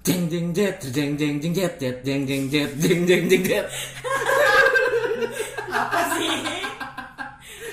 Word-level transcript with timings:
jeng 0.00 0.22
jeng 0.26 0.46
jet 0.50 0.80
jeng 0.82 1.12
jeng 1.14 1.36
jeng 1.38 1.52
jet 1.52 1.74
jet 1.76 1.96
jeng 2.00 2.22
jeng 2.24 2.44
jet 2.48 2.70
jeng 2.74 3.00
jeng 3.04 3.24
jeng 3.26 3.42
jet 3.42 3.66
Apa 5.70 6.00
sih? 6.14 6.32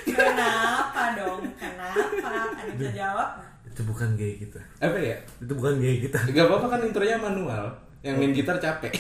Kenapa 0.06 1.04
dong? 1.16 1.42
Kenapa? 1.56 2.28
Ada 2.54 2.64
yang 2.64 2.76
bisa 2.76 2.92
jawab? 2.94 3.30
Itu 3.66 3.82
bukan 3.84 4.10
gaya 4.14 4.36
kita. 4.38 4.60
apa 4.80 4.98
ya 4.98 5.18
Itu 5.40 5.54
bukan 5.54 5.74
gaya 5.78 5.96
kita. 6.00 6.20
Gak 6.30 6.46
apa-apa 6.46 6.68
kan 6.68 6.80
intronya 6.84 7.18
manual 7.18 7.66
yang 8.02 8.16
main 8.16 8.32
gitar 8.32 8.56
capek 8.58 8.94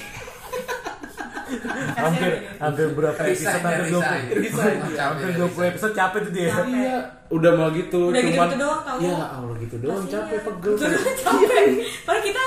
hampir 1.95 2.31
hampir 2.57 2.91
berapa 2.91 3.15
episode 3.23 3.55
hampir. 3.55 3.87
20 3.87 4.35
Resign. 4.35 4.77
hampir 4.91 5.27
20 5.31 5.71
episode 5.71 5.93
capek 5.95 6.19
tuh 6.21 6.33
dia 6.33 6.49
iya 6.67 6.95
udah 7.29 7.51
mau 7.55 7.69
gitu 7.71 8.11
Udah 8.11 8.19
cuman 8.19 8.27
gitu-gitu 8.51 8.57
doang 8.59 8.81
tau. 8.83 8.97
ya 8.99 9.15
Allah 9.31 9.55
gitu 9.55 9.75
doang 9.79 10.03
capek 10.03 10.39
pegel 10.43 10.73
Capek. 10.75 11.65
Padahal 12.03 12.21
kita 12.21 12.43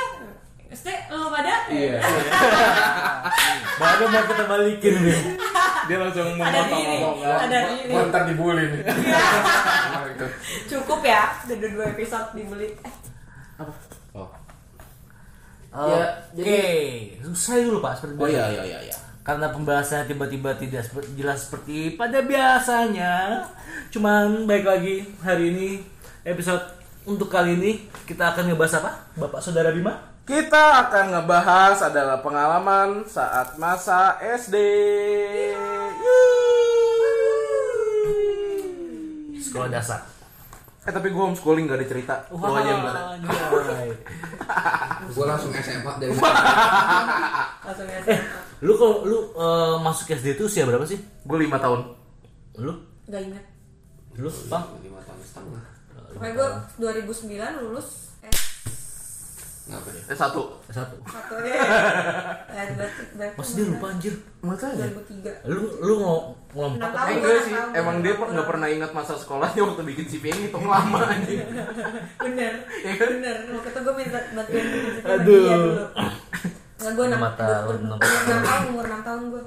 Maksudnya 0.70 0.98
lo 1.10 1.27
pada? 1.34 1.66
Iya. 1.66 1.98
Baru 3.83 4.05
mau 4.06 4.23
kita 4.23 4.45
balikin 4.47 4.95
nih. 5.02 5.19
Dia 5.91 5.97
langsung 5.98 6.38
ada 6.38 6.47
memotong 6.47 6.78
diri, 6.78 6.97
omongan 7.02 7.38
ada 7.42 7.59
diri. 7.74 7.91
Gua 7.91 8.02
ntar 8.06 8.23
dibully 8.30 8.65
nih. 8.70 8.83
Cukup 10.70 11.01
ya, 11.02 11.27
udah 11.42 11.70
dua 11.75 11.84
episode 11.91 12.28
dibeli. 12.38 12.70
Eh, 12.87 12.95
oh. 14.14 14.30
Oke. 15.70 15.98
jadi- 16.38 17.19
saya 17.34 17.62
dulu 17.62 17.78
pak 17.78 17.95
seperti 17.98 18.19
oh 18.19 18.27
iya 18.30 18.47
iya 18.50 18.62
iya 18.62 18.78
iya. 18.91 18.97
Karena 19.23 19.50
pembahasannya 19.55 20.11
tiba-tiba 20.11 20.55
tidak 20.59 20.87
jelas 21.19 21.50
seperti 21.50 21.98
pada 21.98 22.23
biasanya. 22.23 23.42
Cuman 23.91 24.47
baik 24.47 24.66
lagi 24.66 25.02
hari 25.23 25.50
ini 25.50 25.69
episode 26.23 26.62
untuk 27.06 27.27
kali 27.27 27.59
ini 27.59 27.91
kita 28.06 28.34
akan 28.34 28.55
ngebahas 28.55 28.83
apa? 28.83 28.91
Bapak 29.19 29.42
saudara 29.42 29.75
Bima 29.75 30.09
kita 30.30 30.87
akan 30.87 31.05
ngebahas 31.11 31.91
adalah 31.91 32.23
pengalaman 32.23 33.03
saat 33.03 33.59
masa 33.59 34.14
SD 34.23 34.55
sekolah 39.42 39.67
dasar. 39.67 40.06
Eh 40.87 40.92
tapi 40.95 41.11
gue 41.11 41.19
homeschooling 41.19 41.67
gak 41.67 41.83
ada 41.83 41.87
cerita. 41.91 42.14
Lu 42.31 42.39
aja 42.47 42.62
yang. 42.62 42.87
Gua 45.11 45.34
langsung 45.34 45.50
SMA 45.50 45.92
dari 45.98 46.14
langsung 46.14 47.87
ya. 47.91 47.98
eh 48.15 48.19
lu 48.62 48.78
kalau 48.78 49.03
lu 49.03 49.19
eh, 49.34 49.77
masuk 49.83 50.15
SD 50.15 50.39
itu 50.39 50.47
usia 50.47 50.62
berapa 50.62 50.87
sih? 50.87 51.03
Gue 51.27 51.42
lima 51.42 51.59
tahun. 51.59 51.91
Lu? 52.62 52.72
Gak 53.11 53.19
inget. 53.19 53.44
lu 54.15 54.31
bang? 54.47 54.65
Lima 54.87 55.03
tahun 55.03 55.20
setengah. 55.27 55.62
Pokoknya 56.15 56.33
gue 56.39 56.48
2009 56.78 57.67
lulus 57.67 58.09
eh 59.70 59.72
Ngapa 59.72 59.88
ya? 59.88 60.02
eh 60.04 60.16
satu 60.16 60.42
satu 60.66 60.96
satu 61.00 61.34
ya. 61.40 61.62
Berarti 62.74 63.36
masih 63.36 63.54
dia 63.54 63.66
lupa 63.68 63.86
anjir 63.88 64.14
makanya 64.40 64.90
2003. 64.90 65.46
lu 65.46 65.62
lu 65.78 65.94
mau 65.96 66.18
ngelompat 66.50 66.82
Enam 66.82 66.90
Eh 66.90 66.96
tahun. 66.98 67.14
enggak 67.14 67.38
sih, 67.40 67.54
emang 67.72 67.96
dia 68.00 68.12
nggak 68.16 68.48
pernah 68.48 68.66
ingat 68.68 68.91
masa 68.91 69.14
sekolahnya 69.14 69.62
waktu 69.62 69.82
bikin 69.86 70.06
CPN 70.08 70.36
ngitung 70.42 70.66
lama 70.66 70.98
anjing. 71.12 71.38
Bener. 72.18 72.52
Iya 72.80 72.92
kan? 72.96 73.08
Bener. 73.12 73.36
Waktu 73.52 73.68
itu 73.68 73.80
gue 73.80 73.94
minta 73.94 74.18
bantuin 74.32 74.64
bikin 74.66 74.91
sama 74.96 75.14
Aduh. 75.14 75.38
dia 75.38 75.54
dulu. 75.54 75.84
Enggak 76.74 76.92
gue 76.92 77.04
6 77.04 77.12
Lima 77.12 77.30
tahun, 77.32 77.76
enam 77.80 77.98
tahun. 78.00 78.62
umur 78.68 78.84
6 78.84 79.06
tahun 79.06 79.22
gue. 79.30 79.44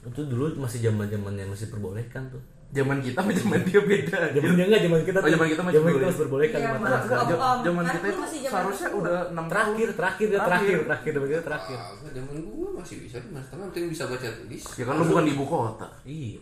itu 0.00 0.20
dulu 0.24 0.44
masih 0.56 0.78
zaman 0.80 1.04
zamannya 1.04 1.44
masih 1.44 1.66
perbolehkan 1.68 2.30
tuh 2.30 2.40
Zaman 2.68 3.00
kita 3.00 3.16
sama 3.16 3.32
zaman 3.32 3.64
dia 3.64 3.80
beda. 3.80 4.28
zaman 4.28 4.52
dia 4.52 4.64
enggak 4.68 4.82
zaman 4.84 5.00
kita 5.00 5.18
Oh, 5.18 5.30
zaman 5.30 5.46
kita 5.48 5.62
masih 5.64 5.76
zaman 5.78 5.88
kita 5.90 6.04
masih 6.04 6.20
perbolehkan 6.20 6.58
Iya, 6.58 6.68
Mas. 6.68 7.00
zaman 7.00 7.80
Kan 7.80 7.94
kita 7.96 8.06
lu 8.06 8.12
itu 8.12 8.22
seharusnya 8.44 8.88
udah 8.92 9.16
6 9.32 9.48
terakhir 9.48 9.88
terakhir 9.90 10.26
terakhir 10.30 10.76
terakhir 10.84 11.10
zaman 11.10 11.28
kita 11.28 11.42
terakhir 11.42 11.78
Kagak, 11.80 12.12
zaman 12.12 12.34
gua 12.44 12.68
masih 12.76 12.96
bisa 13.00 13.16
lima 13.18 13.40
setengah, 13.40 13.66
penting 13.66 13.88
bisa 13.88 14.04
baca 14.04 14.28
tulis. 14.28 14.62
Ya 14.68 14.84
kan 14.84 14.94
lu 14.94 15.04
bukan 15.06 15.24
di 15.24 15.32
ibu 15.32 15.44
kota. 15.44 15.86
iya 16.04 16.38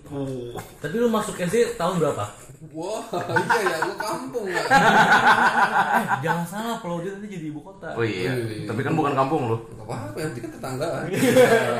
tapi 0.76 0.94
lu 0.96 1.06
masuk 1.08 1.34
SD 1.36 1.56
tahun 1.74 1.94
berapa 1.96 2.24
Wah, 2.68 3.02
iya 3.06 3.58
ya, 3.62 3.76
gua 3.84 3.96
kampung 3.96 4.46
ya. 4.48 4.62
eh 4.66 6.04
jangan 6.24 6.42
salah 6.44 6.76
kalau 6.76 6.98
dia 7.00 7.14
nanti 7.14 7.28
jadi 7.30 7.46
ibu 7.46 7.60
kota 7.60 7.94
Oh 7.94 8.02
iya, 8.02 8.34
Iya. 8.34 8.66
tapi 8.66 8.82
kan 8.82 8.92
bukan 8.92 9.14
kampung 9.14 9.46
lu. 9.46 9.56
Gak 9.70 9.84
apa-apa, 9.84 10.16
yang 10.16 10.30
penting 10.32 10.42
kan 10.42 10.52
tetanggaan. 10.52 11.04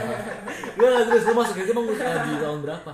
Enggak, 0.77 1.03
terus 1.05 1.23
lu 1.25 1.35
masuk 1.35 1.55
SD 1.57 1.69
emang 1.69 1.87
eh, 1.89 1.97
di 2.23 2.33
tahun 2.39 2.61
berapa 2.63 2.93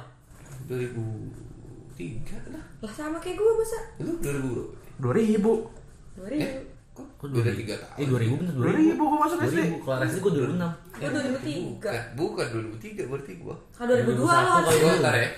2003 1.94 2.50
lah. 2.50 2.64
Lah 2.78 2.90
sama 2.90 3.18
kayak 3.18 3.36
gue 3.36 3.52
masa? 3.54 3.78
Lu 3.98 4.12
2000 4.16 4.74
2000. 4.98 5.68
2000. 6.14 6.36
Eh, 6.36 6.52
kok 6.92 7.06
Kok 7.16 7.26
beda 7.26 7.50
2000? 7.50 7.62
3 7.62 7.74
tahun? 7.74 7.94
eh 7.94 8.06
2000 8.06 8.36
bener 8.36 8.54
2000 8.54 8.96
gua 8.98 9.18
masuk 9.18 9.38
SD. 9.40 9.58
2000 9.62 9.80
kalau 9.80 10.02
SD 10.02 10.16
gua 10.18 10.32
2006 10.32 10.72
Gue 10.92 11.08
2003. 11.08 11.72
Bukan, 11.72 11.94
bukan 12.14 12.46
2003 12.48 13.02
berarti 13.06 13.32
gua. 13.38 13.54
Ah 13.74 13.84
2002 13.84 14.12
lo 14.12 14.22
2001 14.22 14.28
harus. 14.28 14.62
kali. 14.62 14.78
Gua 14.78 14.92
ntar 14.98 15.14
ya. 15.14 15.28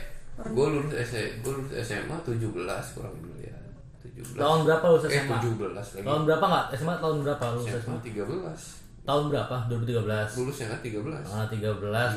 Gua 0.50 0.66
lulus 0.68 0.92
SMA, 1.00 1.30
gua 1.40 1.52
lulus 1.54 1.72
SMA 1.80 2.16
17 2.20 2.86
kurang 2.90 3.14
dulu 3.16 3.36
ya. 3.38 3.54
17. 4.00 4.34
tahun 4.34 4.58
berapa 4.62 4.84
lu 4.84 4.96
Eh, 4.96 5.10
SMA 5.16 5.36
17 5.38 5.72
lagi. 5.94 6.02
tahun 6.02 6.22
berapa 6.24 6.44
enggak 6.44 6.66
SMA 6.74 6.94
tahun 6.96 7.16
berapa 7.22 7.44
lu 7.46 7.60
SMA 7.62 7.80
SMA 7.80 7.98
13. 8.02 8.83
Tahun 9.04 9.24
berapa 9.28 9.56
2013 9.68 10.40
Lulusnya 10.40 10.66
kan 10.72 10.80
13. 10.80 11.28
ah 11.28 11.44
13 11.52 11.60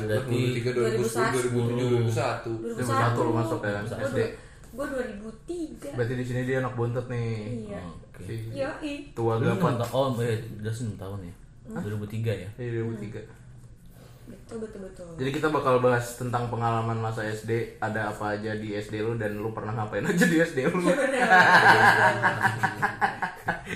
berarti 0.08 0.40
2003, 0.64 0.72
2010, 0.72 1.60
2007, 1.60 2.08
2001. 2.08 2.80
2001 2.80 3.26
lu 3.28 3.32
masuk 3.36 3.60
ya 3.60 3.80
SD. 3.84 4.20
Gue 4.68 4.86
2003. 4.88 5.96
Berarti 5.96 6.14
di 6.16 6.24
sini 6.24 6.40
dia 6.48 6.56
anak 6.64 6.72
bontot 6.76 7.04
nih. 7.12 7.28
Iya. 7.68 7.80
oke 7.84 8.20
Si 8.24 8.34
Iya, 8.56 8.68
tua 9.12 9.36
tahun, 9.36 10.10
oh 10.16 10.24
iya, 10.24 10.36
udah 10.64 10.72
6 10.72 10.96
tahun 10.96 11.18
ya 11.28 11.34
2003 11.68 12.32
ya 12.32 12.48
Iya 12.56 12.70
2003. 12.80 13.37
Betul 14.48 14.64
betul 14.64 14.80
betul. 14.80 15.04
Jadi 15.20 15.30
kita 15.30 15.48
bakal 15.52 15.76
bahas 15.78 16.16
tentang 16.16 16.48
pengalaman 16.48 16.96
masa 16.96 17.20
SD, 17.22 17.76
ada 17.76 18.08
apa 18.08 18.32
aja 18.32 18.56
di 18.56 18.72
SD 18.72 19.04
lu 19.04 19.20
dan 19.20 19.36
lu 19.36 19.52
pernah 19.52 19.76
ngapain 19.76 20.00
aja 20.02 20.24
di 20.24 20.40
SD 20.40 20.72
lu. 20.72 20.80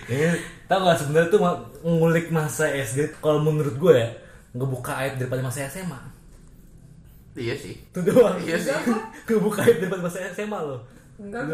Eh, 0.09 0.33
tau 0.69 0.81
gak 0.83 0.97
sebenarnya 0.97 1.29
tuh 1.29 1.41
ngulik 1.85 2.33
masa 2.33 2.73
SD 2.73 3.21
kalau 3.21 3.45
menurut 3.45 3.77
gue 3.77 3.95
ya 3.95 4.09
ngebuka 4.53 4.93
aib 5.05 5.21
daripada 5.21 5.45
masa 5.45 5.65
SMA 5.69 5.97
iya 7.33 7.57
sih. 7.57 7.73
itu 7.77 8.01
doang 8.05 8.37
Iya 8.37 8.57
sih. 8.61 8.73
ngebuka 9.29 9.65
aib 9.65 9.77
daripada 9.81 10.05
masa 10.05 10.25
SMA 10.33 10.57
loh 10.57 10.81
Enggak. 11.21 11.45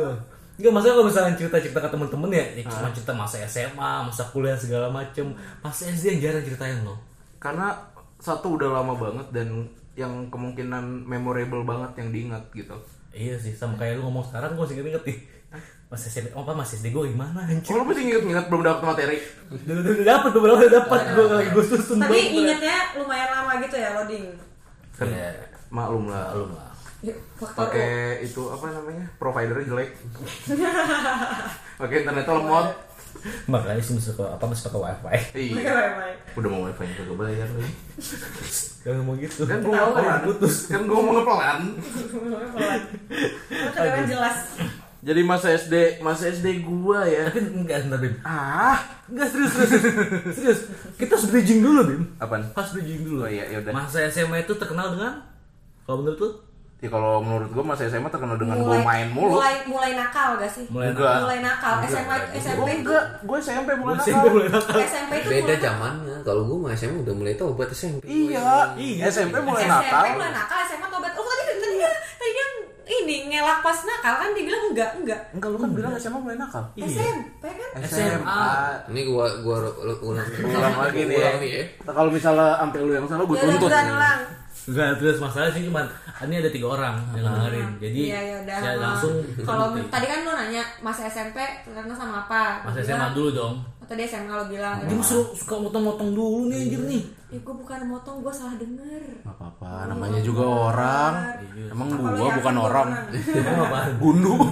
Enggak 0.59 0.73
masalah 0.75 0.95
kalau 0.99 1.07
misalnya 1.07 1.33
cerita-cerita 1.39 1.79
ke 1.79 1.89
temen-temen 1.91 2.31
ya, 2.35 2.45
ya 2.59 2.63
cuma 2.67 2.91
cerita 2.91 3.15
masa 3.15 3.39
SMA, 3.47 3.91
masa 4.03 4.23
kuliah 4.35 4.59
segala 4.59 4.91
macem. 4.91 5.31
Masa 5.63 5.87
SD 5.87 6.19
yang 6.19 6.21
jarang 6.31 6.43
ceritain 6.43 6.83
loh. 6.83 6.99
Karena 7.39 7.71
satu 8.19 8.59
udah 8.59 8.83
lama 8.83 8.95
banget 8.99 9.27
dan 9.31 9.49
yang 9.99 10.31
kemungkinan 10.31 11.07
memorable 11.07 11.63
banget 11.67 11.91
yang 11.99 12.09
diingat 12.15 12.45
gitu. 12.55 12.75
Iya 13.11 13.35
sih, 13.41 13.55
sama 13.57 13.75
kayak 13.75 13.99
lu 13.99 14.07
ngomong 14.07 14.27
sekarang 14.31 14.55
gue 14.55 14.63
masih 14.63 14.79
inget 14.79 15.03
nih. 15.03 15.19
Mas 15.89 16.05
SMP, 16.05 16.29
oh 16.37 16.45
apa 16.45 16.53
mas 16.53 16.69
SD 16.77 16.93
gue 16.93 17.17
gimana 17.17 17.49
anjir? 17.49 17.73
Oh, 17.73 17.81
lu 17.81 17.89
masih 17.89 18.05
inget-inget 18.05 18.47
belum 18.53 18.61
dapat 18.61 18.83
materi? 18.85 19.17
Udah 19.49 19.75
udah 19.81 19.93
udah 19.97 20.07
dapet 20.07 20.31
udah 20.37 20.71
dapet 20.71 21.01
gue 21.17 21.25
lagi 21.33 21.49
gue 21.49 21.65
susun 21.65 21.97
Tapi 21.97 22.19
ingetnya 22.37 22.79
lumayan 23.01 23.29
lama 23.33 23.53
gitu 23.65 23.77
ya 23.81 23.97
loading. 23.97 24.29
Kan 24.93 25.09
Iya, 25.09 25.31
maklum 25.73 26.13
lah. 26.13 26.29
maklum 26.29 26.51
lah. 26.53 26.69
Pakai 27.57 28.21
itu 28.21 28.43
apa 28.53 28.67
namanya? 28.69 29.07
Providernya 29.17 29.65
jelek. 29.65 29.91
Pakai 31.81 31.97
internetnya 32.05 32.35
lemot. 32.37 32.67
Makanya 33.47 33.81
sih 33.81 33.95
masuk 33.95 34.15
ke 34.15 34.25
apa 34.25 34.45
masuk 34.45 34.69
ke 34.69 34.79
wifi. 34.79 35.19
Iya. 35.55 35.75
Udah 36.35 36.49
mau 36.49 36.63
wifi 36.65 36.83
yang 36.83 36.95
kagak 36.95 37.17
bayar 37.17 37.49
lagi. 37.49 37.73
Jangan 38.81 38.97
ngomong 39.01 39.17
gitu. 39.19 39.41
Kan 39.45 39.59
gua 39.61 39.75
mau 39.75 39.91
pelan. 39.93 40.21
putus. 40.25 40.55
Kan 40.67 40.83
gua 40.85 41.01
mau 41.01 41.23
pelan. 41.23 41.59
Lo 43.49 43.71
kedengeran 43.71 44.07
jelas. 44.07 44.37
Jadi 44.99 45.21
masa 45.23 45.55
SD, 45.55 46.03
masa 46.03 46.27
SD 46.29 46.47
gua 46.63 47.07
ya. 47.07 47.31
Tapi 47.31 47.39
enggak 47.45 47.79
sebentar 47.81 48.01
Bim. 48.01 48.15
Ah, 48.21 48.79
Enggak 49.07 49.31
serius 49.31 49.53
serius. 49.55 49.83
serius. 50.35 50.61
Kita 50.99 51.15
harus 51.15 51.31
bridging 51.31 51.61
dulu 51.63 51.81
Bim. 51.87 52.03
apaan? 52.19 52.51
Pas 52.51 52.67
bridging 52.69 53.07
dulu. 53.07 53.23
Oh 53.23 53.31
iya, 53.31 53.47
yaudah. 53.49 53.71
Masa 53.71 54.11
SMA 54.11 54.43
itu 54.43 54.53
terkenal 54.55 54.93
dengan 54.93 55.23
kalau 55.87 56.03
menurut 56.03 56.19
lu? 56.19 56.31
Ya 56.79 56.87
kalau 56.87 57.19
menurut 57.19 57.51
gua 57.51 57.65
masa 57.67 57.91
SMA 57.91 58.07
terkenal 58.07 58.39
dengan 58.39 58.55
gua 58.61 58.79
main 58.79 59.11
mulu. 59.11 59.35
Mulai 59.35 59.67
mulai 59.67 59.93
nakal 59.93 60.39
gak 60.39 60.47
sih? 60.47 60.63
Mulai 60.69 60.95
Enggak. 60.95 61.15
Mulai 61.21 61.39
nakal. 61.41 61.75
SMA 61.85 62.17
SMP 62.39 62.69
enggak, 62.79 63.05
gua 63.21 63.37
SMP 63.37 63.69
mulai 63.75 63.95
SMP 63.97 64.15
nakal. 64.15 64.31
mulai 64.31 64.49
nakal. 64.49 64.79
SMP 64.81 65.13
itu 65.13 65.27
Beda 65.29 65.43
mulai 65.43 65.59
zamannya. 65.59 66.17
Kalau 66.23 66.43
gua 66.45 66.57
mah 66.61 66.73
SMA 66.73 66.99
udah 67.03 67.15
mulai 67.17 67.35
tobat 67.35 67.69
SMP. 67.69 68.03
Iya, 68.07 68.79
Iya. 68.79 69.11
SMP 69.11 69.35
mulai 69.39 69.59
SMP 69.61 69.75
nakal. 69.75 70.05
mulai 70.15 70.31
nakal, 70.31 70.59
SMA 70.65 70.87
tobat. 70.87 71.13
Oh 71.13 71.25
tadi 71.27 71.43
tadi 71.51 71.75
dia 71.75 71.91
tadi 71.91 72.31
dia 72.31 72.47
ini 72.89 73.17
ngelak 73.29 73.59
pas 73.61 73.79
nakal 73.85 74.15
kan 74.17 74.31
dia 74.33 74.45
bilang 74.47 74.63
enggak 74.71 74.91
enggak. 74.95 75.21
Enggak, 75.31 75.49
lu 75.51 75.59
kan 75.59 75.71
bilang 75.75 75.91
SMA 75.99 76.19
mulai 76.21 76.39
nakal. 76.39 76.63
Iya. 76.73 76.87
SMP 76.87 77.43
kan? 77.51 77.69
SMA. 77.83 78.47
Ini 78.87 79.01
gua 79.05 79.27
gua 79.43 79.57
ulang 79.99 80.27
Ulang 80.47 80.77
lagi 80.79 81.01
nih 81.05 81.17
ya. 81.17 81.27
Ulang 81.29 81.43
ya. 81.43 81.63
Nah, 81.83 81.93
Kalau 81.93 82.11
misalnya 82.15 82.55
sampai 82.57 82.79
lu 82.79 82.93
yang 82.95 83.05
salah, 83.05 83.27
gua 83.27 83.35
Ya 83.35 83.43
udah 83.43 83.51
tuntut. 83.51 83.67
buruan 83.67 83.89
ulang. 83.91 84.21
Enggak, 84.69 85.01
terus 85.01 85.17
masalah 85.17 85.49
sih 85.49 85.65
cuman 85.65 85.89
ini 86.29 86.35
ada 86.45 86.51
tiga 86.53 86.67
orang 86.77 86.95
yang 87.17 87.25
dengerin. 87.25 87.69
Jadi 87.81 88.01
Iya 88.13 88.21
ya 88.21 88.35
udah. 88.45 88.57
saya 88.61 88.77
langsung 88.77 89.15
Kalau 89.41 89.67
tadi 89.89 90.07
kan 90.07 90.19
lu 90.29 90.33
nanya 90.37 90.63
masa 90.85 91.09
SMP 91.09 91.41
karena 91.65 91.95
sama 91.97 92.29
apa? 92.29 92.69
Masa 92.69 92.85
SMA 92.85 93.17
dulu 93.17 93.31
dong. 93.33 93.55
Tadi 93.89 94.05
SMA 94.05 94.31
lo 94.31 94.45
bilang 94.47 94.85
Dia 94.85 95.01
suka, 95.01 95.33
suka 95.35 95.55
motong-motong 95.59 96.13
dulu 96.13 96.47
nih 96.47 96.61
anjir 96.63 96.83
nih. 96.85 97.03
eh 97.29 97.39
gue 97.39 97.55
bukan 97.55 97.81
motong 97.87 98.21
gue 98.21 98.31
salah 98.31 98.55
denger 98.55 99.03
Gak 99.21 99.35
apa-apa, 99.35 99.71
namanya 99.87 100.21
juga 100.21 100.45
orang. 100.45 101.13
Emang 101.73 101.89
Apa 101.91 101.97
lo 101.99 102.09
gua 102.11 102.21
yakin 102.23 102.37
bukan 102.39 102.57
orang. 102.59 102.89
Emang? 103.11 103.89
Gundu. 103.99 104.35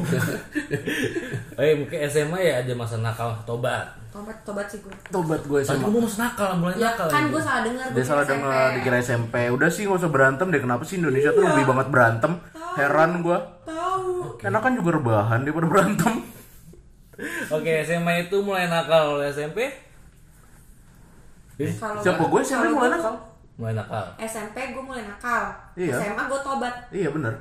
Eh 1.57 1.73
mungkin 1.75 1.99
SMA 2.05 2.37
ya 2.39 2.55
ada 2.61 2.73
masa 2.75 2.97
nakal 2.99 3.33
tobat. 3.43 3.89
tobat 4.11 4.37
tobat 4.45 4.69
sih 4.69 4.77
gue 4.79 4.93
Tobat 5.09 5.41
gue 5.43 5.57
Tadi 5.59 5.73
sama. 5.75 5.89
gue 5.89 6.03
masa 6.03 6.19
nakal, 6.23 6.51
mulai 6.55 6.77
ya 6.77 6.93
nakal. 6.93 7.09
kan 7.09 7.23
gue 7.27 7.41
salah 7.41 7.63
denger 7.65 7.87
Dia 7.93 8.05
salah 8.05 8.25
dengar 8.27 8.67
dikira 8.77 8.97
SMP. 8.99 9.35
Udah 9.49 9.69
sih 9.69 9.85
gak 9.85 9.97
usah 9.99 10.11
berantem 10.11 10.47
deh. 10.47 10.61
Kenapa 10.61 10.85
sih 10.85 10.97
Indonesia 10.97 11.33
tuh 11.33 11.45
lebih 11.47 11.65
banget 11.67 11.87
berantem? 11.89 12.33
Heran 12.77 13.21
gua. 13.21 13.39
tahu 13.65 14.37
Enak 14.39 14.61
kan 14.61 14.73
juga 14.75 14.91
rebahan 14.95 15.39
daripada 15.43 15.65
berantem. 15.67 16.13
Oke, 17.49 17.73
SMA 17.81 18.13
itu 18.23 18.37
mulai 18.39 18.67
nakal 18.67 19.17
oleh 19.17 19.29
SMP. 19.29 19.65
Eh, 21.57 21.73
Kalau 21.73 21.97
Siapa 21.99 22.23
gue 22.23 22.41
SMP 22.41 22.69
mulai 22.69 22.93
nakal? 22.93 23.15
mulai 23.57 23.73
nakal. 23.73 24.05
SMP 24.19 24.57
gue 24.69 24.83
mulai 24.83 25.01
nakal 25.03 25.49
Iya. 25.75 25.97
SMA 25.97 26.23
gue 26.23 26.41
tobat 26.43 26.75
Iya 26.91 27.09
bener. 27.09 27.33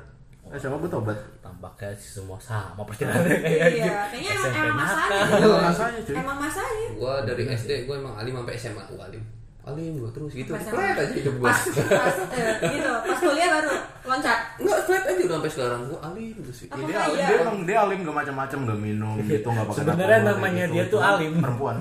SMA 0.50 0.76
gue 0.78 0.88
tobat. 0.88 1.18
Tampaknya 1.38 1.92
sih 1.92 2.10
semua 2.16 2.38
sama 2.38 2.80
perjalanannya 2.80 3.36
kayak 3.38 3.68
iya 3.74 3.92
kayaknya 4.08 4.30
emang, 4.30 4.40
SMP 4.42 4.56
emang 4.58 4.78
masanya. 4.78 5.18
Emang 5.36 5.60
masanya 5.62 6.00
cuy. 6.00 6.14
emang 6.16 6.38
masanya 6.38 6.86
Gua 6.94 7.14
dari 7.22 7.42
SD 7.46 7.70
gua 7.84 7.94
emang 7.96 8.14
alim 8.14 8.32
sampai 8.34 8.54
SMA 8.56 8.82
gua 8.86 9.04
alim. 9.04 9.22
Alim 9.66 9.98
gua 9.98 10.10
terus 10.10 10.30
gitu. 10.30 10.46
Pas 10.48 10.62
Flat 10.62 10.94
aja 10.96 11.10
hidup 11.10 11.34
gua. 11.36 11.50
pas 11.50 11.58
pas 11.74 12.16
eh, 12.32 12.54
gitu 12.70 12.86
pas 13.02 13.18
kuliah 13.18 13.48
baru 13.50 13.70
loncat 14.04 14.38
Enggak 14.56 14.80
flat 14.86 15.02
aja 15.04 15.20
udah 15.20 15.36
sampai 15.36 15.50
sekarang 15.50 15.80
gua 15.86 15.98
alim 16.04 16.34
terus. 16.38 16.58
Apa 16.64 16.78
Dia, 16.80 17.00
iya? 17.08 17.26
dia 17.26 17.36
emang 17.40 17.58
dia 17.62 17.78
alim 17.80 17.98
gak 18.00 18.16
macam-macam 18.16 18.58
gak 18.64 18.78
minum 18.80 19.16
gitu 19.24 19.42
nggak 19.44 19.66
pakai 19.66 19.78
Sebenarnya 19.80 20.18
namanya 20.24 20.64
kayak 20.64 20.70
dia 20.70 20.84
tuh 20.86 21.00
alim. 21.00 21.32
perempuan 21.36 21.76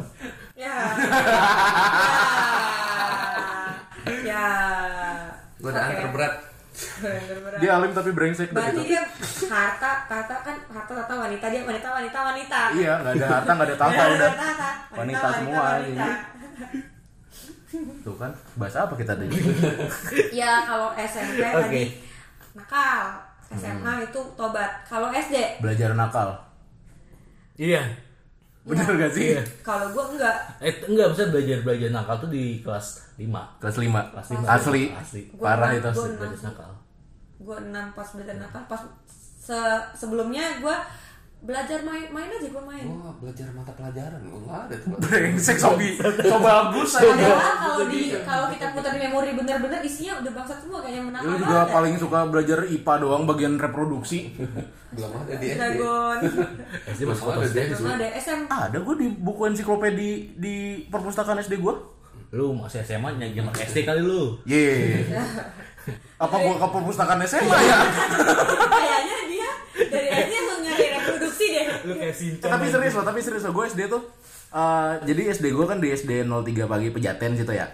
ya 0.56 0.74
ya 4.16 4.26
ya 4.30 4.46
Gua 5.58 5.70
ada 5.70 5.80
Oke. 5.80 5.94
antar 5.96 6.10
berat. 6.12 6.34
Bener-bener. 6.76 7.58
dia 7.58 7.72
alim 7.72 7.92
tapi 7.92 8.10
brengsek 8.12 8.50
berarti 8.50 8.76
begitu 8.76 8.92
dia 8.92 9.04
harta 9.48 9.92
harta 10.06 10.36
kan 10.42 10.56
harta 10.68 10.92
harta 10.94 11.14
wanita 11.16 11.46
dia 11.48 11.62
wanita 11.64 11.88
wanita 11.88 12.18
wanita 12.20 12.60
iya 12.74 12.94
nggak 13.00 13.14
ada 13.16 13.28
harta 13.32 13.52
nggak 13.54 13.68
ada 13.68 13.78
tahta 13.78 13.94
Nggak 13.94 14.04
ada 14.04 14.16
udah 14.18 14.32
tahta. 14.36 14.70
Wanita 14.92 15.28
semua, 15.36 15.64
wanita. 15.72 16.08
Tuh 18.02 18.16
kan 18.16 18.32
bahasa 18.56 18.84
apa 18.84 18.94
kita 18.94 19.14
tadi 19.14 19.38
ya 20.40 20.64
kalau 20.64 20.92
SMP 20.94 21.40
Oke. 21.40 21.54
tadi 21.62 21.84
nakal 22.54 23.00
SMA 23.48 23.92
Hmm. 23.94 24.04
itu 24.04 24.22
tobat 24.34 24.82
kalau 24.84 25.08
SD 25.10 25.60
belajar 25.60 25.94
nakal 25.94 26.34
Iya. 27.56 27.84
bener 28.62 28.98
gak 28.98 29.14
sih 29.14 29.38
kalau 29.62 29.88
gue 29.88 30.04
enggak 30.12 30.36
Eh 30.58 30.74
enggak 30.84 31.14
bisa 31.14 31.30
belajar 31.30 31.58
belajar 31.62 31.90
nakal 31.92 32.16
tuh 32.18 32.28
di 32.28 32.60
kelas 32.60 33.14
5. 33.16 33.30
kelas 33.62 33.78
5 33.78 34.12
Kelas 34.12 34.28
lima. 34.34 34.46
asli 34.50 34.84
Asli. 34.92 35.22
Gua 35.32 35.46
parah 35.48 35.70
enam, 35.70 35.78
itu 35.78 35.86
gua 35.86 35.94
asli. 35.94 36.02
enam. 36.02 36.18
Belajar 36.20 36.42
nakal. 36.44 36.72
gue 37.38 37.58
enam 37.62 37.86
pas 37.94 38.08
belajar 38.10 38.36
nakal 38.36 38.64
pas 38.66 38.82
se 39.38 39.60
sebelumnya 39.94 40.58
gue 40.58 40.78
belajar 41.42 41.80
main 41.84 42.08
main 42.10 42.32
aja 42.32 42.48
gue 42.48 42.64
main 42.64 42.86
Gua 42.88 43.12
belajar 43.20 43.48
mata 43.52 43.70
pelajaran 43.76 44.18
gua 44.24 44.40
enggak 44.40 44.60
ada 44.66 44.76
tuh. 44.82 44.98
brengsek 44.98 45.58
sobi 45.60 45.90
so 46.32 46.38
bagus 46.40 46.90
Padahal 46.96 47.38
kalau 47.38 47.86
di 47.86 48.02
kalau 48.24 48.48
kita 48.50 48.66
putar 48.72 48.92
di 48.94 49.00
memori 49.04 49.32
bener-bener 49.36 49.82
isinya 49.84 50.24
udah 50.24 50.32
bangsat 50.34 50.58
semua 50.64 50.80
kayak 50.82 50.96
yang 50.96 51.06
menakal 51.12 51.28
lu 51.28 51.36
juga 51.38 51.60
paling 51.68 51.96
suka 51.98 52.20
belajar 52.26 52.60
IPA 52.66 52.94
doang 52.98 53.24
bagian 53.26 53.54
reproduksi 53.56 54.34
Belum 54.96 55.12
ada 55.12 55.34
di 55.36 55.48
SD. 55.52 55.60
Dragon 55.60 56.18
SD 56.96 57.02
masih 57.04 57.24
ada 57.28 57.44
SD. 57.44 57.58
Belum 57.68 57.92
ada 57.92 58.08
SM 58.16 58.40
ada 58.48 58.78
gue 58.80 58.96
di 58.96 59.08
buku 59.12 59.42
ensiklopedi 59.46 60.10
di 60.34 60.56
perpustakaan 60.88 61.44
SD 61.44 61.60
gue 61.60 61.76
Lu 62.32 62.52
masih 62.52 62.82
SMA 62.82 63.16
nyari 63.16 63.32
zaman 63.32 63.54
SD 63.54 63.78
kali 63.86 64.02
lu. 64.02 64.36
Ye. 64.44 65.08
Apa 66.18 66.36
gua 66.36 66.58
ke 66.58 66.68
perpustakaan 66.68 67.22
SMA 67.24 67.48
ya? 67.62 67.80
kayaknya 68.66 69.18
dia 69.30 69.50
dari 69.78 70.08
SD 70.10 70.34
langsung 70.36 70.65
Lu 71.86 71.94
kayak 71.96 72.12
Shinchan. 72.12 72.50
tapi 72.50 72.66
serius 72.68 72.94
loh, 72.94 73.04
tapi 73.04 73.20
serius 73.20 73.44
loh. 73.44 73.54
Gue 73.54 73.66
SD 73.66 73.82
tuh 73.86 74.02
eh, 74.52 74.92
jadi 75.04 75.22
SD 75.32 75.46
gue 75.50 75.66
kan 75.66 75.78
di 75.78 75.90
SD 75.90 76.12
03 76.24 76.32
pagi 76.66 76.88
Pejaten 76.90 77.32
situ 77.34 77.52
ya. 77.52 77.66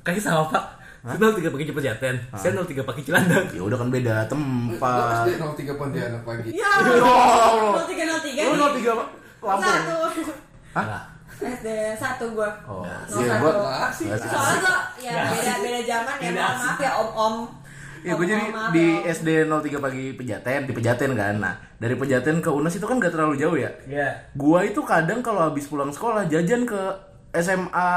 Kayaknya 0.00 0.22
sama 0.22 0.48
Pak. 0.48 0.64
Saya 1.00 1.14
03 1.16 1.48
pakai 1.48 1.64
cepet 1.64 1.82
jaten. 1.84 2.14
Saya 2.34 2.50
03 2.56 2.82
pakai 2.82 3.02
cilandak. 3.02 3.44
Ya 3.50 3.62
udah 3.62 3.76
kan 3.76 3.88
beda 3.88 4.14
Gua 4.18 4.28
tempat. 4.28 5.24
SD 5.24 5.30
03 5.38 5.74
Pontianak 5.74 6.22
pagi. 6.22 6.50
ya 6.52 6.70
0303 6.82 8.50
lu 8.50 8.54
nih 8.54 8.82
03 8.82 8.98
Lampung. 9.38 9.62
satu 9.62 9.96
Hah? 10.74 11.02
SD 11.38 11.68
satu 11.94 12.34
gue 12.34 12.50
Oh, 12.66 12.82
iya 12.82 13.38
satu. 13.38 13.46
gua. 13.46 13.86
Soalnya 13.94 14.58
gua 14.58 14.76
ya 14.98 15.12
beda 15.30 15.54
beda 15.62 15.80
zaman 15.86 16.14
ya 16.18 16.30
maaf 16.34 16.76
ya 16.76 16.90
om 16.92 17.08
om 17.14 17.34
Ya 18.04 18.12
gue 18.14 18.26
jadi 18.26 18.46
di 18.70 18.84
SD 19.06 19.28
03 19.48 19.78
pagi 19.82 20.04
Pejaten, 20.14 20.60
di 20.68 20.72
Pejaten 20.74 21.10
kan. 21.18 21.34
Nah, 21.38 21.54
dari 21.78 21.94
Pejaten 21.98 22.38
ke 22.38 22.50
UNES 22.50 22.78
itu 22.78 22.86
kan 22.86 22.96
gak 23.02 23.12
terlalu 23.14 23.34
jauh 23.38 23.56
ya. 23.58 23.70
Iya. 23.86 24.08
Gua 24.34 24.62
itu 24.62 24.80
kadang 24.86 25.22
kalau 25.22 25.50
habis 25.50 25.66
pulang 25.66 25.90
sekolah 25.90 26.26
jajan 26.30 26.62
ke 26.66 26.80
SMA 27.34 27.88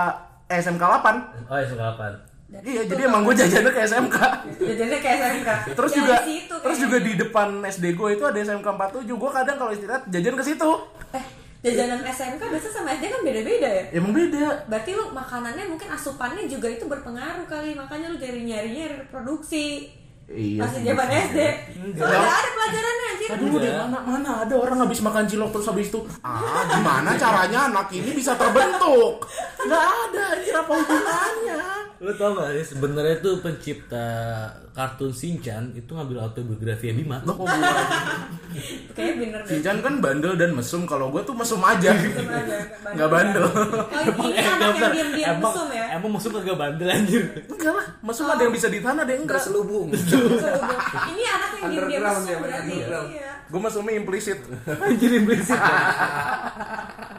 eh, 0.50 0.60
SMK 0.60 0.84
8. 0.84 1.48
Oh, 1.48 1.58
ya 1.58 1.66
suka 1.68 1.86
apaan? 1.96 2.16
Iya, 2.52 2.84
jadi 2.84 3.08
emang 3.08 3.24
gue 3.24 3.32
jajannya 3.32 3.72
ke 3.72 3.82
SMK. 3.88 4.18
jadinya 4.60 5.00
kayak 5.00 5.18
SMK 5.24 5.50
Terus 5.72 5.92
Ya, 5.96 5.98
juga 6.04 6.14
di 6.20 6.24
situ 6.28 6.56
terus 6.60 6.78
juga 6.84 6.98
di 7.00 7.12
depan 7.16 7.48
SD 7.64 7.96
gue 7.96 8.10
itu 8.20 8.24
ada 8.28 8.36
SMK 8.44 8.68
47. 8.76 9.08
Gue 9.08 9.32
kadang 9.32 9.56
kalau 9.56 9.72
istirahat 9.72 10.04
jajan 10.12 10.36
ke 10.36 10.44
situ. 10.44 10.72
Jajanan 11.62 12.02
SMK 12.02 12.42
biasa 12.42 12.68
sama 12.74 12.90
SD 12.98 13.06
kan 13.08 13.22
beda 13.22 13.42
beda 13.46 13.70
ya 13.70 13.84
Emang 13.94 14.12
beda. 14.12 14.66
berarti 14.66 14.92
lu 14.98 15.14
makanannya 15.14 15.70
mungkin 15.70 15.94
asupannya 15.94 16.50
juga 16.50 16.68
itu 16.68 16.90
berpengaruh 16.90 17.46
kali 17.46 17.78
makanya 17.78 18.10
lu 18.10 18.18
nyari 18.18 18.42
nyari 18.44 18.70
reproduksi 18.98 19.94
Iya. 20.32 20.64
masih 20.64 20.80
sih, 20.80 20.88
zaman. 20.88 21.08
SD 21.12 21.38
soalnya 21.92 22.20
nggak 22.24 22.38
ada 22.40 22.50
pelajarannya 22.56 23.06
anjir 23.12 23.28
Aduh, 23.36 23.48
di 23.52 23.68
mana 23.68 23.98
mana 24.00 24.32
ada 24.48 24.56
orang 24.56 24.78
habis 24.80 25.00
makan 25.04 25.28
cilok 25.28 25.50
terus 25.52 25.68
habis 25.68 25.88
itu 25.92 26.00
ah 26.24 26.64
gimana 26.72 27.10
caranya 27.20 27.60
anak 27.68 27.92
ini 27.92 28.16
bisa 28.16 28.32
terbentuk? 28.40 29.28
Nggak 29.68 29.84
ada 30.08 30.22
anjir 30.32 30.56
apa 30.56 30.72
hubungannya? 30.72 31.60
Lu 32.02 32.10
tau 32.18 32.34
gak 32.34 32.50
sih 32.58 32.74
sebenarnya 32.74 33.22
tuh 33.22 33.38
pencipta 33.46 34.10
kartun 34.74 35.14
Shinchan 35.14 35.70
itu 35.78 35.94
ngambil 35.94 36.26
autobiografi 36.26 36.90
Bima. 36.98 37.22
Loh, 37.22 37.38
kok 37.38 37.46
kayaknya 38.98 39.14
bener 39.22 39.42
Shinchan 39.46 39.86
kan 39.86 40.02
bandel 40.02 40.34
dan 40.34 40.58
mesum 40.58 40.90
kalau 40.90 41.14
gue 41.14 41.22
tuh 41.22 41.38
mesum 41.38 41.62
aja. 41.62 41.94
aja, 41.94 42.58
Nggak 42.98 43.06
bandel. 43.06 43.46
oh 43.46 44.10
ini 44.34 44.42
anak 44.42 44.82
yang 44.82 44.90
diam 44.98 45.10
diam 45.14 45.36
emang, 45.38 45.54
mesum 45.54 45.68
ya 45.70 45.86
Emang 45.94 46.10
musuh 46.18 46.30
kagak 46.34 46.58
bandel 46.58 46.90
anjir. 46.90 47.24
Enggak 47.46 47.74
lah, 47.78 47.86
mesum 48.02 48.26
ada 48.26 48.42
yang 48.42 48.54
bisa 48.58 48.68
ditahan 48.74 48.98
ada 48.98 49.12
yang 49.14 49.22
enggak. 49.22 49.38
Terselubung. 49.38 49.88
ini 49.94 51.24
anak 51.30 51.50
yang 51.54 51.70
diam 51.70 51.86
Underground 51.86 52.18
mesum 52.18 52.26
ya, 52.26 52.38
berarti 52.42 52.74
iya 52.82 53.30
Gue 53.46 53.60
mesumnya 53.62 53.94
implisit. 53.94 54.40
Anjir 54.66 55.12
implisit. 55.22 55.62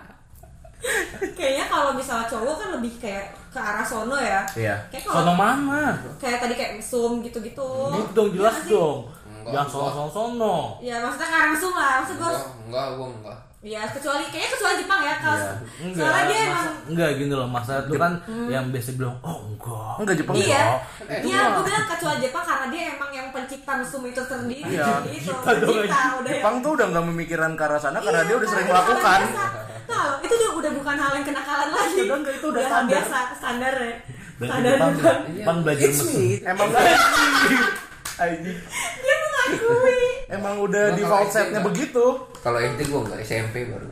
kayaknya 1.32 1.64
kalau 1.66 1.90
misalnya 1.92 2.26
cowok 2.26 2.54
kan 2.56 2.68
lebih 2.74 2.92
kayak 2.98 3.24
ke 3.48 3.58
arah 3.58 3.82
sono 3.82 4.16
ya 4.16 4.42
Iya. 4.52 4.74
kayak 4.88 5.04
Sono 5.04 5.32
mana? 5.32 5.94
kayak 6.16 6.38
tadi 6.38 6.54
kayak 6.54 6.72
mesum 6.76 7.20
gitu 7.20 7.38
gitu 7.38 7.68
Gitu 7.92 8.10
dong 8.12 8.28
jelas 8.32 8.50
Iya 8.52 8.58
nggak 8.58 8.64
sih? 8.64 8.72
dong. 8.72 8.98
Jangan 9.44 9.68
sono 9.68 9.88
sono 9.90 10.10
sono. 10.10 10.56
ya 10.80 10.96
maksudnya 10.98 11.26
ke 11.26 11.34
arah 11.34 11.48
mesum 11.50 11.72
lah 11.72 11.92
maksud 11.98 12.16
gue 12.16 12.26
Enggak, 12.26 12.46
enggak, 12.64 12.86
gua 12.94 13.06
enggak. 13.08 13.38
Ya 13.62 13.86
kecuali 13.86 14.26
kayaknya 14.26 14.50
kecuali 14.52 14.74
Jepang 14.76 15.00
ya 15.00 15.14
kalau 15.16 15.38
Iya. 15.38 15.54
Enggak. 15.80 16.02
soalnya 16.02 16.24
dia 16.24 16.34
masa- 16.34 16.50
emang 16.50 16.66
enggak 16.84 17.10
gini 17.14 17.30
loh 17.32 17.46
masa 17.46 17.72
itu 17.80 17.94
kan 17.96 18.12
yang 18.48 18.64
biasa 18.68 18.90
bilang 18.92 19.16
oh 19.20 19.38
enggak. 19.44 19.94
Enggak 19.96 20.16
Jepang 20.18 20.34
Iya, 20.34 20.62
kok. 20.66 20.78
Eh, 21.04 21.18
iya, 21.22 21.38
gue 21.48 21.62
bilang 21.62 21.84
kecuali 21.86 22.18
Jepang 22.20 22.44
karena 22.44 22.66
dia 22.68 22.82
emang 22.92 23.10
yang 23.12 23.28
pencipta 23.30 23.72
mesum 23.72 24.02
itu 24.04 24.18
sendiri. 24.20 24.66
Iya, 24.68 24.86
gitu. 25.06 25.30
kita 25.30 25.50
dong 25.56 25.78
pencipta 25.78 26.00
udah. 26.18 26.32
Jepang 26.32 26.54
tuh 26.58 26.70
udah 26.74 26.86
nggak 26.88 27.04
memikirkan 27.06 27.52
ke 27.52 27.62
arah 27.62 27.78
sana 27.78 27.98
karena 27.98 28.18
Iya, 28.18 28.26
dia 28.26 28.36
udah 28.36 28.48
sering 28.48 28.66
karena 28.66 28.74
melakukan. 28.76 29.20
biasa. 29.24 29.46
Nah, 29.84 30.04
itu 30.18 30.34
udah, 30.34 30.50
udah 30.56 30.70
bukan 30.74 30.96
hal 30.96 31.12
yang 31.12 31.26
kenakalan 31.28 31.68
lagi. 31.70 32.00
Udah 32.02 32.16
enggak, 32.18 32.34
itu 32.34 32.46
udah 32.48 32.62
standar. 32.64 32.90
biasa, 32.92 33.18
standar 33.32 33.74
ya. 33.78 33.94
Standar 34.42 34.72
Jepang, 34.72 34.90
Jepang. 34.92 35.18
Jepang 35.32 35.56
belajar 35.62 35.86
It's 35.86 36.00
mesum. 36.00 36.10
me. 36.12 36.26
Emang 36.42 36.68
Anjing. 38.24 38.58
Dia 38.98 39.14
mengakui. 39.18 40.02
Emang 40.28 40.54
udah 40.60 40.82
SD 40.92 41.02
setnya 41.28 41.60
begitu. 41.60 42.04
Kalau 42.38 42.58
SD 42.58 42.80
gua 42.86 43.00
enggak, 43.04 43.20
SMP 43.20 43.66
baru. 43.66 43.88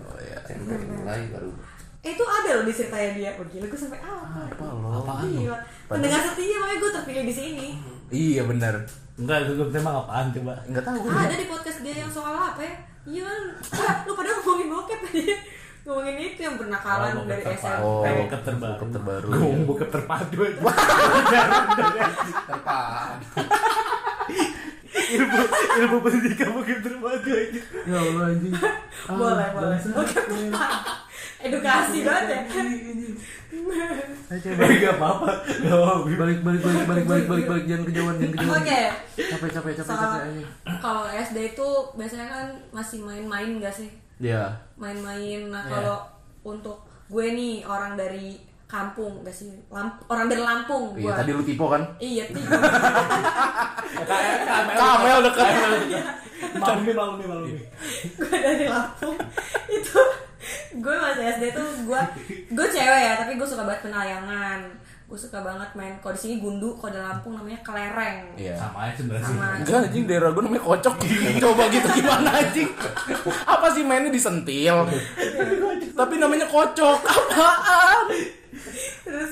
SMP 0.46 0.70
mulai 0.88 1.22
baru. 1.28 1.50
Itu 2.00 2.24
ada 2.24 2.50
loh 2.56 2.64
di 2.64 2.72
ceritanya 2.72 3.10
dia. 3.12 3.30
Oh 3.36 3.44
gila, 3.44 3.66
gue 3.66 3.76
sampai 3.76 4.00
apa? 4.00 4.40
Apa 4.48 4.64
lo? 4.72 5.04
Gila. 5.20 5.58
Pendengar 5.84 6.20
setia 6.24 6.56
makanya 6.56 6.78
gue 6.78 6.90
terpilih 6.96 7.24
di 7.24 7.34
sini. 7.34 7.66
Iya 8.08 8.42
benar. 8.44 8.74
Enggak, 9.14 9.44
itu 9.44 9.52
gue 9.52 9.68
emang 9.70 10.00
apaan 10.00 10.32
coba? 10.32 10.54
Enggak 10.64 10.82
tahu 10.82 10.96
gue. 11.04 11.10
Ada 11.12 11.36
di 11.36 11.46
podcast 11.46 11.78
dia 11.80 11.94
yang 11.94 12.08
soal 12.08 12.32
apa 12.32 12.62
ya? 12.64 12.74
Iya, 13.00 13.28
lu 14.04 14.12
pada 14.12 14.32
ngomongin 14.34 14.68
bokep 14.70 15.00
tadi. 15.02 15.24
Ngomongin 15.80 16.16
itu 16.20 16.40
yang 16.40 16.56
bernakalan 16.56 17.12
Oh, 17.14 17.24
dari 17.24 17.42
SMP. 17.42 17.52
terpadu. 17.52 17.84
Oh, 17.84 18.00
bokep 18.00 18.40
terbaru. 18.44 18.72
bokep 18.72 18.90
terbaru. 18.90 19.26
Gue 19.26 19.38
ngomong 19.38 19.64
bokep 19.66 19.88
terpadu 19.88 20.38
aja. 20.40 20.60
Terpaham. 22.48 23.16
ilmu 25.16 25.38
ilmu 25.80 25.96
pendidikan 26.00 26.48
bokep 26.52 26.78
terpadu 26.80 27.30
aja. 27.30 27.60
Ya 27.84 27.96
Allah 27.96 28.24
anjing. 28.28 28.52
boleh 29.08 29.48
boleh 29.50 29.78
terpadu 29.78 30.12
edukasi 31.40 31.98
banget 32.02 32.26
ya 32.28 32.40
Balik 34.30 34.78
gak 34.80 34.94
apa-apa. 34.96 35.30
Gak 35.42 35.72
apa-apa. 35.72 36.06
Balik 36.06 36.40
balik 36.40 36.60
balik 36.62 36.82
balik 36.84 37.04
balik 37.04 37.26
balik 37.26 37.44
balik 37.46 37.64
jangan 37.66 37.84
kejauhan 37.84 38.14
jangan 38.16 38.32
kejauhan. 38.32 38.56
oke 38.56 38.80
Capek 39.20 39.50
capek 39.50 39.72
capek 39.74 39.86
Soal 39.86 40.00
capek. 40.00 40.22
ayo. 40.22 40.46
kalau 40.78 41.02
SD 41.08 41.38
itu 41.50 41.68
biasanya 41.92 42.26
kan 42.28 42.46
masih 42.70 42.98
main-main 43.00 43.50
gak 43.58 43.74
sih 43.74 43.90
Iya. 44.18 44.44
main-main 44.76 45.48
nah 45.48 45.62
Iya. 45.62 45.72
kalau 45.72 45.98
untuk 46.46 46.76
gue 47.08 47.26
nih 47.26 47.64
orang 47.64 47.96
dari 47.96 48.38
kampung 48.70 49.20
gak 49.20 49.34
sih? 49.34 49.50
Lamp- 49.68 50.06
orang 50.06 50.26
dari 50.26 50.38
Lampung 50.40 50.94
gue 50.94 51.02
Iya 51.02 51.18
tadi 51.18 51.30
lu 51.30 51.42
tipe 51.42 51.64
kan? 51.64 51.82
iya 51.98 52.24
tipe 52.24 52.46
Kamel. 54.72 55.18
Dekat. 55.22 55.46
Malumi, 56.52 56.92
malumi, 56.92 57.24
malumi. 57.26 57.60
gue 58.16 58.28
dari 58.30 58.66
Lampung. 58.66 59.16
Itu 59.68 60.00
gue 60.72 60.94
masih 60.96 61.24
SD 61.32 61.44
tuh 61.52 61.66
gue 61.84 62.00
gue 62.48 62.66
cewek 62.66 63.00
ya 63.02 63.12
tapi 63.14 63.34
gue 63.34 63.44
suka 63.44 63.60
banget 63.60 63.84
penayangan 63.84 64.60
gue 65.04 65.18
suka 65.18 65.42
banget 65.42 65.66
main 65.74 65.98
kalau 65.98 66.14
di 66.14 66.22
sini 66.22 66.34
gundu 66.38 66.78
kalau 66.78 66.94
di 66.94 67.00
Lampung 67.00 67.34
namanya 67.34 67.60
kelereng. 67.60 68.30
Iya. 68.34 68.54
Sama 68.56 68.86
aja 68.86 68.94
sebenarnya 68.96 69.20
sih. 69.20 69.34
sama 69.34 69.46
Enggak 69.58 69.78
anjing 69.84 70.04
daerah 70.06 70.30
gue 70.30 70.42
namanya 70.42 70.64
kocok. 70.64 70.94
Coba 71.42 71.62
gitu 71.68 71.88
gimana 71.92 72.30
anjing? 72.32 72.70
Apa 73.44 73.66
sih 73.68 73.82
mainnya 73.82 74.08
disentil 74.08 74.86
Tapi 75.92 76.14
namanya 76.16 76.46
kocok. 76.46 76.98
Apaan 77.04 78.06
terus 79.00 79.30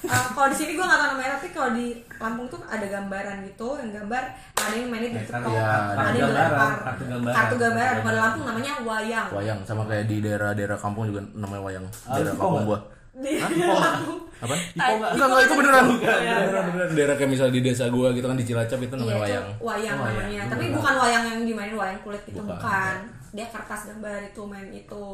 uh, 0.00 0.26
kalau 0.30 0.48
di 0.48 0.56
sini 0.56 0.70
gue 0.72 0.84
nggak 0.84 0.94
tahu 0.96 1.08
namanya 1.10 1.30
tapi 1.34 1.48
kalau 1.50 1.70
di 1.72 1.86
Lampung 2.16 2.46
tuh 2.46 2.60
ada 2.64 2.82
gambaran 2.82 3.36
gitu 3.44 3.68
yang 3.76 3.90
gambar 3.92 4.22
ada 4.52 4.72
yang 4.72 4.88
mainnya 4.88 5.10
di 5.12 5.18
Kartu- 5.20 5.32
tepok 5.38 5.52
ya, 5.52 5.62
ada 5.62 5.78
yang 5.78 5.88
gambaran, 5.88 6.14
dilempar 6.14 6.72
kartu 6.80 7.04
gambaran. 7.04 7.34
kartu 7.34 7.54
gambaran 7.56 7.96
kalau 7.96 8.12
di 8.12 8.20
Lampung 8.20 8.44
namanya 8.44 8.72
wayang 8.80 9.28
Wayang 9.30 9.58
sama 9.62 9.82
kayak 9.84 10.04
di 10.04 10.16
daerah-daerah 10.20 10.76
kampung 10.76 11.04
juga 11.06 11.20
namanya 11.32 11.62
wayang 11.64 11.86
Ah, 12.04 12.14
Daerah 12.16 12.32
kampung 12.32 12.64
gua 12.64 12.78
di 13.14 13.32
Lampung 13.34 14.18
Apa? 14.38 14.54
Ipo 14.54 14.92
nggak? 14.94 15.10
Enggak, 15.10 15.26
enggak 15.26 15.42
itu 15.42 15.54
beneran 15.56 15.86
Iya, 15.98 16.34
Beneran, 16.40 16.64
beneran 16.68 16.90
Daerah 16.92 17.14
kayak 17.16 17.30
misalnya 17.32 17.52
di 17.52 17.62
desa 17.64 17.84
gua 17.88 18.08
gitu 18.12 18.22
kan 18.24 18.36
di 18.36 18.44
Cilacap 18.44 18.78
itu 18.78 18.94
Iya, 18.94 19.00
namanya 19.00 19.16
itu 19.16 19.18
wayang 19.18 19.46
wayang 19.58 19.96
Oh, 19.96 20.04
wayang. 20.04 20.16
namanya. 20.16 20.42
Tapi 20.48 20.64
bukan 20.70 20.94
wayang 20.96 21.24
yang 21.28 21.40
dimainin 21.44 21.74
wayang 21.74 22.00
kulit 22.00 22.22
itu 22.24 22.38
Bukan. 22.38 22.54
bukan. 22.54 22.96
Dia 23.28 23.46
kertas 23.46 23.80
gambar 23.88 24.18
itu 24.24 24.40
main 24.42 24.68
itu. 24.70 25.06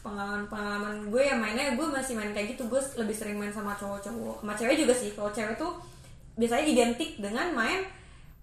Pengalaman-pengalaman 0.00 1.06
gue 1.06 1.22
ya 1.22 1.34
mainnya 1.34 1.72
gue 1.72 1.86
masih 1.86 2.14
main 2.14 2.30
kayak 2.30 2.54
gitu. 2.54 2.64
Gue 2.66 2.80
lebih 2.96 3.12
sering 3.12 3.36
main 3.36 3.50
sama 3.50 3.72
cowok-cowok. 3.74 4.40
Sama 4.40 4.52
cewek 4.54 4.76
juga 4.78 4.92
sih. 4.92 5.10
Kalau 5.10 5.28
cewek 5.28 5.54
tuh 5.54 5.76
biasanya 6.34 6.64
identik 6.64 7.10
dengan 7.16 7.52
main 7.52 7.84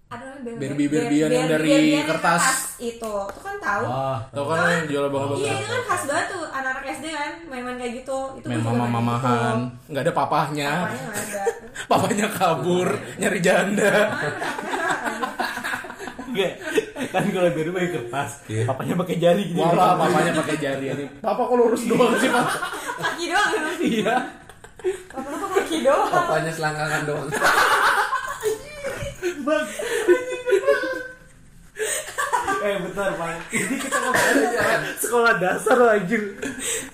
ada 0.08 0.24
namanya 0.24 0.40
ber- 0.40 0.60
Barbie-barbian 0.64 1.28
yang 1.28 1.46
dari 1.46 1.68
Barbie-barbian 1.68 2.06
kertas. 2.06 2.42
itu. 2.78 3.14
Itu 3.28 3.40
kan 3.42 3.56
tahu. 3.58 3.84
Wah, 3.84 4.18
Tau 4.30 4.44
kan 4.46 4.58
yang 4.72 4.86
jual 4.86 5.04
abang-abang 5.04 5.36
Iya 5.36 5.44
kertas? 5.44 5.58
itu 5.58 5.68
kan 5.68 5.82
khas 5.84 6.02
banget 6.06 6.26
tuh 6.30 6.44
anak-anak 6.48 6.84
SD 6.88 7.06
kan 7.10 7.32
main-main 7.44 7.76
kayak 7.76 7.92
gitu. 7.98 8.18
Itu 8.34 8.46
Main 8.46 8.56
kayak 8.56 8.68
mama-mamahan 8.70 9.56
gitu. 9.58 9.90
Nggak 9.90 10.02
ada 10.02 10.12
papahnya 10.14 10.70
ada. 10.88 11.42
Papanya 11.90 12.26
kabur 12.28 12.88
Nyari 13.16 13.38
janda 13.38 13.92
enggak. 16.28 16.52
Kan 17.08 17.24
kalau 17.30 17.48
dari 17.48 17.70
pakai 17.70 17.90
kertas, 17.90 18.30
Iya. 18.46 18.64
papanya 18.66 18.94
pakai 18.96 19.16
jari 19.16 19.42
gitu. 19.46 19.58
Walah 19.58 19.96
papanya 19.96 20.32
pakai 20.36 20.56
jari 20.58 20.86
ini 20.88 21.04
Papa 21.18 21.42
kok 21.44 21.56
lurus 21.56 21.82
doang 21.84 22.12
sih 22.16 22.28
Pak 22.28 22.46
Kaki 22.98 23.24
doang. 23.26 23.50
Iya 23.80 24.16
Apa-apa 25.10 25.46
kaki 25.58 25.76
doang. 25.82 26.06
Papanya 26.06 26.52
selangkangan 26.52 27.02
doang. 27.04 27.28
Bang. 29.42 29.66
Eh 32.58 32.74
bentar 32.80 33.10
pak 33.12 33.28
ini 33.50 33.76
kita 33.76 33.96
ngomongin 33.96 34.80
sekolah 34.98 35.32
dasar 35.36 35.76
loh 35.76 35.88
anjir 35.88 36.22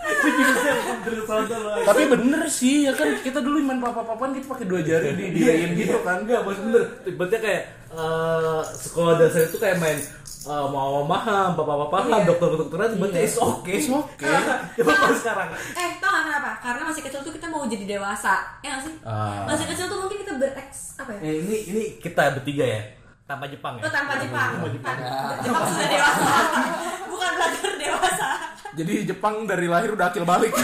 itu 0.04 0.28
jurusnya 0.30 0.72
dari 1.00 1.20
sana 1.22 1.56
loh. 1.56 1.72
Tapi 1.82 2.02
bener 2.06 2.42
sih 2.46 2.84
ya 2.84 2.92
kan 2.92 3.08
kita 3.18 3.38
dulu 3.38 3.60
main 3.60 3.78
papa-papan 3.78 4.34
gitu 4.34 4.46
pakai 4.46 4.66
dua 4.66 4.80
jari 4.80 5.12
di 5.12 5.24
dirain 5.32 5.70
gitu 5.72 5.96
kan. 6.00 6.20
enggak 6.20 6.42
bener 6.42 6.84
tiba-tiba 7.02 7.40
kayak 7.40 7.62
eh, 7.90 8.60
sekolah 8.76 9.14
dasar 9.16 9.40
itu 9.42 9.56
kayak 9.56 9.76
main 9.78 9.96
eh, 10.44 10.66
mau 10.66 11.00
maham 11.02 11.52
papa-papahan 11.54 12.12
Iya. 12.14 12.28
dokter-dokteran 12.28 12.90
berarti 12.94 13.16
Iya. 13.16 13.24
is 13.24 13.36
oke 13.36 13.70
It's 13.70 13.88
okay. 13.88 14.28
coba 14.76 14.92
kalau 14.94 15.16
sekarang 15.22 15.48
Eh, 15.74 15.90
tau 15.98 16.10
gak 16.10 16.22
kenapa? 16.26 16.50
Karena 16.60 16.82
masih 16.84 17.02
kecil 17.02 17.20
tuh 17.20 17.32
kita 17.32 17.46
mau 17.46 17.64
jadi 17.64 17.84
dewasa. 17.88 18.34
Ya 18.60 18.76
gak 18.76 18.84
sih? 18.84 18.94
Ah. 19.02 19.44
Masih 19.46 19.64
kecil 19.66 19.86
tuh 19.86 19.98
mungkin 19.98 20.18
kita 20.20 20.34
bereks 20.36 20.78
apa 20.94 21.10
ya? 21.10 21.20
eh, 21.22 21.34
ini 21.40 21.56
ini 21.66 21.82
kita 21.98 22.34
bertiga 22.34 22.64
ya 22.66 22.82
tanpa 23.24 23.44
Jepang 23.46 23.74
ya 23.76 23.82
Oh, 23.82 23.90
tanpa 23.90 24.14
Jepang. 24.18 24.50
Jepang. 24.68 24.96
Jepang 25.40 25.64
sudah 25.66 25.88
dewasa. 25.88 26.28
Bukan 27.10 27.30
belajar 27.32 27.72
dewasa. 27.74 28.28
Jadi 28.74 28.94
Jepang 29.06 29.34
dari 29.44 29.66
lahir 29.66 29.90
udah 29.92 30.06
akil 30.08 30.24
balik. 30.24 30.52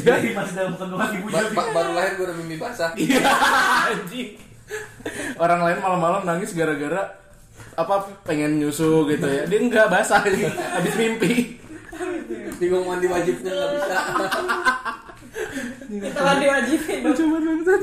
jadi 0.00 0.28
masih 0.32 0.54
dalam 0.54 0.74
kandungan 0.76 1.10
ibu 1.12 1.26
Ba- 1.28 1.50
ba- 1.50 1.70
baru 1.72 1.90
lahir 1.92 2.12
gue 2.14 2.24
udah 2.24 2.36
mimpi 2.36 2.56
basah. 2.56 2.90
Iya 3.00 3.22
anjing. 3.88 4.30
Orang 5.36 5.60
lain 5.60 5.78
malam-malam 5.78 6.22
nangis 6.22 6.54
gara-gara 6.54 7.18
apa 7.74 7.94
pengen 8.24 8.58
nyusu 8.58 9.06
gitu 9.06 9.26
ya. 9.26 9.42
Dia 9.46 9.58
enggak 9.58 9.86
basah 9.88 10.22
habis 10.22 10.94
mimpi. 10.96 11.58
Bingung 12.56 12.84
mandi 12.84 13.06
wajibnya 13.06 13.50
nggak 13.50 13.70
bisa. 13.74 13.96
Kita 15.90 16.32
diwajibin. 16.38 16.98
dong. 17.02 17.14
Cuma 17.14 17.36
bangsat. 17.38 17.82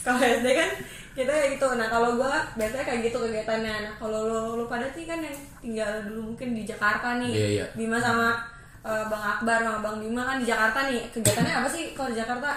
Kalau 0.00 0.18
SD 0.18 0.46
kan 0.50 0.70
kita 1.12 1.28
kayak 1.28 1.50
gitu. 1.54 1.66
Nah, 1.72 1.86
kalau 1.86 2.14
gua 2.14 2.30
biasanya 2.54 2.84
kayak 2.84 3.00
gitu 3.04 3.18
kegiatannya. 3.20 3.74
Nah, 3.82 3.92
kalau 3.96 4.20
lo, 4.24 4.38
lo 4.54 4.64
pada 4.64 4.86
sih 4.88 5.02
kan 5.02 5.18
yang 5.18 5.34
tinggal 5.58 5.90
dulu 6.02 6.20
mungkin 6.28 6.52
di 6.52 6.62
Jakarta 6.62 7.18
nih. 7.18 7.30
Iya, 7.30 7.48
iya. 7.52 7.66
Bima 7.72 7.98
sama 7.98 8.38
eh, 8.80 9.04
Bang 9.04 9.24
Akbar 9.28 9.58
sama 9.58 9.78
Bang 9.80 9.98
Bima 9.98 10.22
kan 10.24 10.38
di 10.38 10.46
Jakarta 10.46 10.86
nih. 10.86 11.02
Kegiatannya 11.08 11.54
apa 11.56 11.68
sih 11.68 11.92
kalau 11.92 12.08
di 12.08 12.18
Jakarta? 12.18 12.50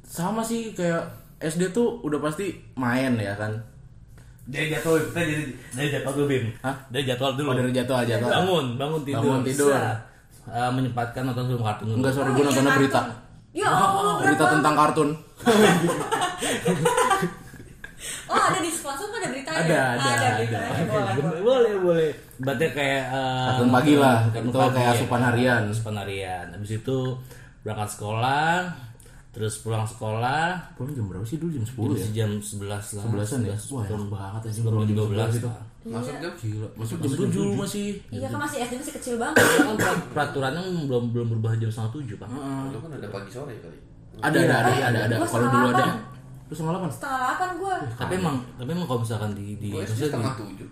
Sama 0.00 0.40
sih 0.40 0.72
kayak 0.72 1.04
SD 1.38 1.70
tuh 1.70 1.98
udah 2.00 2.18
pasti 2.18 2.50
main 2.74 3.14
ya 3.14 3.34
kan. 3.34 3.52
dari 4.44 4.72
jadwal 4.72 4.96
kita 4.98 5.20
jadi 5.20 5.44
dari 5.70 5.88
jadwal 5.92 6.12
dulu 6.14 6.26
Bim 6.26 6.44
Hah? 6.58 6.72
dari 6.88 7.04
jadwal 7.04 7.36
dulu 7.36 7.52
Oh, 7.52 7.54
dari 7.54 7.68
jadwal 7.68 8.00
jadwal. 8.00 8.32
bangun 8.32 8.66
bangun 8.74 9.00
tidur 9.04 9.20
Bangun 9.28 9.42
tidur. 9.44 9.68
Eh, 10.48 10.70
menyempatkan 10.72 11.22
nonton 11.22 11.44
film 11.46 11.60
kartun 11.60 11.86
Enggak 11.92 12.16
sorry 12.16 12.32
Oh, 12.32 12.32
gue 12.32 12.40
iya, 12.40 12.48
nontonnya 12.48 12.72
kartun. 12.72 12.80
berita. 12.80 13.00
Ya 13.52 13.68
Allah, 13.68 14.14
Berita 14.18 14.44
tentang 14.48 14.74
kartun. 14.74 15.08
Oh, 18.28 18.36
ada 18.38 18.60
di 18.60 18.70
sekolah 18.70 18.94
tuh 18.94 19.10
ada 19.10 19.28
beritanya. 19.28 19.58
Ada, 19.58 19.78
ada, 19.96 20.06
ada 20.06 20.28
beritanya. 20.38 20.70
ada. 20.70 20.84
Boleh, 20.84 21.02
Bener, 21.08 21.18
boleh. 21.18 21.42
boleh 21.42 21.74
boleh 21.80 22.10
berarti 22.38 22.64
kayak 22.70 23.04
eh, 23.10 23.46
Kartun 23.48 23.70
pagi 23.72 23.94
lah. 23.96 24.18
Itu 24.30 24.48
kayak 24.54 24.76
ya. 24.78 24.92
asupan 24.94 25.20
harian. 25.24 25.62
asupan 25.66 25.96
harian 25.96 26.46
habis 26.52 26.70
itu 26.76 26.98
berangkat 27.64 27.88
sekolah 27.90 28.54
terus 29.28 29.60
pulang 29.60 29.84
sekolah 29.84 30.56
Pulang 30.74 30.94
jam 30.94 31.04
berapa 31.06 31.22
sih 31.22 31.38
dulu 31.38 31.52
jam 31.52 31.62
10 31.62 31.74
jam 31.94 31.94
ya? 31.94 32.06
jam 32.16 32.30
11 32.38 32.64
lah 32.64 32.80
11-an 33.04 33.40
ya? 33.44 33.56
11, 33.56 33.70
Wah, 33.70 33.84
jam 33.84 33.98
enak 33.98 34.08
banget 34.08 34.42
aja 34.42 34.54
sebelum 34.54 34.80
jam 34.82 34.96
12 34.98 35.38
itu. 35.38 35.50
Masuk 35.88 36.14
jam 36.18 36.32
Gila, 36.34 36.68
masuk 36.74 36.96
jam 36.98 37.10
7 37.28 37.54
masih. 37.56 37.86
Iya 38.08 38.26
kan 38.28 38.38
masih 38.40 38.58
SD 38.62 38.72
masih 38.76 38.94
kecil 38.94 39.14
banget. 39.16 39.36
kan 39.40 39.74
per- 39.74 40.06
peraturannya 40.12 40.62
belum 40.84 41.04
belum 41.10 41.26
berubah 41.32 41.52
jam 41.56 41.68
setengah 41.68 41.92
tujuh 41.92 42.16
pak 42.16 42.28
Lu 42.70 42.78
kan 42.78 42.90
ada 42.94 43.08
pagi 43.08 43.30
sore 43.30 43.54
kali. 43.58 43.78
Ada 44.18 44.38
ada 44.40 44.54
ada 44.58 44.72
ada 44.88 44.98
ada. 45.06 45.14
Gua 45.16 45.26
Kalau 45.26 45.48
dulu 45.48 45.66
ada. 45.70 45.84
Lu 46.48 46.52
setengah 46.52 46.72
delapan. 46.74 46.90
Setengah 46.90 47.18
delapan 47.18 47.48
gue. 47.54 47.74
tapi 47.94 48.12
emang 48.16 48.36
tapi 48.56 48.68
emang 48.70 48.86
kalau 48.86 49.00
misalkan 49.00 49.30
di 49.32 49.46
di 49.56 49.68
Gue 49.68 49.82
maksudnya 49.82 50.08
setengah 50.08 50.32
di- 50.32 50.40
tujuh. 50.42 50.68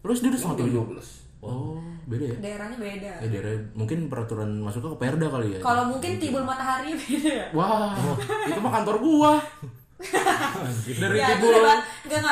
Terus 0.00 0.18
dia 0.18 0.28
udah 0.28 0.40
setengah 0.40 0.58
tujuh. 0.58 0.82
Oh, 1.40 1.80
beda 2.04 2.24
ya? 2.26 2.36
Daerahnya 2.38 2.76
beda. 2.76 3.12
Ya 3.16 3.28
daerah 3.30 3.52
mungkin 3.72 4.12
peraturan 4.12 4.60
masuknya 4.60 4.92
ke 4.92 4.98
Perda 4.98 5.26
kali 5.26 5.48
ya. 5.56 5.58
Kalau 5.58 5.82
mungkin 5.88 6.10
timbul 6.16 6.44
matahari 6.44 6.92
beda 7.00 7.30
ya. 7.34 7.46
Wah, 7.52 7.96
itu 8.44 8.60
mah 8.60 8.72
kantor 8.74 8.96
gua. 9.00 9.32
Dari 10.00 11.14
ya, 11.14 11.26
timbul. 11.30 11.52
nggak 11.52 11.76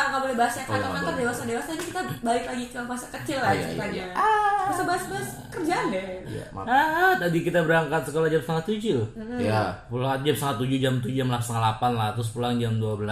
nggak 0.08 0.20
boleh 0.20 0.34
bahas 0.34 0.54
ya 0.54 0.58
Oh, 0.58 0.66
iya, 0.66 0.72
kantor-kantor 0.72 0.96
nggak 0.98 1.12
boleh. 1.12 1.22
dewasa 1.22 1.42
dewasa 1.44 1.70
ini 1.70 1.84
kita 1.84 2.00
balik 2.18 2.44
lagi 2.44 2.64
ke 2.66 2.78
masa 2.80 3.06
kecil 3.10 3.36
lah 3.36 3.44
Oh, 3.44 3.52
iya, 3.52 3.58
iya, 3.58 3.66
ceritanya. 3.68 4.04
iya. 4.08 4.66
Bisa 4.68 4.82
bahas-bahas 4.84 5.28
kerjaan 5.48 5.84
deh. 5.88 6.04
Iya, 6.24 6.44
maaf. 6.50 6.66
ah 6.66 7.12
tadi 7.16 7.38
kita 7.40 7.58
berangkat 7.60 8.02
sekolah 8.04 8.28
jam 8.28 8.40
setengah 8.40 8.64
tujuh 8.66 9.00
Ya. 9.38 9.60
pulang 9.86 10.20
jam 10.20 10.34
setengah 10.34 10.56
tujuh 10.58 10.78
jam 10.78 10.94
tujuh 10.98 11.16
jam 11.18 11.28
setengah 11.30 11.62
delapan 11.62 11.92
lah 11.94 12.08
terus 12.12 12.28
pulang 12.30 12.54
jam 12.54 12.72
12 12.74 13.04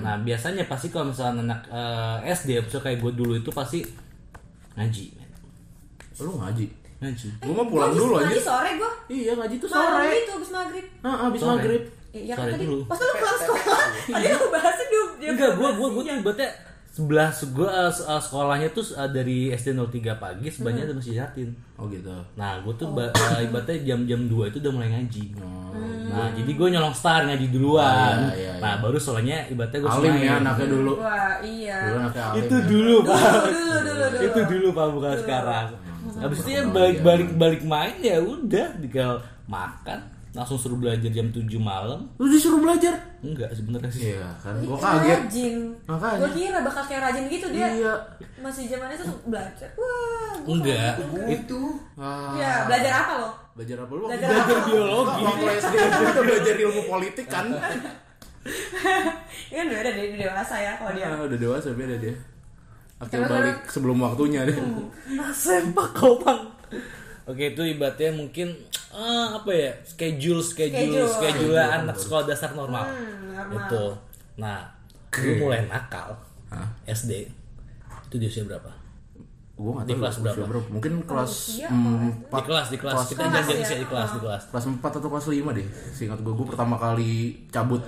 nah 0.00 0.14
biasanya 0.18 0.64
pasti 0.64 0.88
kalau 0.88 1.08
misalnya 1.08 1.40
anak 1.42 1.60
eh, 1.66 2.32
SD 2.32 2.50
misalnya 2.58 2.84
kayak 2.86 2.98
gue 2.98 3.12
dulu 3.14 3.32
itu 3.34 3.50
pasti 3.50 3.80
ngaji 4.72 5.04
men. 5.14 5.28
Lu 6.18 6.32
ngaji. 6.34 6.66
ngaji 6.98 7.28
Gua 7.40 7.54
mah 7.54 7.66
pulang 7.66 7.92
dulu 7.92 8.14
Nanti 8.18 8.36
aja. 8.36 8.44
sore 8.46 8.70
gue. 8.74 8.92
Iya, 9.10 9.32
ngaji 9.34 9.56
tuh 9.56 9.68
sore. 9.68 10.04
itu 10.14 10.30
habis 10.30 10.50
maghrib. 10.50 10.86
Habis 11.00 11.40
Sore. 11.40 11.50
maghrib. 11.54 11.82
Iya 12.10 12.34
kan 12.34 12.46
tadi. 12.48 12.64
dulu. 12.66 12.82
Pas 12.84 12.98
lu 12.98 13.12
pulang 13.14 13.38
sekolah, 13.38 13.80
tadi 14.04 14.26
lu 14.28 14.46
bahasnya 14.48 14.86
dia 14.86 15.02
dia 15.16 15.30
enggak 15.30 15.50
gue 15.52 15.62
bahas 15.62 15.70
gue 15.70 15.88
gue 15.88 16.02
tuh 16.02 16.14
ibaratnya 16.16 16.50
sebelah 16.90 17.30
gue 17.30 17.68
sekolahnya 18.18 18.68
tuh 18.70 18.84
eh, 18.92 19.08
dari 19.08 19.38
SD 19.50 19.68
03 19.72 20.18
pagi 20.18 20.46
sebanyak 20.48 20.82
ada 20.84 20.94
masjid 20.94 21.22
Yatin 21.22 21.54
Oh 21.78 21.86
gitu. 21.86 22.12
Nah, 22.34 22.60
gue 22.60 22.74
tuh 22.74 22.90
ba- 22.90 23.08
eh, 23.08 23.46
ibaratnya 23.46 23.78
jam-jam 23.86 24.26
2 24.26 24.50
itu 24.50 24.58
udah 24.58 24.72
mulai 24.74 24.90
ngaji. 24.90 25.24
Nah, 26.10 26.28
jadi 26.34 26.50
gue 26.50 26.68
nyolong 26.68 26.92
star 26.92 27.24
ngaji 27.24 27.46
duluan. 27.48 27.86
Oh, 28.20 28.34
iya, 28.34 28.36
iya, 28.36 28.52
iya. 28.52 28.60
Nah, 28.60 28.74
baru 28.82 28.98
soalnya 28.98 29.46
ibaratnya 29.46 29.78
gue 29.78 29.88
Alim 29.88 30.14
ya 30.18 30.32
anaknya 30.36 30.66
dulu. 30.68 30.92
Wah, 30.98 31.34
iya. 31.40 31.78
Dulu 31.80 31.96
anaknya 32.02 32.22
alim. 32.26 32.40
Itu 32.42 32.56
ya. 32.56 32.66
dulu, 32.66 32.94
Pak. 33.00 33.16
Dulu, 33.22 33.38
dulu, 33.40 33.78
dulu, 33.80 34.04
dulu. 34.04 34.26
Itu 34.26 34.40
dulu, 34.44 34.68
Pak, 34.74 34.86
bukan 34.90 35.12
sekarang. 35.16 35.66
Habis 36.20 36.38
itu 36.42 36.50
ya 36.50 36.62
balik-balik 36.66 37.28
balik 37.38 37.62
main 37.62 37.94
ya 38.02 38.18
udah 38.18 38.66
tinggal 38.76 39.12
makan 39.46 39.98
langsung 40.30 40.54
suruh 40.54 40.78
belajar 40.78 41.10
jam 41.10 41.26
7 41.28 41.42
malam. 41.58 42.06
Lu 42.14 42.30
disuruh 42.30 42.62
belajar? 42.62 42.94
Enggak 43.18 43.50
sebenarnya 43.50 43.90
sih. 43.90 44.14
Iya 44.14 44.30
kan, 44.38 44.54
gua 44.62 44.78
kaget. 44.78 45.18
Rajin. 45.26 45.54
Makanya. 45.90 46.18
Gue 46.22 46.30
kira 46.38 46.58
bakal 46.62 46.82
kayak 46.86 47.02
rajin 47.02 47.24
gitu 47.26 47.46
dia. 47.50 47.66
Iya. 47.66 47.94
Masih 48.38 48.70
zamannya 48.70 48.96
tuh 48.96 49.10
belajar. 49.26 49.68
Wah. 49.74 50.34
gua 50.38 50.54
Enggak. 50.54 50.94
Itu. 51.26 51.62
Ah, 51.98 52.38
Ya, 52.38 52.52
belajar 52.64 52.92
apa 52.94 53.12
lo? 53.18 53.30
belajar 53.50 53.76
apa 53.84 53.92
lu? 53.92 54.04
Belajar 54.08 54.28
Belajar 54.30 54.56
apa? 54.56 54.66
biologi. 54.70 55.20
Waktu 55.20 55.44
SD 55.60 55.74
gua 55.74 56.10
udah 56.14 56.24
belajar 56.24 56.54
ilmu 56.56 56.82
politik 56.86 57.26
kan. 57.28 57.46
Ini 59.50 59.54
kan 59.58 59.64
udah 59.68 59.80
ada 59.84 59.90
di 59.92 60.16
dewasa 60.16 60.54
ya 60.56 60.72
kalau 60.78 60.92
dia. 60.96 61.06
Ah, 61.10 61.20
udah 61.26 61.38
dewasa 61.38 61.68
beda 61.74 61.96
dia. 61.98 62.14
Akhir 63.00 63.24
balik 63.26 63.64
sebelum 63.66 63.98
waktunya 63.98 64.46
deh. 64.46 64.56
Sempak 65.34 65.90
kau 65.92 66.16
bang. 66.22 66.40
Oke 67.30 67.54
itu 67.54 67.62
ibaratnya 67.62 68.10
mungkin 68.10 68.50
ah, 68.90 69.38
apa 69.38 69.50
ya 69.50 69.70
schedule 69.86 70.42
schedule 70.42 71.06
Schedule. 71.06 71.06
schedule 71.06 71.62
anak 71.62 71.94
sekolah 71.94 72.26
dasar 72.26 72.50
normal. 72.52 72.82
Hmm, 72.84 73.30
normal. 73.30 73.54
Itu. 73.54 73.84
Nah, 74.34 74.58
lu 75.14 75.32
mulai 75.38 75.62
nakal 75.64 76.10
Hah? 76.50 76.66
SD 76.84 77.30
itu 78.10 78.16
di 78.18 78.26
usia 78.26 78.42
berapa? 78.42 78.66
Gua 79.54 79.78
nggak 79.78 79.86
Di 79.86 79.92
tahu 79.92 80.00
kelas 80.02 80.14
usia 80.18 80.42
berapa? 80.42 80.68
Mungkin 80.68 80.92
kelas 81.06 81.30
Usia 81.30 81.66
apa 81.68 81.78
empat 82.02 82.42
Di 82.42 82.48
kelas 82.50 82.66
di 82.66 82.78
kelas 82.82 82.96
kita 83.06 83.20
kelas 83.20 83.30
jangan 83.30 83.54
ya? 83.54 83.62
usia 83.62 83.76
di 83.78 83.86
kelas 83.86 84.10
di 84.10 84.20
kelas. 84.20 84.42
kelas 84.50 84.64
4 84.66 84.98
atau 84.98 85.08
kelas 85.08 85.26
5 85.30 85.54
deh. 85.54 85.66
Seingat 85.94 86.18
gua 86.18 86.34
gua 86.34 86.46
pertama 86.50 86.74
kali 86.74 87.14
cabut. 87.48 87.82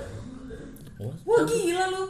Oh, 1.02 1.10
Wah 1.26 1.42
gila 1.42 1.84
lu. 1.90 2.04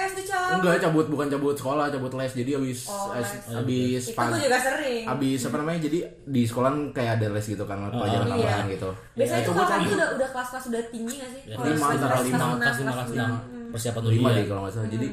SD 0.00 0.18
cabut. 0.24 0.54
Enggak, 0.54 0.74
cabut 0.80 1.06
bukan 1.08 1.26
cabut 1.28 1.52
sekolah, 1.52 1.86
cabut 1.88 2.12
les. 2.14 2.32
Jadi 2.32 2.50
habis 2.52 2.78
Oh, 2.86 3.10
es- 3.12 3.34
les. 3.34 3.52
habis 3.52 4.02
Itu 4.04 4.14
gue 4.16 4.40
juga 4.40 4.58
sering. 4.58 5.04
Habis 5.04 5.40
apa 5.42 5.56
namanya? 5.56 5.80
Jadi 5.82 5.98
di 6.24 6.42
sekolah 6.42 6.70
kayak 6.90 7.12
ada 7.16 7.26
les 7.28 7.44
gitu 7.44 7.64
kan, 7.64 7.78
pelajaran 7.88 8.24
Iya. 8.24 8.32
tambahan 8.32 8.66
gitu. 8.68 8.90
Biasanya 9.12 9.36
Ya, 9.36 9.44
tuh 9.44 9.52
gua 9.52 9.64
kalau 9.64 9.82
itu 9.82 9.94
udah 9.94 10.08
udah 10.14 10.28
kelas-kelas 10.30 10.64
udah 10.66 10.82
tinggi 10.88 11.14
gak 11.16 11.30
sih? 11.30 11.42
Ya, 11.44 11.54
lima, 11.54 11.60
kelas 11.60 11.82
antara 11.90 12.08
kelas 12.08 12.24
lima, 12.24 12.38
kelas 12.38 12.76
lima 12.78 12.92
kelas 12.92 13.10
enam 13.10 13.30
persiapan 13.68 14.02
lima 14.02 14.08
ujian. 14.24 14.32
deh 14.32 14.44
kalau 14.46 14.60
nggak 14.62 14.72
salah. 14.72 14.88
Jadi 14.88 15.08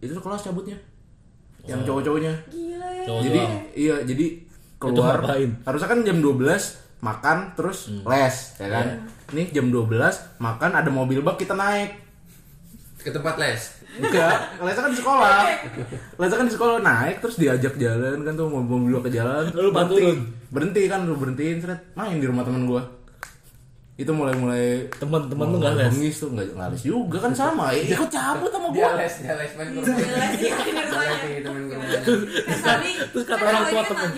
itu 0.00 0.12
kelas 0.16 0.42
cabutnya. 0.42 0.76
Yang 1.62 1.80
cowok-cowoknya. 1.86 2.32
Gila 2.48 2.88
ya. 2.90 3.04
Cowok 3.04 3.20
Jadi 3.22 3.40
iya, 3.74 3.96
jadi 4.02 4.26
keluar 4.76 5.16
harusnya 5.62 5.88
kan 5.88 6.00
jam 6.02 6.18
12 6.18 6.62
makan 7.00 7.38
terus 7.54 7.78
les 8.02 8.36
ya 8.56 8.68
kan. 8.68 8.86
Nih 9.30 9.46
jam 9.48 9.68
12 9.68 9.86
makan 10.36 10.70
ada 10.74 10.88
mobil 10.88 11.20
bak 11.20 11.36
kita 11.36 11.52
naik. 11.52 11.94
Ke 12.96 13.08
tempat 13.08 13.36
les. 13.36 13.79
Enggak, 13.98 14.62
lesnya 14.62 14.82
kan 14.86 14.92
di 14.94 14.98
sekolah. 15.02 15.38
Lesnya 16.14 16.36
kan 16.38 16.46
di 16.46 16.54
sekolah 16.54 16.76
naik 16.78 17.16
terus 17.18 17.36
diajak 17.40 17.74
jalan 17.74 18.22
kan 18.22 18.32
tuh 18.38 18.46
mobil 18.46 18.78
mobil 18.86 19.02
ke 19.02 19.10
jalan. 19.10 19.50
Lu 19.50 19.74
berhenti. 19.74 20.06
Berhenti 20.50 20.82
kan 20.86 21.02
lu 21.02 21.18
berhentiin 21.18 21.58
seret 21.58 21.80
main 21.98 22.14
di 22.22 22.26
rumah 22.30 22.46
teman 22.46 22.70
gua. 22.70 22.82
Itu 24.00 24.16
mulai-mulai 24.16 24.88
Teman-teman 24.96 25.46
lu 25.52 25.56
nggak 25.60 25.74
les? 25.76 25.92
Bengis 25.92 26.16
tuh 26.24 26.32
enggak 26.32 26.46
enggak 26.56 26.68
les 26.72 26.82
juga 26.86 27.18
kan 27.20 27.32
sama. 27.36 27.64
Ikut 27.76 28.08
cabut 28.08 28.48
sama 28.48 28.66
Dia 28.72 28.88
gua. 28.88 29.00
les, 29.02 29.14
dia 29.20 29.34
les 29.36 29.52
main 29.58 29.68
ke 29.68 29.78
rumah. 29.82 29.96
Dia 29.96 30.54
rumahnya. 30.56 31.14
les 31.20 31.42
temen 31.44 31.62
ke 31.68 31.74
rumah. 31.76 32.00
Kan 32.00 32.58
Sabri, 32.64 32.92
Terus 33.12 33.24
kata 33.28 33.42
orang 33.44 33.64
tua 33.68 33.82
kan 33.84 33.88
temen. 33.92 34.08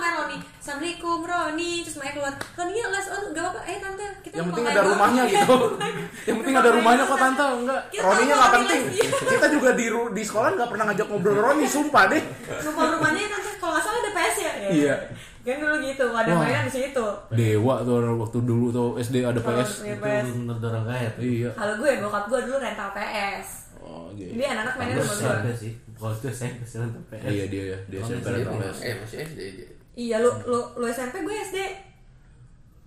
main 0.00 0.12
Roni 0.16 0.19
Assalamualaikum 0.60 1.24
Roni, 1.24 1.80
terus 1.80 1.96
main 1.96 2.12
keluar 2.12 2.36
Roni 2.52 2.76
ya 2.76 2.92
les, 2.92 3.08
oh 3.08 3.32
gak 3.32 3.40
apa-apa, 3.40 3.60
eh 3.64 3.80
tante 3.80 4.04
kita 4.20 4.34
Yang 4.36 4.46
penting 4.52 4.66
ada 4.66 4.76
dong." 4.76 4.88
rumahnya 4.92 5.22
Iya. 5.24 5.32
gitu. 5.40 5.56
Yang 6.28 6.36
penting 6.36 6.54
ada 6.54 6.70
rumahnya 6.70 7.04
kok 7.08 7.18
tante 7.18 7.44
enggak. 7.56 7.80
Roni 7.96 8.22
penting. 8.28 8.80
les, 8.84 8.92
iya. 9.00 9.08
Kita 9.24 9.46
juga 9.48 9.70
di 9.72 9.86
ru- 9.88 10.12
di 10.12 10.20
sekolah 10.20 10.48
enggak 10.52 10.68
pernah 10.68 10.84
ngajak 10.92 11.06
ngobrol 11.08 11.36
Roni, 11.40 11.64
sumpah 11.64 12.04
deh. 12.06 12.22
Rumah 12.44 12.86
rumahnya 12.92 13.20
tante, 13.26 13.50
kalau 13.56 13.72
gak 13.72 13.82
salah 13.82 13.98
ada 13.98 14.10
PS 14.12 14.36
ya? 14.36 14.52
Iya. 14.68 14.94
Kan 15.40 15.56
dulu 15.56 15.76
gitu, 15.80 16.04
ada 16.12 16.30
mainan 16.36 16.68
di 16.68 16.72
situ 16.76 17.06
Dewa 17.32 17.80
tuh 17.80 17.96
waktu 18.20 18.38
dulu 18.44 18.66
tuh 18.68 18.88
SD 19.00 19.24
ada 19.24 19.40
PS. 19.40 19.80
Itu 19.80 19.96
bener 20.44 20.56
dorong 20.60 20.84
kaya 20.84 21.08
tuh. 21.16 21.22
Iya. 21.24 21.50
Kalau 21.56 21.74
gue, 21.80 21.90
bokap 22.04 22.24
gue 22.28 22.40
dulu 22.44 22.56
rental 22.60 22.92
PS 22.92 23.48
Oh, 23.80 24.12
gitu. 24.12 24.36
Jadi 24.36 24.44
anak-anak 24.44 24.74
mainnya 24.76 25.00
sama 25.00 25.40
gue 25.40 25.56
sih. 25.56 25.72
Kalau 25.96 26.12
itu 26.12 26.28
SMP 26.28 26.60
nonton 26.76 27.00
PS. 27.08 27.24
Iya 27.24 27.44
dia 27.48 27.64
ya, 27.64 27.78
dia 27.88 27.98
SMP 28.04 28.26
Dia 28.28 28.44
PS. 28.44 28.76
Eh 28.84 28.94
masih 29.00 29.18
SD 29.24 29.40
dia. 29.56 29.68
Iya, 29.92 30.16
lu, 30.18 30.30
lu, 30.44 30.60
lu 30.76 30.86
SMP, 30.86 31.20
gue 31.20 31.34
SD 31.34 31.58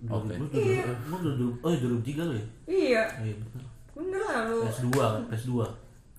Oke. 0.05 0.35
Gue 0.35 0.47
udah 0.49 0.95
gue 0.99 1.17
udah 1.17 1.33
dulu- 1.33 1.57
oh 1.59 1.71
2003 1.71 1.79
lo 2.21 2.33
ya? 2.33 2.45
Iya, 2.65 3.03
Iya 3.21 3.35
bener. 3.37 3.63
bener 3.93 4.21
lah 4.21 4.37
lu 4.45 4.59
PS2 4.65 4.91
kan, 4.91 5.21
PS2. 5.27 5.51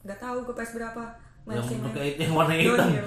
Gak 0.05 0.19
tahu 0.19 0.37
gue 0.43 0.55
PS 0.55 0.73
berapa 0.75 1.03
Yang 1.45 1.61
Masih 1.61 1.77
main 1.77 1.85
pakai 1.87 2.09
yang 2.17 2.33
warna 2.33 2.55
hitam. 2.55 2.89
Iya. 2.89 3.05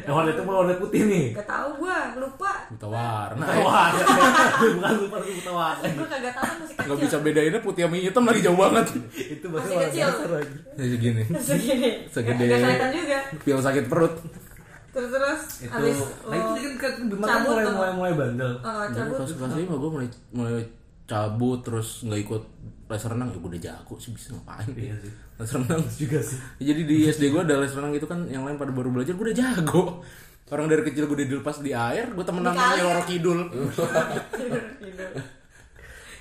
Yang 0.00 0.14
warna 0.14 0.28
hitam 0.30 0.44
warna 0.46 0.74
putih 0.76 1.00
nih. 1.02 1.26
Gak 1.32 1.48
tahu 1.48 1.68
gue, 1.78 1.96
lupa 2.18 2.52
Buta 2.68 2.86
warna. 2.86 3.44
Wah, 3.58 3.88
bukan 4.60 4.92
lupa 5.00 5.16
lupa 5.18 5.50
warna. 5.50 5.86
Gue 5.88 6.04
kagak 6.06 6.34
tahu 6.34 6.52
masih 6.58 6.74
kecil 6.76 6.84
Gak 6.86 6.98
bisa 7.00 7.16
bedainnya 7.18 7.60
putih 7.60 7.82
sama 7.82 7.96
hitam 7.96 8.24
lagi 8.26 8.40
jauh 8.42 8.58
banget. 8.58 8.86
Itu 9.16 9.46
Masih 9.48 9.76
kecil. 9.80 10.08
lagi. 10.10 10.54
Segini. 10.76 11.24
Segini 11.34 11.90
Segede. 12.06 12.44
Gak 12.44 12.58
kelihatan 12.60 12.90
juga 12.92 13.18
Pil 13.40 13.56
sakit 13.58 13.84
perut. 13.88 14.12
Terus-terus 15.00 15.42
Itu, 15.58 15.72
Abis 15.72 15.98
nah 16.22 16.36
itu 16.36 16.66
lo 16.66 16.76
kan 16.76 16.92
gimana 17.02 17.28
cabut 17.30 17.48
mulai 17.50 17.64
tuh. 17.64 17.74
mulai 17.74 17.92
mulai 17.94 18.12
bandel. 18.14 18.52
Oh, 18.54 18.82
Jadi 18.82 18.94
cabut 18.94 19.16
kelas 19.16 19.30
kelas 19.34 19.52
lima 19.56 19.74
gue 19.74 19.90
mulai 19.90 20.08
mulai 20.30 20.54
cabut 21.06 21.58
terus 21.60 21.88
nggak 22.02 22.20
ikut 22.20 22.42
les 22.86 23.04
renang 23.06 23.28
ya 23.28 23.36
gue 23.36 23.50
udah 23.50 23.62
jago 23.64 23.94
sih 23.96 24.10
bisa 24.10 24.28
ngapain 24.32 24.66
Iya 24.72 24.94
sih. 24.96 25.12
les 25.36 25.50
renang 25.52 25.80
Juga 26.00 26.18
sih. 26.20 26.38
jadi 26.58 26.80
di 26.82 26.96
SD 27.06 27.22
gue 27.28 27.40
ada 27.40 27.56
les 27.56 27.70
renang 27.70 27.90
gitu 27.90 28.04
kan 28.04 28.20
yang 28.26 28.42
lain 28.42 28.54
pada 28.54 28.70
baru 28.70 28.90
belajar 28.90 29.12
gue 29.12 29.24
udah 29.24 29.36
jago 29.36 30.04
orang 30.48 30.66
dari 30.66 30.82
kecil 30.82 31.06
gue 31.06 31.16
udah 31.16 31.28
dilepas 31.28 31.56
di 31.58 31.70
air 31.70 32.10
gue 32.10 32.20
temenan 32.20 32.50
Di 32.50 32.58
sama. 32.58 32.82
Loro 32.84 33.02
Kidul. 33.08 33.38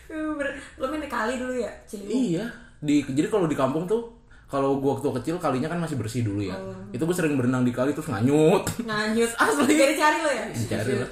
Uh, 0.10 0.34
Lo 0.76 0.86
main 0.86 0.98
di 1.00 1.08
kali 1.08 1.38
dulu 1.38 1.54
ya? 1.54 1.70
Ciliwung? 1.84 2.13
iya 2.13 2.46
di 2.80 3.04
jadi 3.04 3.28
kalau 3.28 3.46
di 3.46 3.54
kampung 3.54 3.84
tuh 3.84 4.18
kalau 4.50 4.82
gue 4.82 4.90
waktu 4.90 5.08
kecil 5.22 5.36
kalinya 5.38 5.70
kan 5.70 5.78
masih 5.78 5.94
bersih 5.94 6.26
dulu 6.26 6.42
ya 6.42 6.58
itu 6.90 6.98
gue 7.06 7.14
sering 7.14 7.38
berenang 7.38 7.62
di 7.62 7.70
kali 7.70 7.94
terus 7.94 8.10
nganyut 8.10 8.66
Nganyut 8.82 9.30
Asli. 9.46 9.78
Gak 9.78 9.90
dicari 9.94 10.18
lo 10.26 10.32
ya? 10.34 10.46
Cari 10.50 10.90
juga. 10.90 11.06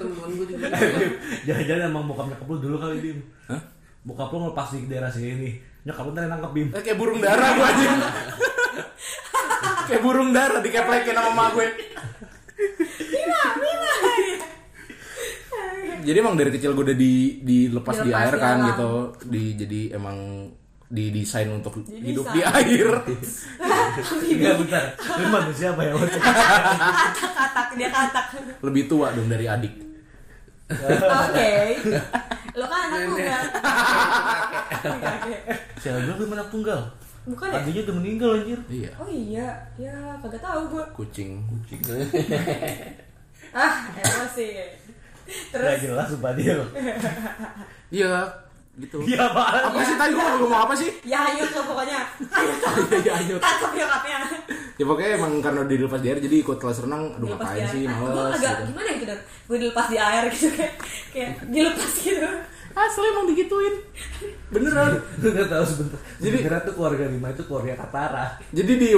Jangan-jangan 1.46 1.82
emang 1.86 2.04
bokap 2.10 2.26
nyokap 2.34 2.46
lu 2.50 2.56
dulu 2.58 2.76
kali 2.82 2.96
Bim. 2.98 3.18
Hah? 3.46 3.62
Bokap 4.02 4.34
lu 4.34 4.36
ngelepas 4.42 4.68
di 4.74 4.90
daerah 4.90 5.10
sini. 5.14 5.54
Nyokap 5.86 6.02
lu 6.02 6.10
ntar 6.18 6.26
nangkep 6.26 6.50
Bim. 6.50 6.68
Eh, 6.74 6.82
kayak 6.82 6.98
burung 6.98 7.22
dara 7.22 7.46
gue 7.54 7.66
aja 7.66 7.88
kayak 9.88 10.02
burung 10.04 10.30
dara 10.36 10.58
dikeplekin 10.60 11.16
sama 11.16 11.30
emak 11.32 11.48
gue 11.56 11.66
jadi 15.98 16.18
emang 16.24 16.36
dari 16.36 16.50
kecil 16.52 16.72
gue 16.72 16.84
udah 16.92 16.98
di 16.98 17.42
dilepas 17.42 18.00
di 18.00 18.08
Dilepas 18.08 18.20
air 18.22 18.34
di 18.34 18.40
kan 18.40 18.56
alam. 18.56 18.68
gitu 18.72 18.90
di 19.28 19.42
jadi 19.56 19.80
emang 19.96 20.16
didesain 20.88 21.48
untuk 21.48 21.78
Didesain. 21.78 22.00
hidup 22.02 22.26
di 22.30 22.40
air 22.40 22.88
Enggak 24.24 24.54
bentar. 24.64 24.84
Lu 25.14 25.26
manusia 25.28 25.68
apa 25.68 25.82
ya? 25.82 25.92
Katak, 25.92 27.68
dia 27.74 27.88
katak 27.88 28.26
lebih 28.60 28.82
tua 28.86 29.12
dong 29.12 29.26
dari 29.26 29.44
adik 29.44 29.74
Oke 30.68 31.52
Lo 32.52 32.64
kan 32.64 32.88
anak 32.88 33.00
tunggal. 33.06 33.42
Siapa 35.78 35.98
bilang 35.98 36.18
lu 36.18 36.26
anak 36.30 36.48
tunggal? 36.48 36.80
Bukan 37.24 37.46
ya? 37.46 37.60
Adiknya 37.60 37.82
udah 37.84 37.94
meninggal 37.94 38.30
anjir. 38.34 38.60
iya 38.68 38.90
Oh 38.96 39.04
iya, 39.06 39.48
ya 39.76 39.92
kagak 40.18 40.40
tahu 40.40 40.60
gue. 40.70 40.84
kucing 40.94 41.30
kucing 41.46 41.80
Ah, 43.50 43.72
emosi. 43.94 44.46
Gak 45.28 45.52
Terus 45.52 45.80
jelas 45.82 46.08
sumpah 46.08 46.32
dia 46.32 46.56
iya 47.88 48.24
gitu 48.78 48.96
Iya 49.02 49.26
apaan? 49.26 49.62
apa 49.68 49.80
sih 49.82 49.94
tadi 49.94 50.12
gue 50.12 50.22
ngomong 50.24 50.52
apa 50.54 50.74
sih 50.74 50.90
ya 51.02 51.18
hanyut 51.20 51.50
lo 51.50 51.62
pokoknya. 51.66 51.98
Ayo 52.38 52.52
ya 53.00 53.12
hanyut 53.14 53.40
tangkap 53.40 53.70
nyokapnya. 53.72 54.18
ya 54.74 54.84
pokoknya 54.84 55.10
emang 55.14 55.32
karena 55.38 55.60
dilepas 55.64 55.98
di 55.98 56.08
air 56.08 56.18
jadi 56.18 56.36
ikut 56.38 56.56
kelas 56.56 56.78
renang 56.82 57.02
aduh 57.12 57.26
Dilepas 57.28 57.46
ngapain 57.48 57.64
di 57.64 57.72
sih. 57.74 57.82
Gue 57.84 58.08
males 58.08 58.34
agak 58.34 58.52
gitu. 58.54 58.64
gimana 58.70 58.88
gitu 58.94 59.06
dan 59.06 59.18
gue 59.20 59.56
dilepas 59.58 59.86
di 59.86 59.96
air 59.98 60.22
gitu 60.30 60.46
kayak 60.52 60.74
kayak 61.10 61.30
dilepas 61.46 61.92
gitu. 61.98 62.30
Asli 62.80 63.06
emang 63.08 63.26
digituin 63.26 63.74
beneran 64.48 64.96
Lu 65.20 65.28
gak 65.28 65.48
tahu 65.48 65.64
sebentar. 65.64 65.98
Jadi- 66.16 66.40
kira 66.40 66.58
tuh 66.60 66.72
keluarga 66.72 67.04
Rima 67.04 67.28
itu 67.28 67.42
keluarga 67.42 67.74
Katara. 67.76 68.26
Jadi 68.48 68.72
di 68.74 68.88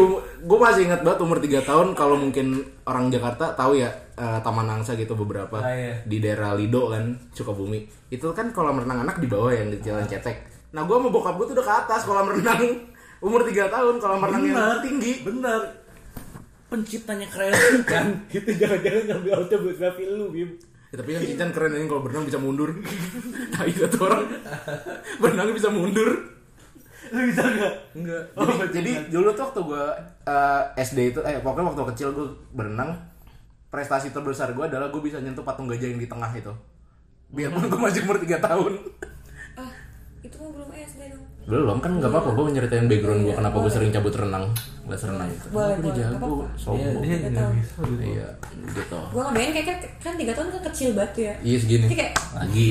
gue 0.40 0.58
masih 0.58 0.86
ingat 0.86 1.00
banget 1.00 1.18
umur 1.20 1.38
3 1.38 1.58
tahun 1.60 1.88
kalau 1.92 2.14
mungkin 2.14 2.46
orang 2.84 3.08
Jakarta 3.08 3.50
tahu 3.52 3.74
ya 3.74 3.90
eh, 4.14 4.38
Taman 4.40 4.68
Angsa 4.68 4.94
gitu 4.94 5.12
beberapa 5.14 5.58
Ah, 5.58 5.72
iya. 5.72 5.94
di 6.02 6.16
daerah 6.18 6.52
Lido 6.52 6.88
kan 6.88 7.02
Sukabumi. 7.30 7.82
Itu 8.08 8.30
kan 8.30 8.50
kolam 8.50 8.78
renang 8.78 9.02
anak 9.02 9.18
di 9.18 9.26
bawah 9.26 9.50
yang 9.50 9.72
kecil 9.72 9.96
yang 9.96 10.06
cetek. 10.06 10.38
Nah 10.70 10.84
gue 10.84 10.94
sama 10.94 11.08
bokap 11.08 11.34
gue 11.34 11.46
tuh 11.46 11.54
udah 11.56 11.66
ke 11.66 11.74
atas 11.80 12.00
kolam 12.04 12.28
renang 12.28 12.62
umur 13.26 13.42
3 13.42 13.50
tahun 13.66 13.94
kolam 13.98 14.20
renang 14.20 14.42
yang 14.44 14.80
tinggi. 14.80 15.24
Bener. 15.24 15.82
Penciptanya 16.66 17.26
keren 17.26 17.50
kan. 17.82 18.06
Itu 18.30 18.50
jangan-jangan 18.54 19.02
ngambil 19.08 19.32
autobiografi 19.36 20.06
lu 20.06 20.30
Bim. 20.30 20.50
Ya, 20.90 20.94
tapi 20.98 21.14
kan 21.14 21.22
Cincin 21.22 21.50
keren 21.54 21.78
ini 21.78 21.86
kalau 21.86 22.02
berenang 22.02 22.26
bisa 22.26 22.38
mundur. 22.42 22.70
itu 23.70 23.78
satu 23.86 23.98
orang 24.10 24.26
berenang 25.22 25.54
bisa 25.54 25.70
mundur. 25.70 26.10
Lu 27.10 27.20
bisa 27.30 27.42
gak? 27.46 27.74
Enggak. 27.94 28.24
Oh, 28.34 28.46
Jadi, 28.70 28.70
jadi 28.74 28.90
dulu 29.10 29.30
tuh 29.34 29.44
waktu 29.50 29.60
gue 29.66 29.84
SD 30.78 30.98
itu, 31.14 31.20
eh 31.22 31.38
pokoknya 31.42 31.74
waktu 31.74 31.82
kecil 31.94 32.08
gue 32.14 32.26
berenang, 32.54 32.94
prestasi 33.70 34.10
terbesar 34.10 34.50
gue 34.50 34.66
adalah 34.66 34.90
gue 34.90 34.98
bisa 34.98 35.22
nyentuh 35.22 35.46
patung 35.46 35.70
gajah 35.70 35.94
yang 35.94 36.02
di 36.02 36.10
tengah 36.10 36.30
itu 36.34 36.50
biarpun 37.30 37.66
gue 37.72 37.80
masih 37.80 38.02
umur 38.04 38.18
3 38.18 38.42
tahun 38.42 38.72
ah 38.82 39.09
itu 40.20 40.36
mah 40.36 40.50
belum 40.52 40.68
SD 40.76 41.00
dong 41.16 41.24
belum 41.50 41.78
kan 41.82 41.98
nggak 41.98 42.10
apa-apa. 42.12 42.30
Gue 42.36 42.44
menceritain 42.52 42.86
background 42.86 43.20
gue 43.26 43.34
kenapa 43.34 43.56
gue 43.58 43.72
sering 43.72 43.90
cabut 43.90 44.14
renang. 44.14 44.44
Les 44.86 45.02
renang 45.02 45.28
itu. 45.32 45.46
Boleh, 45.50 45.74
gue 45.74 45.82
boleh. 45.82 45.96
jago? 45.98 46.26
Nggak 46.30 46.50
sombong. 46.54 47.02
Nggak 47.02 47.30
nggak 47.32 47.48
bisa 47.58 47.78
gitu. 47.80 48.02
iya 48.04 48.28
gitu. 48.70 48.98
Gue 49.10 49.22
ngebayangin 49.24 49.52
kayak 49.56 49.66
kayak- 49.66 49.94
kan 49.98 50.14
tiga 50.14 50.32
tahun 50.36 50.48
kan 50.52 50.62
kecil 50.70 50.88
banget 50.94 51.10
tuh 51.10 51.22
ya. 51.24 51.34
Iya 51.42 51.56
segini. 51.58 51.84
Jadi 51.88 51.96
kayak 51.96 52.12
lagi. 52.36 52.68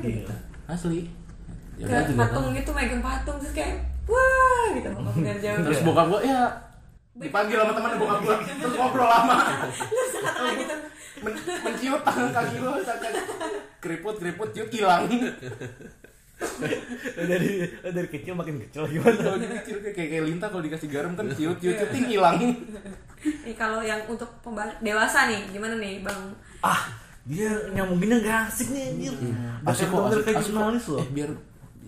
Gitu 0.00 0.34
asli. 0.64 1.00
Ya 1.76 1.84
kayak 1.90 2.16
patung 2.16 2.46
gitu 2.54 2.70
megang 2.72 3.02
patung 3.02 3.36
terus 3.42 3.52
kayak 3.52 3.72
wah 4.06 4.66
gitu. 4.72 4.88
Ngomong 4.88 5.20
dari 5.20 5.40
jauh. 5.42 5.58
Terus 5.66 5.80
bokap 5.84 6.06
gue 6.08 6.20
ya. 6.24 6.40
Dipanggil 7.14 7.56
sama 7.58 7.72
teman 7.74 7.92
bokap 8.00 8.18
gue 8.22 8.34
terus 8.48 8.74
ngobrol 8.78 9.08
lama. 9.10 9.36
Salah 10.14 10.52
gitu. 10.56 10.74
Men- 11.20 11.42
menciut 11.62 12.00
tangan 12.00 12.30
kaki 12.32 12.56
gue 12.62 12.72
keriput 13.84 14.16
keriput 14.16 14.48
ciut 14.56 14.70
hilang 14.72 15.04
dari 17.30 17.70
dari 17.82 18.08
kecil 18.10 18.34
makin 18.34 18.58
kecil 18.66 18.86
gimana 18.90 19.16
kalau 19.16 19.38
kecil 19.38 19.76
kayak 19.80 20.08
kayak 20.10 20.24
lintah 20.26 20.48
kalau 20.50 20.62
dikasih 20.62 20.88
garam 20.90 21.12
kan 21.14 21.30
ciut 21.30 21.56
ciut 21.62 21.78
ciut 21.78 21.90
hilang 21.94 22.36
nih 22.42 22.54
kalau 23.56 23.80
yang 23.80 24.00
untuk 24.04 24.28
dewasa 24.84 25.30
nih 25.32 25.40
gimana 25.48 25.80
nih 25.80 26.04
bang? 26.04 26.20
Ah 26.60 26.92
dia 27.24 27.48
nyambunginnya 27.72 28.20
gak 28.20 28.52
asik 28.52 28.68
nih 28.76 28.84
anjir. 28.92 29.14
Asik 29.64 29.88
kok 29.88 30.12
asik 30.12 30.22
kayak 30.28 30.44
jurnalis 30.44 30.84
loh. 30.92 31.00
Eh 31.00 31.08
biar 31.08 31.30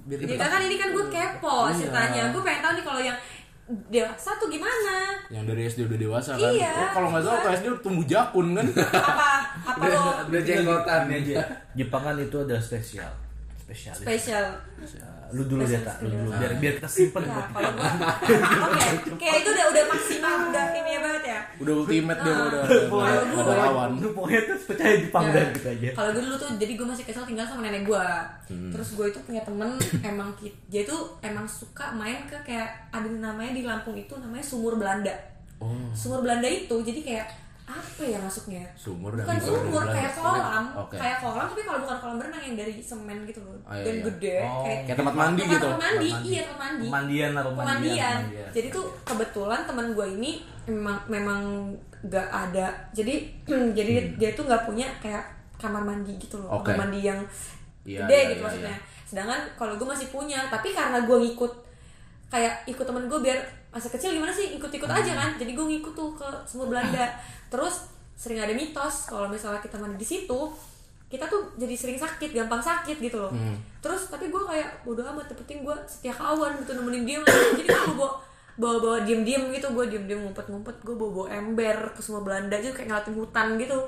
biar 0.09 0.19
Ya 0.25 0.27
kita 0.33 0.47
kan 0.49 0.61
ini 0.65 0.77
kan 0.81 0.89
gue 0.97 1.05
kepo 1.13 1.57
Iya. 1.69 1.77
ceritanya 1.77 2.23
Gue 2.33 2.41
pengen 2.41 2.61
tahu 2.65 2.73
nih 2.81 2.85
kalau 2.89 3.01
yang 3.05 3.19
dewasa 3.93 4.31
tuh 4.41 4.49
gimana? 4.49 4.97
Yang 5.29 5.45
dari 5.45 5.63
SD 5.69 5.81
udah 5.93 5.99
dewasa 6.01 6.31
kan? 6.41 6.53
Iya. 6.57 6.73
oh, 6.73 6.91
kalau 6.97 7.09
nggak 7.13 7.23
salah 7.27 7.41
ke 7.45 7.49
SD 7.61 7.67
udah 7.69 7.83
tumbuh 7.85 8.07
jakun 8.09 8.47
kan? 8.57 8.67
Apa? 8.81 9.29
Apa 9.77 9.85
lo? 9.93 10.01
Udah 10.33 10.41
jenggotan 10.41 11.03
aja 11.13 11.35
Jepang 11.77 12.03
kan 12.07 12.17
itu 12.17 12.37
ada 12.41 12.57
spesial 12.57 13.13
spesialis 13.67 13.99
spesial. 13.99 14.47
Lu 15.35 15.43
dulu 15.43 15.67
ya 15.67 15.83
tak 15.83 15.99
lu 16.01 16.09
dulu. 16.09 16.31
Biar 16.33 16.55
biar 16.63 16.73
kita 16.79 16.87
simpen 16.87 17.27
buat 17.27 17.51
kalau 17.51 17.75
gue 17.75 17.91
Oke 18.63 18.85
Kayak 19.19 19.37
itu 19.43 19.49
udah 19.51 19.67
udah 19.75 19.85
maksimal 19.91 20.35
Udah 20.55 20.65
ini 20.71 20.91
ya 20.95 21.01
banget 21.03 21.23
ya. 21.27 21.41
Udah 21.59 21.75
ultimate 21.75 22.21
dia 22.23 22.35
udah 22.47 22.63
udah 23.35 23.57
lawan. 23.59 23.91
Lu 23.99 24.15
pokoknya 24.15 24.41
tuh 24.47 24.57
percaya 24.71 24.95
Jepang 25.03 25.25
Ya. 25.27 25.35
dan 25.35 25.47
gitu 25.51 25.67
aja. 25.67 25.89
Kalau 25.99 26.11
gue 26.15 26.23
dulu 26.23 26.37
tuh 26.39 26.51
jadi 26.55 26.73
gue 26.79 26.87
masih 26.87 27.05
kecil 27.05 27.25
tinggal 27.27 27.43
sama 27.43 27.67
nenek 27.67 27.83
gue. 27.83 28.05
Terus 28.71 28.89
gue 28.95 29.07
itu 29.11 29.19
punya 29.27 29.43
temen 29.43 29.69
emang 30.15 30.31
dia 30.71 30.83
tuh 30.87 31.19
emang 31.19 31.47
suka 31.51 31.91
main 31.91 32.23
ke 32.31 32.39
kayak 32.47 32.71
ada 32.95 33.11
namanya 33.11 33.51
di 33.51 33.67
Lampung 33.67 33.99
itu 33.99 34.15
namanya 34.15 34.47
sumur 34.47 34.79
Belanda. 34.79 35.11
oh. 35.59 35.91
Sumur 35.91 36.23
Belanda 36.23 36.47
itu 36.47 36.77
jadi 36.87 37.03
kayak 37.03 37.27
apa 37.67 37.99
ya 38.01 38.15
masuknya? 38.17 38.63
sumur 38.73 39.11
dan 39.13 39.27
Bukan 39.27 39.39
sumur 39.41 39.83
kayak 39.85 40.13
kolam, 40.15 40.65
oke 40.73 40.95
kayak 40.95 41.19
kolam 41.19 41.47
tapi 41.47 41.63
kalau 41.63 41.79
bukan 41.83 41.97
kolam 41.99 42.17
berenang 42.17 42.43
yang 42.45 42.57
dari 42.57 42.79
semen 42.79 43.19
gitu 43.25 43.43
loh. 43.43 43.59
Oh, 43.61 43.75
iya, 43.75 43.83
Dan 43.83 43.95
iya. 43.97 44.05
gede 44.07 44.37
Oh. 44.41 44.63
kayak 44.63 44.79
kayak 44.87 44.97
tempat 44.97 45.15
mandi 45.17 45.41
tempat 45.41 45.53
gitu 45.53 45.67
tempat 45.67 45.83
mandi, 45.83 46.09
iya 46.25 46.41
tempat 46.45 46.59
mandi. 46.63 46.85
pemandian 46.87 47.31
lah 47.33 47.43
pemandian, 47.43 47.67
pemandian. 47.67 48.17
pemandian. 48.23 48.51
Jadi 48.53 48.67
tuh 48.71 48.85
kebetulan 49.03 49.61
teman 49.65 49.87
gue 49.93 50.07
ini 50.13 50.31
memang 50.65 50.97
memang 51.07 51.41
gak 52.05 52.29
ada. 52.31 52.67
Jadi 52.93 53.15
jadi 53.79 53.93
dia 54.15 54.31
tuh 54.33 54.45
nggak 54.45 54.63
punya 54.63 54.87
kayak 54.97 55.27
kamar 55.57 55.83
mandi 55.83 56.15
gitu 56.17 56.39
loh. 56.39 56.49
Hmm. 56.49 56.57
Oke. 56.57 56.71
Kamar 56.71 56.87
mandi 56.87 57.01
yang 57.03 57.19
Iya, 57.83 58.03
gede 58.03 58.15
iya, 58.15 58.27
gitu 58.29 58.37
iya, 58.37 58.47
maksudnya. 58.47 58.77
Sedangkan 59.05 59.41
kalau 59.55 59.75
gue 59.75 59.87
masih 59.87 60.07
punya, 60.09 60.47
tapi 60.47 60.71
karena 60.71 60.99
gue 61.01 61.19
ngikut 61.21 61.53
kayak 62.27 62.67
ikut 62.67 62.83
temen 62.83 63.07
gue 63.07 63.19
biar 63.21 63.39
masa 63.69 63.87
kecil 63.87 64.11
gimana 64.11 64.31
sih 64.31 64.55
ikut-ikut 64.55 64.87
aja 64.89 65.07
Hmm. 65.09 65.19
kan. 65.21 65.31
Jadi 65.37 65.51
gue 65.53 65.67
ngikut 65.69 65.93
tuh 65.93 66.11
ke 66.13 66.27
sumur 66.43 66.67
Belanda. 66.69 67.07
Terus 67.47 67.89
sering 68.17 68.41
ada 68.41 68.53
mitos 68.57 69.07
kalau 69.07 69.29
misalnya 69.29 69.61
kita 69.61 69.77
mandi 69.77 70.01
di 70.01 70.09
situ 70.09 70.41
kita 71.07 71.31
tuh 71.31 71.55
jadi 71.55 71.75
sering 71.79 71.99
sakit, 72.03 72.35
gampang 72.35 72.59
sakit 72.59 72.99
gitu 72.99 73.23
loh. 73.23 73.31
Hmm. 73.31 73.55
Terus 73.79 74.11
tapi 74.11 74.27
gue 74.27 74.43
kayak 74.43 74.83
bodo 74.83 75.07
amat, 75.07 75.31
yang 75.31 75.39
penting 75.39 75.59
gue 75.63 75.77
setia 75.87 76.11
kawan 76.11 76.59
gitu 76.59 76.75
nemenin 76.75 77.07
dia. 77.07 77.19
Jadi 77.23 77.71
gue 77.71 77.95
bawa 77.95 78.19
bawa 78.59 78.77
bawa 78.83 78.99
diem 79.07 79.23
diem 79.23 79.47
gitu, 79.55 79.71
gue 79.71 79.85
diem 79.87 80.05
diem 80.11 80.19
ngumpet 80.27 80.51
ngumpet, 80.51 80.77
gue 80.83 80.97
bawa 80.99 81.11
bawa 81.23 81.27
ember 81.31 81.79
ke 81.95 82.01
semua 82.03 82.27
Belanda 82.27 82.59
aja 82.59 82.75
kayak 82.75 82.91
ngeliatin 82.91 83.15
hutan 83.15 83.47
gitu. 83.55 83.79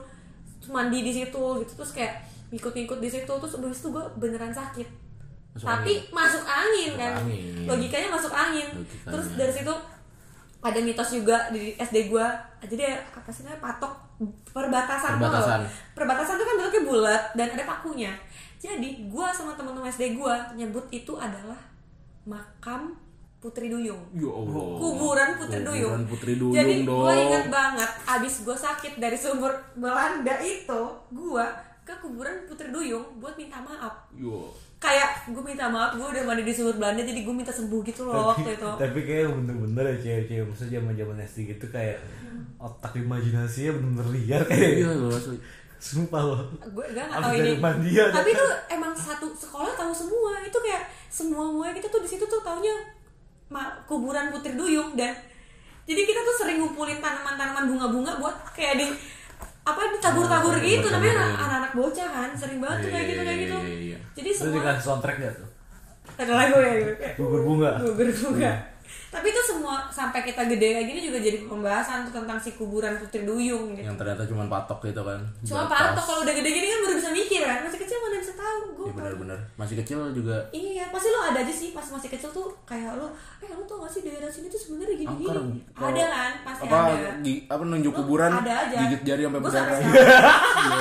Terus 0.63 0.71
mandi 0.71 0.99
di 1.03 1.11
situ 1.11 1.43
gitu, 1.65 1.73
terus 1.75 1.91
kayak 1.91 2.23
ngikut-ngikut 2.55 2.99
di 3.03 3.11
situ, 3.11 3.33
terus 3.33 3.53
abis 3.59 3.83
itu 3.83 3.89
gue 3.91 4.05
beneran 4.15 4.55
sakit. 4.55 4.87
Masuk 5.59 5.67
tapi 5.67 5.93
masuk 6.15 6.45
angin 6.47 6.95
kan, 6.95 7.19
angin. 7.19 7.67
logikanya 7.67 8.09
masuk 8.15 8.31
angin. 8.31 8.69
Logikanya. 8.71 9.11
Terus 9.11 9.27
dari 9.35 9.53
situ 9.59 9.75
ada 10.59 10.79
mitos 10.79 11.11
juga 11.13 11.49
di 11.49 11.73
SD 11.75 12.09
gue 12.09 12.27
jadi 12.61 12.99
apa 13.09 13.31
sih 13.31 13.43
namanya 13.43 13.63
patok 13.63 13.95
perbatasan 14.49 15.13
tuh 15.15 15.23
Perbatasan. 15.23 15.59
loh. 15.63 15.71
perbatasan. 15.95 16.35
Tuh 16.35 16.45
kan 16.45 16.55
bentuknya 16.57 16.83
bulat 16.83 17.23
dan 17.33 17.49
ada 17.55 17.65
pakunya. 17.65 18.13
Jadi 18.59 19.07
gue 19.07 19.27
sama 19.31 19.55
teman-teman 19.55 19.87
SD 19.87 20.19
gue 20.19 20.35
nyebut 20.57 20.83
itu 20.91 21.15
adalah 21.15 21.55
makam 22.25 22.99
Putri 23.39 23.71
Duyung. 23.71 24.03
Ya 24.11 24.27
Allah. 24.27 24.67
Kuburan 24.77 25.31
Putri 25.39 25.63
Duyung. 25.63 25.95
Kuburan 25.95 26.05
Putri 26.05 26.33
Duyung 26.35 26.55
jadi 26.59 26.75
dong. 26.83 27.07
gue 27.07 27.15
inget 27.15 27.45
banget 27.49 27.91
abis 28.05 28.35
gue 28.43 28.57
sakit 28.59 28.93
dari 28.99 29.15
sumber 29.15 29.55
Belanda 29.73 30.35
itu 30.43 30.83
gue 31.09 31.45
ke 31.87 31.95
kuburan 32.03 32.35
Putri 32.45 32.69
Duyung 32.69 33.07
buat 33.17 33.39
minta 33.39 33.63
maaf. 33.63 34.11
Yo. 34.13 34.51
Kayak 34.79 35.27
gue 35.35 35.43
minta 35.43 35.67
maaf 35.67 35.99
gue 35.99 36.07
udah 36.07 36.23
mandi 36.23 36.47
di 36.47 36.55
sumur 36.55 36.79
Belanda 36.79 37.03
jadi 37.03 37.27
gue 37.27 37.35
minta 37.35 37.51
sembuh 37.51 37.83
gitu 37.83 38.07
loh 38.07 38.31
waktu 38.31 38.55
itu. 38.55 38.71
tapi 38.79 39.01
kayak 39.03 39.27
bener-bener 39.35 39.85
ya 39.91 39.97
cewek-cewek 39.99 40.45
maksudnya 40.47 40.79
zaman 40.79 40.95
zaman 40.95 41.17
SD 41.27 41.39
gitu 41.51 41.67
kayak 41.67 41.99
otak 42.59 42.93
imajinasinya 42.99 43.71
bener-bener 43.79 44.09
liar 44.15 44.43
kayak. 44.47 44.71
Iya 44.83 44.91
loh 44.95 45.11
asli. 45.15 45.39
Sumpah 45.79 46.23
loh. 46.27 46.41
Gue 46.75 46.87
gak 46.91 47.07
tahu 47.07 47.39
dari 47.39 47.55
ini 47.55 47.95
tapi 48.11 48.31
ya 48.35 48.39
tuh 48.43 48.51
emang 48.75 48.93
satu 48.99 49.31
sekolah 49.31 49.73
tahu 49.79 49.95
semua. 49.95 50.43
Itu 50.43 50.59
kayak 50.59 50.91
semua 51.07 51.47
semua 51.47 51.71
kita 51.71 51.87
tuh 51.87 52.03
di 52.03 52.11
situ 52.11 52.25
tuh 52.27 52.43
taunya 52.43 52.75
kuburan 53.87 54.29
putri 54.35 54.59
duyung 54.59 54.93
dan 54.99 55.15
jadi 55.89 56.05
kita 56.05 56.21
tuh 56.21 56.37
sering 56.45 56.61
ngumpulin 56.61 57.01
tanaman-tanaman 57.01 57.65
bunga-bunga 57.65 58.13
buat 58.21 58.37
kayak 58.53 58.77
di 58.77 58.87
apa 59.65 59.81
ditabur-tabur 59.97 60.55
Oh, 60.55 60.63
gitu 60.63 60.87
namanya 60.89 61.15
iya. 61.15 61.25
anak-anak 61.35 61.73
bocah 61.77 62.09
kan 62.09 62.31
sering 62.37 62.59
banget 62.63 62.79
tuh 62.85 62.91
kayak 62.95 63.07
gitu 63.11 63.21
kayak 63.23 63.39
gitu. 63.45 63.57
Iya, 63.59 63.69
iya, 63.69 63.79
iya. 63.95 63.99
jadi 64.17 64.29
semua 64.35 64.55
dikasih 64.59 64.83
soundtrack 64.85 65.17
gak 65.21 65.33
tuh? 65.37 65.49
Ada 66.19 66.33
lagu 66.35 66.57
ya 66.59 66.73
gitu. 66.83 66.93
Kayak 66.99 67.15
gugur 67.21 67.41
bunga. 67.45 67.71
Gugur 67.83 68.09
bunga 68.11 68.53
tapi 69.09 69.27
itu 69.27 69.41
semua 69.43 69.87
sampai 69.89 70.21
kita 70.21 70.45
gede 70.47 70.69
kayak 70.73 70.87
gini 70.87 71.01
juga 71.03 71.19
jadi 71.19 71.39
pembahasan 71.43 72.03
tuh 72.03 72.15
tentang 72.15 72.37
si 72.37 72.53
kuburan 72.53 72.95
putri 72.95 73.23
duyung 73.23 73.73
gitu 73.73 73.85
yang 73.85 73.95
ternyata 73.95 74.23
cuma 74.25 74.45
patok 74.47 74.85
gitu 74.85 75.01
kan 75.01 75.21
cuma 75.41 75.65
Batas. 75.65 75.93
patok 75.93 76.05
kalau 76.07 76.21
udah 76.23 76.35
gede 76.35 76.51
gini 76.51 76.67
kan 76.67 76.79
baru 76.81 76.95
bisa 76.97 77.11
mikir 77.11 77.41
kan 77.43 77.59
masih 77.61 77.79
kecil 77.79 77.99
mana 77.99 78.17
bisa 78.17 78.35
tahu 78.35 78.59
gue 78.71 78.77
Iya 78.81 78.95
benar-benar 78.95 79.39
masih 79.55 79.75
kecil 79.77 79.99
juga 80.11 80.37
Iya, 80.49 80.89
pasti 80.89 81.09
lo 81.09 81.21
ada 81.23 81.39
aja 81.39 81.53
sih 81.53 81.71
pas 81.71 81.85
masih 81.85 82.09
kecil 82.09 82.31
tuh 82.31 82.49
kayak 82.63 82.95
lo, 82.95 83.13
eh 83.39 83.49
lo 83.49 83.63
tau 83.63 83.79
gak 83.79 83.91
sih 83.91 84.01
daerah 84.01 84.25
sini 84.27 84.47
tuh 84.47 84.57
sebenarnya 84.57 84.97
gini 84.97 85.09
angker 85.11 85.37
gini. 85.37 85.61
Kalau- 85.71 85.91
Ada 85.91 86.05
kan, 86.09 86.33
pasti 86.43 86.63
apa 86.65 86.77
ada. 86.89 87.11
gi- 87.21 87.45
apa 87.45 87.63
nunjuk 87.63 87.93
Lo 87.93 87.99
kuburan 87.99 88.31
ada 88.35 88.53
aja. 88.63 88.77
gigit 88.81 89.01
jari 89.03 89.23
sampai 89.23 89.41
berdarah. 89.41 89.79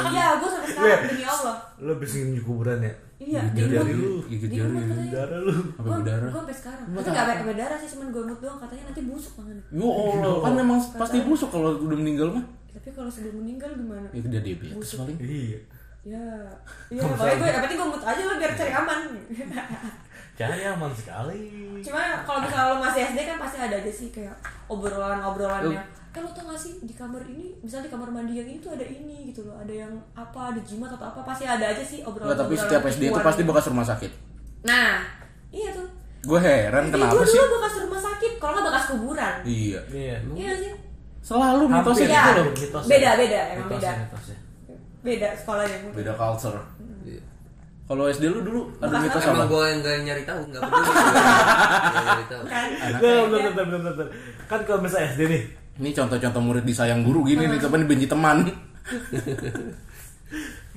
Iya, 0.08 0.26
gue 0.38 0.50
sampai 0.50 0.70
sekarang 0.70 1.02
demi 1.10 1.26
Allah. 1.26 1.56
lo 1.78 1.94
bisa 1.96 2.16
nginjek 2.18 2.44
kuburan 2.44 2.80
ya 2.80 2.94
Iya, 3.18 3.42
gigit 3.50 3.74
jari 3.74 3.94
lu 3.94 4.22
gigit 4.24 4.52
jari 4.52 4.78
katanya. 4.78 5.10
darah 5.10 5.40
lu 5.42 5.52
sampai 5.52 5.82
Gua, 5.82 5.96
berdarah 5.98 6.30
gua 6.30 6.40
sampai 6.40 6.56
sekarang. 6.56 6.86
Tapi 6.88 7.02
gak 7.04 7.18
apa? 7.18 7.32
sampai 7.32 7.46
berdarah 7.48 7.78
sih, 7.78 7.90
cuman 7.92 8.08
gomot 8.12 8.38
doang. 8.38 8.60
Katanya 8.60 8.84
nanti 8.88 9.02
busuk 9.04 9.34
tangannya. 9.34 9.64
Yo 9.72 9.88
Allah 9.90 10.36
kan 10.40 10.54
emang 10.56 10.80
pasti 10.94 11.18
busuk 11.22 11.50
kalau 11.50 11.70
udah 11.78 11.98
meninggal 11.98 12.30
mah 12.32 12.46
Tapi 12.70 12.90
kalau 12.94 13.10
sebelum 13.10 13.42
meninggal 13.42 13.74
gimana? 13.74 14.06
ya 14.08 14.22
udah 14.22 14.42
diabetes 14.42 14.78
Busuk. 14.78 14.98
paling 15.02 15.18
iya 15.20 15.60
Ya, 16.08 16.24
iya. 16.94 17.02
Pokoknya 17.04 17.36
gue, 17.36 17.50
yang 17.50 17.64
penting 17.66 17.80
gomot 17.80 18.00
aja 18.00 18.22
lah 18.22 18.36
biar 18.38 18.52
cari 18.54 18.72
aman. 18.72 19.00
cari 20.40 20.62
aman 20.64 20.92
sekali 20.94 21.42
Cuma 21.82 22.02
kalau 22.22 22.40
misalnya 22.40 22.70
lo 22.70 22.78
masih 22.80 23.02
SD 23.04 23.20
kan 23.26 23.38
pasti 23.38 23.58
ada 23.58 23.76
aja 23.76 23.92
sih 23.92 24.08
kayak 24.08 24.38
obrolan-obrolannya. 24.68 25.82
Eh 26.18 26.20
lo 26.20 26.30
tau 26.30 26.44
gak 26.44 26.58
sih 26.58 26.74
di 26.82 26.92
kamar 26.92 27.22
ini, 27.24 27.54
misalnya 27.60 27.86
di 27.86 27.94
kamar 27.94 28.10
mandi 28.10 28.34
yang 28.34 28.48
ini 28.48 28.58
tuh 28.58 28.74
ada 28.74 28.82
ini 28.82 29.30
gitu 29.30 29.46
loh, 29.46 29.54
ada 29.56 29.70
yang 29.70 29.94
apa, 30.12 30.50
ada 30.50 30.60
jimat 30.60 30.90
atau 30.90 31.06
apa, 31.06 31.22
pasti 31.22 31.46
ada 31.46 31.62
aja 31.68 31.78
sih 31.80 32.02
obrolan. 32.02 32.26
Enggak, 32.28 32.42
tapi 32.42 32.54
setiap 32.56 32.82
SD 32.84 33.04
itu 33.06 33.20
pasti 33.22 33.42
bekas 33.44 33.66
rumah 33.68 33.86
sakit 33.86 34.12
Nah, 34.64 35.06
iya 35.48 35.70
tuh. 35.70 35.86
gue 36.20 36.40
heran 36.40 36.84
SD 36.84 36.98
kenapa 36.98 37.14
gue 37.14 37.24
sih 37.24 37.38
dulu 37.38 37.48
bekas 37.56 37.74
rumah 37.80 38.02
sakit, 38.04 38.32
kalau 38.36 38.52
nggak 38.56 38.66
bekas 38.68 38.84
kuburan. 38.90 39.36
iya 39.46 39.80
iya 39.88 40.18
Iya 40.18 40.18
nggak 40.26 40.58
sih. 40.58 40.72
selalu 41.22 41.64
mitosnya 41.70 42.08
Iya. 42.08 42.18
gitu 42.24 42.32
loh 42.36 42.46
Mitosnya. 42.52 42.90
Beda, 42.90 43.10
beda, 43.16 43.40
emang 43.48 43.68
Mitosnya, 43.68 43.78
beda. 43.78 44.02
mitosnya. 44.02 44.38
Beda 45.00 45.28
sekolahnya. 45.36 45.78
beda 45.94 46.14
culture 46.16 46.60
Iya. 47.06 47.22
kalau 47.86 48.04
SD 48.08 48.24
lu 48.26 48.40
dulu 48.42 48.62
ada 48.80 48.98
mitos 48.98 49.22
apa? 49.22 49.32
Emang 49.32 49.48
gue 49.48 49.64
yang 49.64 49.80
gak 49.80 49.96
nyari 50.04 50.24
tahu, 50.24 50.42
gak 50.50 50.62
peduli. 50.62 50.88
Gak 51.88 52.02
nyari 52.02 52.26
tahu. 52.26 52.42
Kan? 52.44 52.68
Bentar, 52.74 53.24
bentar, 53.24 53.52
bentar, 53.54 53.66
bentar, 53.70 53.94
bentar. 53.94 54.08
Kan 54.44 54.60
kalau 54.64 54.80
misalnya 54.82 55.08
SD 55.10 55.22
nih, 55.26 55.44
ini 55.78 55.90
contoh-contoh 55.92 56.42
murid 56.42 56.64
disayang 56.64 57.02
guru 57.02 57.24
gini 57.24 57.46
nih 57.46 57.58
tapi 57.58 57.76
dibenci 57.80 58.06
teman 58.06 58.44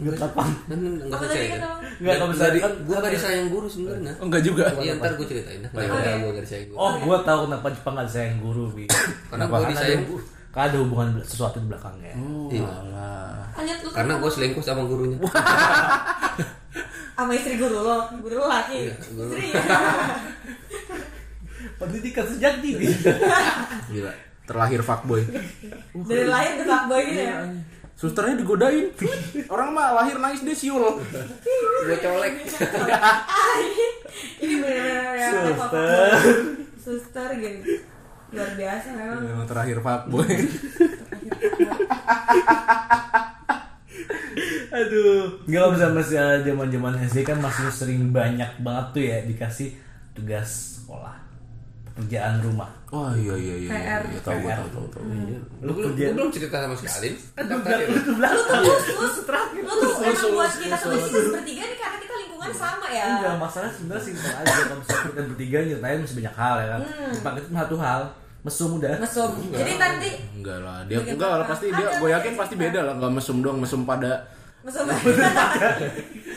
nggak 0.00 0.16
apa 0.16 0.42
Kan 0.64 0.78
nggak 0.80 1.06
Apa 1.06 1.18
usah 1.18 1.28
tadi 1.28 1.36
cerita. 1.36 1.52
kata 1.52 1.66
lo? 1.66 1.76
Nggak, 2.00 2.14
kalau 2.14 2.28
misalnya 2.32 2.58
kan 2.58 2.72
gue 2.80 2.96
gak 2.96 3.12
disayang 3.12 3.48
guru 3.48 3.66
sebenarnya. 3.68 4.12
oh, 4.16 4.24
enggak 4.24 4.40
juga 4.40 4.64
Iya 4.74 4.92
ntar 4.96 5.12
gue 5.12 5.26
ceritain. 5.28 5.60
Kenapa 5.60 5.92
Oke. 5.92 6.10
gue 6.16 6.32
gak 6.32 6.42
disayang 6.42 6.66
guru? 6.66 6.78
Oh, 6.78 6.92
gua 6.98 7.16
tahu 7.20 7.38
kenapa 7.44 7.66
Jepang 7.68 7.92
nggak 7.92 8.08
disayang 8.08 8.38
guru, 8.40 8.62
Bi. 8.72 8.84
Karena 9.28 9.44
Kenapa? 9.44 9.54
gue 9.54 9.70
disayang 9.70 10.04
guru. 10.06 10.22
Kan 10.50 10.62
ada 10.64 10.76
hubungan 10.80 11.08
sesuatu 11.20 11.56
di 11.58 11.66
belakangnya. 11.68 12.12
Iya. 12.48 12.64
Lanjut 13.52 13.76
lu 13.76 13.88
Karena 13.92 14.12
gue 14.16 14.30
selingkuh 14.32 14.64
sama 14.64 14.82
gurunya. 14.88 15.16
sama 17.14 17.30
istri 17.36 17.54
guru 17.60 17.76
lo, 17.76 17.96
guru 18.16 18.34
lo 18.40 18.46
laki. 18.48 18.88
Iya, 18.88 18.94
guru. 19.12 19.30
Istri. 19.36 19.52
Pendidikan 21.76 22.24
sejak 22.24 22.54
dini. 22.58 22.88
Gila. 23.92 24.12
Terlahir 24.50 24.82
fuckboy. 24.82 25.22
Dari 26.10 26.26
lahir 26.26 26.58
udah 26.58 26.66
fuckboy 26.66 27.02
gitu 27.06 27.22
ya. 27.22 27.38
Susternya 27.94 28.34
digodain. 28.34 28.90
Orang 29.46 29.70
mah 29.70 29.94
lahir 29.94 30.18
nangis 30.18 30.42
dia 30.42 30.56
siul. 30.56 30.98
Gue 31.86 31.96
colek. 32.02 32.42
Ini- 34.42 34.58
benar-benar 34.58 35.14
ya. 35.14 35.28
Suster. 35.30 36.10
Suster 36.74 37.28
gitu. 37.38 37.78
Luar 38.30 38.50
biasa 38.58 38.88
memang. 38.96 39.20
Memang 39.22 39.46
terakhir 39.46 39.78
fuckboy. 39.78 40.26
Aduh, 44.70 45.44
nggak 45.44 45.66
misalnya 45.76 45.94
masih 45.98 46.16
zaman 46.46 46.68
zaman 46.70 46.94
SD 47.04 47.18
kan 47.26 47.36
masih 47.42 47.68
sering 47.68 48.14
banyak 48.14 48.48
banget 48.62 48.86
tuh 48.94 49.02
ya 49.02 49.18
dikasih 49.26 49.74
tugas 50.16 50.78
sekolah, 50.80 51.19
pekerjaan 52.00 52.40
rumah. 52.40 52.70
Oh 52.88 53.12
iya 53.12 53.36
iya 53.36 53.54
iya. 53.60 53.70
PR. 53.70 54.02
iya, 54.08 54.18
Tahu 54.24 54.38
gua 54.40 54.52
tahu 54.56 54.68
tahu 54.72 54.86
tahu. 54.88 55.04
Lu 55.60 55.70
Gue 55.76 55.84
kerja, 55.92 56.16
belum 56.16 56.30
cerita 56.32 56.56
sama 56.64 56.74
sekali. 56.74 57.08
Kan 57.36 57.44
lu 57.44 57.50
daftar 57.60 57.76
ya. 57.76 57.86
lu 57.86 58.00
tuh 58.00 58.14
bilang 58.16 58.32
Lu 58.32 58.42
tuh 58.42 58.56
lu 58.64 59.06
tuh 59.68 60.00
emang 60.00 60.30
buat 60.32 60.52
kita 60.56 60.76
tuh 60.80 60.88
kita 60.96 61.20
bertiga 61.36 61.62
nih 61.68 61.76
karena 61.76 61.96
kita 62.00 62.14
lingkungan 62.24 62.52
sama 62.56 62.86
ya. 62.88 63.04
Enggak, 63.04 63.34
masalah 63.36 63.68
sebenarnya 63.68 64.02
simpel 64.02 64.32
aja 64.32 64.52
kalau 64.64 64.78
misalnya 64.80 65.04
kita 65.12 65.22
bertiga 65.28 65.58
nyeritain 65.60 65.98
masih 66.00 66.16
banyak 66.24 66.34
hal 66.40 66.54
ya 66.56 66.66
kan. 66.72 66.80
Jepang 67.12 67.34
itu 67.36 67.48
satu 67.52 67.76
hal, 67.76 68.00
mesum 68.40 68.70
udah. 68.80 68.94
Mesum. 68.96 69.30
Jadi 69.52 69.72
nanti 69.76 70.10
Enggak 70.40 70.58
lah, 70.64 70.78
dia 70.88 70.98
enggak 71.04 71.32
lah 71.36 71.46
pasti 71.46 71.66
dia 71.68 71.86
gue 72.00 72.08
yakin 72.08 72.32
pasti 72.34 72.54
beda 72.56 72.80
lah, 72.80 72.92
enggak 72.96 73.12
mesum 73.12 73.36
doang, 73.44 73.58
mesum 73.60 73.84
pada 73.84 74.24
mesum. 74.64 74.88
mesum 74.90 75.20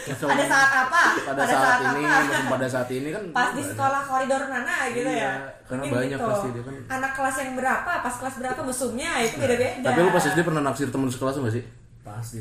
Pada 0.03 0.43
saat 0.43 0.71
apa? 0.81 1.03
pada 1.23 1.43
saat 1.45 1.79
ini, 1.85 2.03
apa? 2.03 2.19
mesum 2.23 2.45
pada 2.49 2.67
saat 2.67 2.89
ini 2.89 3.09
kan 3.09 3.23
Pas 3.29 3.49
di 3.49 3.63
sekolah 3.63 4.01
koridor 4.03 4.43
mana 4.45 4.75
gitu 4.89 5.05
Iya, 5.05 5.15
ya. 5.17 5.31
karena 5.63 5.81
Mungkin 5.81 5.95
banyak 5.97 6.17
gitu. 6.17 6.27
pasti 6.27 6.47
dia 6.49 6.61
kan. 6.61 6.73
Anak 6.91 7.11
kelas 7.13 7.35
yang 7.39 7.51
berapa, 7.55 7.91
pas 7.99 8.15
kelas 8.15 8.35
berapa 8.37 8.61
mesumnya 8.61 9.11
itu 9.19 9.35
beda-beda. 9.37 9.85
Tapi 9.85 9.99
lu 9.99 10.09
pas 10.09 10.23
SD 10.25 10.39
pernah 10.41 10.61
naksir 10.61 10.87
temen 10.87 11.07
sekelas 11.07 11.35
enggak 11.37 11.53
sih? 11.53 11.63
Pasti. 12.01 12.39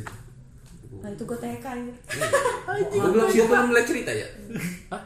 Nah 0.95 1.09
itu 1.09 1.23
gue 1.25 1.35
TK 1.37 1.67
gitu. 1.83 1.99
Gue 2.93 3.11
belum 3.11 3.27
gue 3.27 3.43
belum 3.45 3.67
mulai 3.69 3.83
cerita 3.83 4.11
ya. 4.13 4.27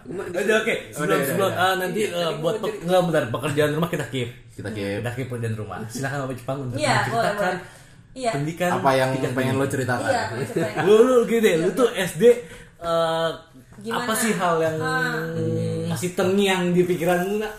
Gua 0.03 0.25
Oke 0.27 0.53
oke, 0.55 0.75
sebelum 0.91 1.07
Udah, 1.07 1.15
udah, 1.15 1.27
sebelum 1.27 1.51
udah. 1.51 1.63
ah, 1.63 1.75
nanti 1.79 2.01
eh, 2.05 2.33
buat 2.37 2.57
pe- 2.59 2.79
nggak 2.83 3.03
bentar 3.03 3.25
pekerjaan 3.31 3.71
rumah 3.73 3.89
kita 3.89 4.05
keep. 4.07 4.29
Kita 4.53 4.69
keep. 4.71 5.01
Kita 5.01 5.11
keep 5.13 5.27
pekerjaan 5.27 5.55
rumah. 5.55 5.79
Silakan 5.87 6.25
Bapak 6.25 6.37
Jepang 6.37 6.59
untuk 6.63 6.77
Iya, 6.77 6.95
menceritakan 7.03 7.55
boleh. 7.55 7.76
Iya. 8.17 8.33
pendidikan 8.33 8.81
Apa 8.81 8.91
yang 8.91 9.13
pengen 9.37 9.61
lo 9.61 9.69
ceritakan? 9.69 10.09
Iya, 10.09 10.25
lu 10.83 11.05
lu 11.05 11.17
gitu 11.25 11.37
deh, 11.39 11.55
lu 11.61 11.69
tuh 11.71 11.93
SD 11.93 12.23
eh, 12.81 13.29
Gimana? 13.77 14.09
apa 14.09 14.13
sih 14.17 14.33
hal 14.33 14.57
yang 14.57 14.77
Ah. 14.81 15.21
masih 15.87 16.17
terngiang 16.17 16.73
di 16.73 16.81
pikiran 16.83 17.21
lu 17.23 17.37
nak? 17.39 17.53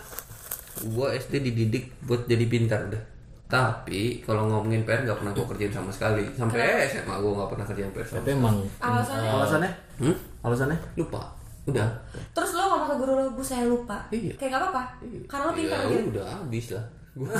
Gue 0.84 1.14
SD 1.14 1.42
dididik 1.42 1.94
buat 2.02 2.26
jadi 2.26 2.42
pintar 2.44 2.90
udah. 2.90 3.02
Tapi 3.48 4.20
kalau 4.20 4.44
ngomongin 4.44 4.84
PR 4.84 5.02
gak 5.02 5.18
pernah 5.18 5.32
gue 5.32 5.46
kerjain 5.46 5.72
sama 5.72 5.88
sekali. 5.88 6.26
Sampai 6.34 6.84
SMA 6.84 7.14
gue 7.16 7.32
gak 7.32 7.48
pernah 7.48 7.64
kerjain 7.64 7.90
PR 7.90 8.04
sama 8.04 8.18
Tapi 8.18 8.30
emang 8.34 8.56
Alasannya? 8.76 9.30
Alasannya? 9.32 9.72
Hmm? 9.98 10.16
Alasannya? 10.42 10.78
Lupa. 10.94 11.22
Udah. 11.64 11.88
Terus 12.36 12.50
lo 12.52 12.62
ngomong 12.66 12.88
ke 12.88 12.94
guru 12.96 13.12
lo, 13.14 13.24
bu 13.32 13.40
saya 13.40 13.64
lupa. 13.64 14.04
Iya. 14.10 14.36
Kayak 14.36 14.50
gak 14.52 14.60
apa-apa. 14.60 14.82
Karena 15.24 15.44
lo 15.44 15.52
pintar 15.54 15.78
ya, 15.80 15.86
gitu. 15.88 16.08
udah 16.12 16.26
habis 16.28 16.66
lah. 16.76 16.84
Gua 17.18 17.34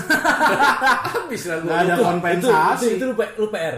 Habis 1.14 1.42
lah 1.46 1.58
gue. 1.60 1.70
ada 1.70 1.94
itu, 1.94 2.02
kompensasi. 2.02 2.84
itu, 2.84 2.94
itu 2.96 3.04
lu, 3.04 3.14
P- 3.14 3.34
lu 3.36 3.46
PR. 3.48 3.76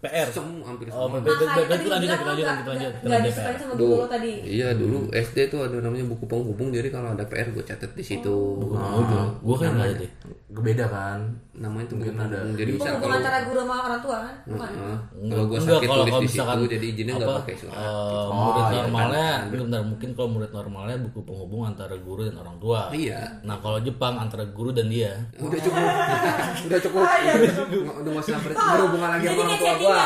PR. 0.00 0.28
semua 0.28 0.64
hampir 0.64 0.86
Oh, 0.88 1.04
semua. 1.04 1.20
ber- 1.20 1.22
ber- 1.22 1.36
ber- 1.36 1.66
berarti 1.68 1.86
tadi 1.86 1.86
lanjut 1.86 2.08
lanjut 2.08 2.24
lanjut 2.24 2.46
lanjut 2.46 2.66
lanjut. 2.66 2.92
nggak 2.94 3.10
lanjut 3.12 3.26
disukain 3.28 3.52
PR. 3.52 3.60
sama 3.60 3.72
guru 3.74 3.94
lo 3.94 4.06
tadi. 4.06 4.32
Iya 4.42 4.68
dulu 4.72 4.98
SD 5.10 5.38
tuh 5.46 5.60
ada 5.60 5.76
namanya 5.78 6.04
buku 6.06 6.24
penghubung 6.24 6.68
jadi 6.70 6.88
kalau 6.88 7.08
ada 7.10 7.24
PR 7.24 7.48
gue 7.48 7.62
catat 7.62 7.90
di 7.92 8.02
situ. 8.02 8.32
Oh, 8.32 9.04
gua 9.38 9.56
kan 9.56 9.68
enggak 9.72 9.88
ada 9.88 9.96
deh. 10.00 10.10
Beda 10.52 10.86
kan? 10.86 11.18
Namanya 11.52 11.84
tuh 11.84 11.96
buku 11.96 12.08
Mungkin 12.08 12.24
ada. 12.24 12.38
Jadi 12.50 12.70
bisa 12.72 12.80
Penghubung 12.82 13.02
kalau 13.02 13.16
antara 13.20 13.38
guru 13.44 13.58
sama 13.60 13.74
orang 13.78 14.00
tua 14.00 14.16
kan? 14.18 14.34
Bukan. 14.42 14.70
Heeh. 14.72 14.98
kalau 15.28 15.44
gue 15.44 15.58
Enggak, 15.58 15.76
sakit 15.76 15.84
kalau- 15.84 16.00
tulis 16.00 16.08
kalau 16.08 16.22
di 16.22 16.30
situ 16.32 16.64
jadi 16.72 16.86
izinnya 16.88 17.12
nggak 17.12 17.28
apa, 17.28 17.38
pakai 17.38 17.54
surat. 17.54 17.74
eh, 17.74 17.84
Oh, 17.84 18.28
murid 18.32 18.62
iya, 18.62 18.72
normalnya 18.78 19.28
bentar, 19.44 19.82
mungkin 19.84 20.08
kalau 20.12 20.28
murid 20.30 20.50
normalnya 20.50 20.96
buku 20.98 21.20
penghubung 21.22 21.62
antara 21.62 21.94
guru 21.98 22.20
dan 22.24 22.36
orang 22.38 22.56
tua. 22.56 22.80
Iya. 22.88 23.20
Nah 23.42 23.56
kalau 23.58 23.78
Jepang 23.78 24.14
antara 24.16 24.44
guru 24.46 24.70
dan 24.70 24.88
dia. 24.88 25.12
Udah 25.36 25.58
cukup. 25.58 25.84
udah 26.66 26.80
cukup. 26.80 27.04
Udah 27.04 28.10
nggak 28.10 28.24
usah 28.24 28.38
ber- 28.38 28.56
berhubungan 28.56 29.08
lagi 29.10 29.24
sama 29.26 29.40
orang 29.42 29.58
tua 29.58 29.74
gua. 29.78 30.02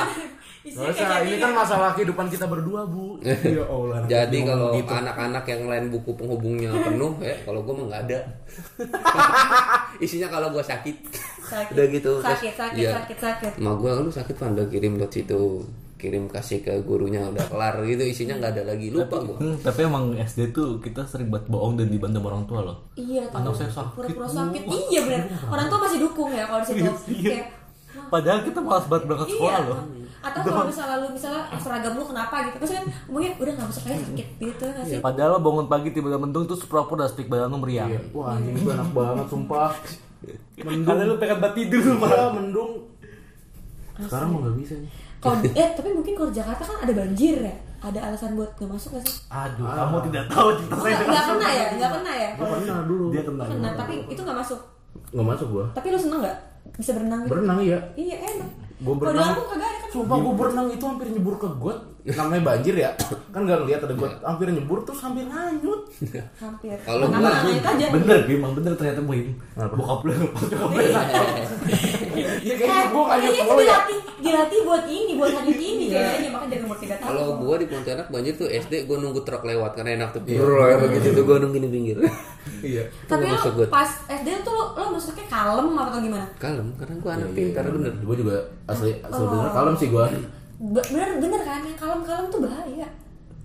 Gak 0.66 0.98
usah, 0.98 1.22
ini 1.22 1.38
kan 1.38 1.54
masalah 1.54 1.94
kehidupan 1.94 2.26
kita 2.26 2.50
berdua 2.50 2.82
bu 2.82 3.14
Ya 3.56 3.62
Allah 3.62 4.02
Jadi 4.04 4.42
kalau 4.42 4.74
gitu. 4.74 4.90
anak-anak 4.90 5.44
yang 5.46 5.62
lain 5.70 5.84
buku 5.94 6.10
penghubungnya 6.18 6.74
penuh 6.74 7.14
ya, 7.22 7.36
kalau 7.46 7.62
gue 7.62 7.74
mah 7.76 7.86
nggak 7.86 8.02
ada. 8.10 8.18
Isinya 10.04 10.26
kalau 10.26 10.50
gue 10.50 10.64
sakit. 10.64 10.96
Sakit. 11.46 11.72
Udah 11.78 11.86
gitu. 11.86 12.12
Sakit, 12.18 12.52
Terus, 12.52 12.58
sakit, 12.58 12.82
iya. 12.82 12.90
sakit, 12.98 13.18
sakit. 13.22 13.52
Ma 13.62 13.78
gue 13.78 13.90
lu 13.94 14.10
sakit 14.10 14.34
pan 14.34 14.52
udah 14.52 14.66
kirim 14.66 14.98
dot 14.98 15.14
situ 15.14 15.62
kirim 15.96 16.28
kasih 16.28 16.60
ke 16.60 16.76
gurunya 16.84 17.24
udah 17.24 17.48
kelar 17.48 17.80
gitu 17.88 18.04
isinya 18.04 18.36
nggak 18.36 18.52
ada 18.52 18.62
lagi 18.68 18.92
lupa 18.92 19.16
gue 19.16 19.32
Hmm, 19.40 19.56
tapi 19.64 19.88
emang 19.88 20.12
SD 20.12 20.52
tuh 20.52 20.76
kita 20.76 21.08
sering 21.08 21.32
buat 21.32 21.48
bohong 21.48 21.80
dan 21.80 21.88
dibantu 21.88 22.20
orang 22.20 22.44
tua 22.44 22.60
loh. 22.60 22.76
Iya 23.00 23.24
tuh. 23.32 23.40
Anak 23.40 23.56
saya 23.56 23.70
sakit, 23.72 23.96
Pura-pura 23.96 24.28
sakit. 24.28 24.62
Iya 24.68 25.00
benar. 25.08 25.24
Orang 25.48 25.66
tua 25.72 25.78
masih 25.88 25.98
dukung 26.04 26.28
ya 26.28 26.44
kalau 26.44 26.60
di 26.60 26.66
situ. 26.68 26.92
Kayak 27.32 27.48
Padahal 28.06 28.40
kita 28.46 28.58
malas 28.62 28.84
banget 28.86 29.02
berangkat 29.08 29.28
sekolah 29.34 29.60
iya. 29.60 29.68
loh. 29.68 29.78
Atau 30.26 30.40
kalau 30.42 30.66
misalnya 30.66 30.96
lu 30.98 31.08
misalnya 31.14 31.42
seragam 31.60 31.92
lu 31.94 32.04
kenapa 32.06 32.34
gitu. 32.50 32.56
Terus 32.62 32.72
kan 32.82 32.84
mungkin 33.06 33.30
udah 33.38 33.52
nggak 33.54 33.68
masuk 33.70 33.82
kayak 33.86 34.00
sakit 34.02 34.28
gitu 34.42 34.64
nggak 34.64 34.84
sih? 34.86 34.98
Padahal 34.98 35.30
lo 35.36 35.40
bangun 35.42 35.66
pagi 35.70 35.88
tiba-tiba 35.94 36.18
mendung 36.18 36.44
terus 36.50 36.66
pura-pura 36.66 37.06
speak 37.06 37.30
badan 37.30 37.52
lu 37.52 37.58
meriang. 37.62 37.90
Wah 38.10 38.34
anjing 38.34 38.58
itu 38.58 38.68
enak 38.70 38.90
banget 38.90 39.26
sumpah 39.30 39.70
Karena 40.86 41.02
lu 41.04 41.16
pengen 41.20 41.38
banget 41.38 41.54
tidur 41.62 41.82
lu 41.84 41.94
Iya 42.02 42.26
mendung 42.32 42.72
Sekarang 43.96 44.28
mau 44.32 44.40
gak 44.44 44.56
bisa 44.58 44.74
nih 44.80 44.90
Kalau 45.20 45.36
eh 45.60 45.68
tapi 45.76 45.88
mungkin 45.92 46.12
kalau 46.16 46.30
Jakarta 46.32 46.62
kan 46.64 46.76
ada 46.84 46.92
banjir 46.92 47.36
ya. 47.40 47.56
Ada 47.76 47.98
alasan 48.10 48.34
buat 48.34 48.50
nggak 48.56 48.70
masuk 48.72 48.98
gak 48.98 49.04
sih? 49.04 49.16
Aduh, 49.30 49.68
kamu 49.68 49.96
tidak 50.10 50.24
tahu 50.32 50.48
cerita 50.58 50.74
Oh, 50.74 50.80
saya 50.80 50.94
nggak 50.96 51.06
nggak 51.06 51.24
kena 51.28 51.48
ya, 51.48 51.66
nggak 51.76 51.90
kena 51.92 52.12
ya. 52.12 52.30
Gue 52.34 52.46
pernah 52.50 52.84
dulu 52.88 53.04
Dia 53.12 53.22
kena. 53.22 53.42
Kena, 53.46 53.68
tapi 53.76 53.94
itu 54.10 54.20
nggak 54.26 54.38
masuk. 54.42 54.60
Gak 55.12 55.26
masuk 55.28 55.48
gue 55.52 55.64
Tapi 55.76 55.86
lu 55.92 55.98
seneng 56.00 56.20
nggak 56.24 56.36
bisa 56.74 56.90
berenang 56.96 57.20
gitu? 57.24 57.30
Berenang 57.36 57.58
iya 57.62 57.78
Iya 57.94 58.16
enak. 58.34 58.50
Di 58.76 58.84
berenang. 58.84 59.32
Kagak 59.32 59.56
ada 59.56 59.78
kan? 59.80 59.88
Sumpah 59.88 60.16
gue 60.20 60.34
berenang 60.36 60.66
itu 60.68 60.84
hampir 60.84 61.06
nyebur 61.08 61.34
ke 61.40 61.48
got 61.56 61.78
Namanya 62.06 62.42
banjir 62.44 62.74
ya 62.76 62.90
Kan 63.32 63.48
gak 63.48 63.64
ngeliat 63.64 63.80
ada 63.88 63.94
got 63.96 64.20
Hampir 64.20 64.46
nyebur 64.52 64.78
terus 64.84 65.00
hampir 65.00 65.24
hanyut 65.24 65.80
Hampir. 66.36 66.76
Kalau 66.84 67.06
itu 67.08 67.64
aja? 67.64 67.86
Bener, 67.88 68.18
emang 68.28 68.52
bener 68.52 68.72
ternyata. 68.76 69.00
Kenapa? 69.00 69.74
Bokap 69.74 70.00
lu 70.04 70.12
bokap 70.36 70.70
lu. 70.76 70.84
Iya 72.16 72.54
Eh, 72.56 72.56
kayaknya 72.56 72.86
gue 72.88 73.02
hanyut 73.04 73.32
kayaknya 73.32 73.36
itu 73.36 73.44
mulu 73.44 73.62
ya 73.62 73.66
dilatih, 73.66 73.98
dilatih 74.22 74.60
buat 74.64 74.84
ini, 74.88 75.12
buat 75.18 75.32
hanyut 75.34 75.60
ini 75.60 75.84
kayaknya 75.92 76.28
makanya 76.32 76.50
jaga 76.56 76.64
umur 76.64 76.78
3 76.78 76.86
tahun. 76.88 77.06
kalau 77.06 77.26
gue 77.36 77.54
di 77.58 77.66
Pontianak 77.66 78.06
banjir 78.08 78.34
tuh 78.38 78.48
SD 78.48 78.72
gue 78.86 78.96
nunggu 78.96 79.20
truk 79.26 79.42
lewat 79.44 79.70
karena 79.76 79.90
enak 80.00 80.08
tuh 80.16 80.22
Brrrr, 80.24 80.80
gitu 80.96 81.08
tuh 81.12 81.24
gue 81.26 81.36
nungguin 81.42 81.64
di 81.66 81.70
pinggir 81.70 81.96
Iya 82.62 82.86
Tapi 83.10 83.26
lo 83.26 83.66
pas 83.68 83.90
SD 84.06 84.28
tuh 84.46 84.52
lo, 84.54 84.64
lo 84.78 84.86
masuknya 84.94 85.26
kalem 85.26 85.66
apa 85.74 85.90
atau 85.90 86.00
gimana? 86.00 86.26
kalem 86.38 86.68
karena 86.78 86.94
gue 87.02 87.10
anak 87.10 87.28
pintar 87.34 87.64
bener 87.68 87.92
Gue 88.00 88.16
juga 88.22 88.36
asli 88.66 88.90
asli 89.00 89.24
bener 89.24 89.50
kalem 89.50 89.74
sih 89.74 89.88
gue 89.88 90.06
Be- 90.58 90.82
Bener 90.84 91.20
bener 91.20 91.40
kan 91.40 91.60
yang 91.60 91.76
kalem-kalem 91.76 92.26
tuh 92.26 92.40
bahaya. 92.40 92.88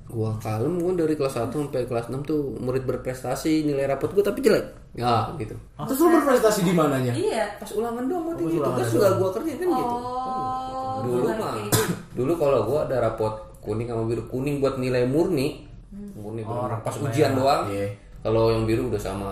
Gua 0.08 0.32
kalem, 0.38 0.76
gua 0.78 0.92
dari 0.94 1.12
kelas 1.14 1.36
1 1.38 1.52
sampai 1.52 1.84
kelas 1.84 2.08
6 2.08 2.20
tuh 2.22 2.56
murid 2.58 2.84
berprestasi, 2.84 3.64
nilai 3.64 3.84
rapot 3.86 4.12
gua 4.12 4.20
tapi 4.22 4.40
jelek. 4.40 4.64
Ya, 4.94 5.28
gitu. 5.36 5.52
Terus 5.78 5.98
lu 5.98 6.08
berprestasi 6.10 6.64
di 6.64 6.72
mananya? 6.72 7.12
Iya. 7.12 7.56
Pas 7.56 7.68
ulangan 7.70 8.04
doang 8.06 8.24
mau 8.26 8.34
Oh, 8.34 8.40
gitu. 8.42 8.60
ulangan 8.60 8.76
Tugas 8.78 8.90
juga 8.90 9.08
gua 9.14 9.30
kerjain 9.30 9.58
kan 9.58 9.70
gitu. 9.70 9.96
Oh, 9.96 10.96
Dulu 11.02 11.20
ngerti. 11.26 11.40
mah. 11.40 11.54
Dulu 12.20 12.32
kalau 12.36 12.60
gua 12.64 12.80
ada 12.84 12.98
rapot 13.02 13.34
kuning 13.60 13.88
sama 13.88 14.04
biru, 14.06 14.24
kuning 14.26 14.56
buat 14.60 14.76
nilai 14.78 15.04
murni. 15.06 15.68
Murni 16.14 16.42
Oh, 16.44 16.64
pas 16.64 16.92
rapot 16.92 17.08
ujian 17.08 17.32
merah. 17.32 17.40
doang. 17.40 17.62
Iya. 17.68 17.88
Kalau 18.22 18.44
yang 18.50 18.64
biru 18.64 18.88
udah 18.88 19.02
sama 19.02 19.32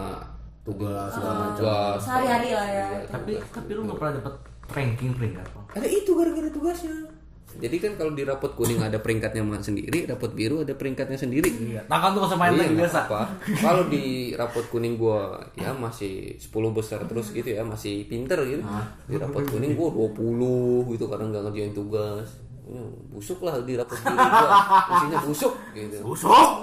Tugas 0.62 1.10
segala 1.10 1.34
macam 1.42 1.56
tugas. 1.56 1.98
Sehari-hari 1.98 2.50
lah 2.52 2.68
ya. 2.70 2.88
Tapi 3.06 3.32
tapi 3.42 3.70
lu 3.72 3.84
gak 3.86 3.96
pernah 3.96 4.14
dapet 4.20 4.34
ranking 4.70 5.12
peringkat. 5.18 5.46
Ada 5.76 5.88
itu 5.88 6.12
gara-gara 6.16 6.50
tugasnya. 6.50 7.20
Jadi 7.60 7.82
kan 7.82 7.98
kalau 7.98 8.14
di 8.14 8.22
rapot 8.22 8.54
kuning 8.54 8.78
ada 8.78 9.02
peringkatnya 9.02 9.42
sendiri, 9.60 10.06
rapot 10.06 10.30
biru 10.38 10.62
ada 10.62 10.78
peringkatnya 10.78 11.18
sendiri. 11.18 11.50
Iya. 11.50 11.82
Tangan 11.90 12.14
tuh 12.14 12.30
lagi 12.30 12.56
nggak 12.62 12.78
biasa. 12.78 13.00
apa. 13.10 13.22
Kalau 13.58 13.84
di 13.90 14.38
rapot 14.38 14.66
kuning 14.70 15.02
gua 15.02 15.42
ya 15.58 15.74
masih 15.74 16.38
10 16.38 16.78
besar 16.78 17.02
terus 17.10 17.34
gitu 17.34 17.50
ya, 17.50 17.66
masih 17.66 18.06
pinter 18.06 18.38
gitu. 18.46 18.62
Di 19.10 19.18
rapot 19.18 19.42
kuning 19.50 19.74
gua 19.74 19.90
20 20.14 20.94
gitu 20.94 21.06
karena 21.10 21.26
nggak 21.34 21.44
ngerjain 21.50 21.74
tugas. 21.74 22.30
Ya, 22.70 22.86
busuk 23.10 23.42
lah 23.42 23.58
di 23.66 23.74
rapot 23.74 23.98
kiri 23.98 24.14
gua 24.14 24.50
isinya 24.94 25.18
busuk 25.26 25.54
gitu 25.74 26.06
Busuk. 26.06 26.62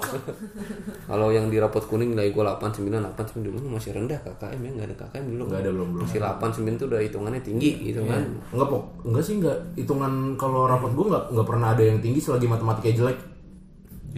kalau 1.03 1.35
yang 1.35 1.51
di 1.51 1.59
rapot 1.59 1.83
kuning 1.83 2.15
nilai 2.15 2.31
gua 2.31 2.55
8 2.55 2.79
9 2.79 2.95
8 2.95 3.11
9 3.19 3.43
dulu 3.43 3.59
masih 3.67 3.91
rendah 3.91 4.15
KKM 4.23 4.55
ya 4.55 4.71
nggak 4.71 4.87
ada 4.87 4.97
KKM 5.03 5.25
dulu 5.35 5.43
Nggak 5.51 5.61
ada, 5.67 5.71
belum, 5.75 5.89
belum. 5.99 6.03
masih 6.07 6.19
8 6.23 6.63
9 6.63 6.79
tuh 6.79 6.87
udah 6.87 7.01
hitungannya 7.03 7.43
tinggi 7.43 7.71
gitu 7.91 8.07
kan 8.07 8.23
Enggak 8.55 8.69
pok, 8.71 8.83
enggak 9.03 9.23
sih 9.27 9.35
enggak. 9.37 9.59
Hitungan 9.75 10.13
kalau 10.39 10.71
rapot 10.71 10.95
gue 10.95 11.07
enggak 11.11 11.25
enggak 11.35 11.47
pernah 11.51 11.69
ada 11.75 11.83
yang 11.83 11.99
tinggi 11.99 12.21
selagi 12.23 12.47
matematika 12.47 12.89
jelek. 12.95 13.19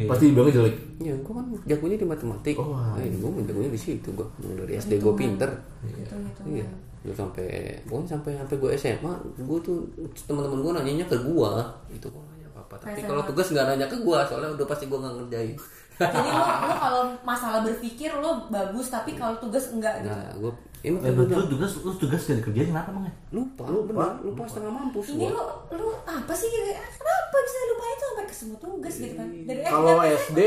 Pasti 0.07 0.25
dibilangnya 0.31 0.55
jelek. 0.63 0.77
ya 0.99 1.15
gua 1.23 1.35
kan 1.39 1.47
jagonya 1.67 1.97
di 1.99 2.07
matematik 2.07 2.55
Oh, 2.59 2.75
nah, 2.75 2.99
gua 2.99 3.31
mah 3.35 3.43
jagonya 3.47 3.71
di 3.71 3.81
situ 3.81 4.09
gua 4.15 4.27
dari 4.39 4.79
SD 4.79 5.03
gua 5.03 5.15
pinter 5.19 5.51
hitung. 5.83 6.47
Iya, 6.47 6.69
gue 7.07 7.15
sampai, 7.15 7.79
gue 7.87 7.99
sampai 8.05 8.35
sampai 8.35 8.57
gue 8.59 8.71
SMA, 8.75 9.13
gue 9.39 9.59
tuh 9.63 9.87
teman-teman 10.27 10.59
gue 10.61 10.73
nanyanya 10.83 11.07
ke 11.07 11.17
gue, 11.23 11.53
itu 11.95 12.07
gue 12.11 12.23
nanya 12.35 12.47
apa 12.51 12.61
apa. 12.67 12.75
Tapi 12.83 13.01
kalau 13.07 13.23
tugas 13.23 13.47
nggak 13.55 13.67
nanya 13.71 13.87
ke 13.87 13.97
gue, 14.03 14.19
soalnya 14.27 14.51
udah 14.59 14.67
pasti 14.67 14.85
gue 14.91 14.99
nggak 14.99 15.15
ngerjain. 15.23 15.57
Jadi 15.99 16.31
lo, 16.31 16.43
lo 16.43 16.75
kalau 16.79 17.03
masalah 17.27 17.61
berpikir 17.67 18.11
lo 18.15 18.47
bagus 18.51 18.87
tapi 18.91 19.19
kalau 19.19 19.35
tugas 19.43 19.75
enggak 19.75 20.03
gitu. 20.03 20.15
Nah, 20.15 20.31
gue 20.39 20.53
ini 20.81 20.97
Eh, 20.99 21.13
betul 21.13 21.43
tugas 21.47 21.73
lu 21.79 21.93
tugas 21.95 22.23
gak 22.23 22.39
dikerjain 22.39 22.71
kenapa 22.71 22.89
emang 22.91 23.05
ya? 23.07 23.15
lupa, 23.31 23.65
lupa, 23.67 24.07
lupa 24.21 24.43
setengah 24.47 24.73
mampus 24.73 25.07
Ini 25.11 25.27
lo 25.29 25.45
lo 25.69 25.91
apa 26.03 26.33
sih 26.33 26.49
kenapa 26.49 27.37
bisa 27.39 27.59
lupa 27.67 27.85
itu 27.87 28.05
sampai 28.05 28.25
ke 28.25 28.35
semua 28.35 28.59
tugas 28.59 28.95
gitu 28.97 29.15
kan? 29.15 29.29
Dari 29.29 29.61
Kalau 29.63 29.97
SD 30.03 30.39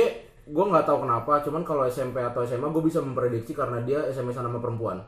gue 0.42 0.66
nggak 0.68 0.84
tahu 0.84 0.98
kenapa, 1.06 1.34
cuman 1.46 1.62
kalau 1.62 1.84
SMP 1.86 2.18
atau 2.18 2.42
SMA 2.42 2.68
gue 2.68 2.84
bisa 2.84 3.00
memprediksi 3.00 3.54
karena 3.54 3.80
dia 3.82 4.04
SMS 4.10 4.36
sama 4.36 4.58
perempuan. 4.58 5.00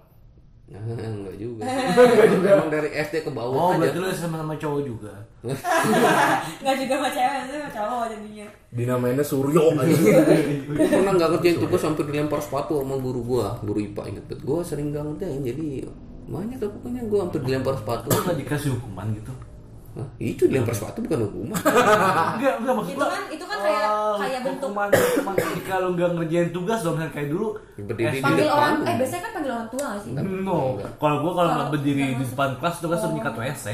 Nah, 0.63 0.79
enggak 0.79 1.35
juga. 1.35 1.61
enggak 2.07 2.27
juga. 2.31 2.47
Emang 2.55 2.69
dari 2.71 2.89
SD 2.89 3.15
ke 3.21 3.29
Oh, 3.29 3.35
bawah 3.35 3.75
aja. 3.75 3.77
berarti 3.83 3.97
lu 3.99 4.07
sama-sama 4.09 4.53
cowok 4.55 4.81
juga. 4.81 5.13
Nggak 5.43 6.75
juga 6.79 6.93
sama 6.97 7.09
cewek, 7.11 7.39
itu 7.43 7.51
sama 7.53 7.69
cowok 7.69 8.03
jadinya. 8.09 8.47
Dinamainnya 8.71 9.25
Suryo 9.27 9.63
aja. 9.75 9.95
Gue 10.65 10.87
pernah 10.87 11.13
nggak 11.13 11.29
ngerjain 11.35 11.57
tugas 11.59 11.81
sampai 11.83 12.03
dilempar 12.07 12.39
sepatu 12.39 12.79
sama 12.79 12.95
guru 12.97 13.21
gue, 13.21 13.45
guru 13.61 13.79
IPA 13.81 14.01
inget 14.09 14.23
banget. 14.25 14.39
Gue 14.41 14.59
sering 14.63 14.87
nggak 14.89 15.03
ngerjain, 15.03 15.41
jadi 15.43 15.65
banyak 16.23 16.57
lah 16.57 16.71
pokoknya 16.71 17.01
gue 17.03 17.19
hampir 17.19 17.39
dilempar 17.43 17.73
sepatu. 17.75 18.07
Lu 18.07 18.19
gak 18.23 18.37
dikasih 18.39 18.69
hukuman 18.73 19.07
gitu? 19.13 19.33
Nah, 19.93 20.07
itu 20.17 20.49
dilempar 20.49 20.73
sepatu 20.73 21.05
bukan 21.05 21.19
hukuman. 21.29 21.53
Enggak, 22.41 22.53
enggak 22.65 22.73
maksud 22.81 22.93
Itu 22.97 22.97
gua, 22.97 23.13
kan 23.13 23.23
itu 23.29 23.45
kan 23.45 23.57
kayak 23.61 23.85
oh, 23.85 24.15
kayak 24.17 24.39
bentuk 24.41 24.69
hukuman, 24.73 24.89
hukuman 24.89 25.35
ketika 25.37 25.73
lu 25.77 25.89
gak 25.93 26.09
ngerjain 26.17 26.49
tugas 26.49 26.79
dong 26.81 26.95
misalnya 26.97 27.13
kayak 27.13 27.29
dulu 27.29 27.47
Berdiri 27.77 28.09
di 28.09 28.21
panggil 28.25 28.47
depan. 28.49 28.57
orang 28.57 28.73
eh 28.89 28.95
biasanya 28.97 29.21
kan 29.21 29.31
panggil 29.37 29.51
orang 29.53 29.69
tua 29.69 29.83
nggak 29.85 30.01
sih? 30.01 30.11
No, 30.17 30.57
kalau 30.97 31.15
gua 31.21 31.31
kalau 31.37 31.49
nggak 31.53 31.69
berdiri 31.77 32.03
di 32.17 32.25
depan 32.25 32.49
kelas 32.57 32.75
itu 32.81 32.87
kan 32.89 32.97
suruh 32.97 33.13
nyikat 33.13 33.35
WC. 33.37 33.65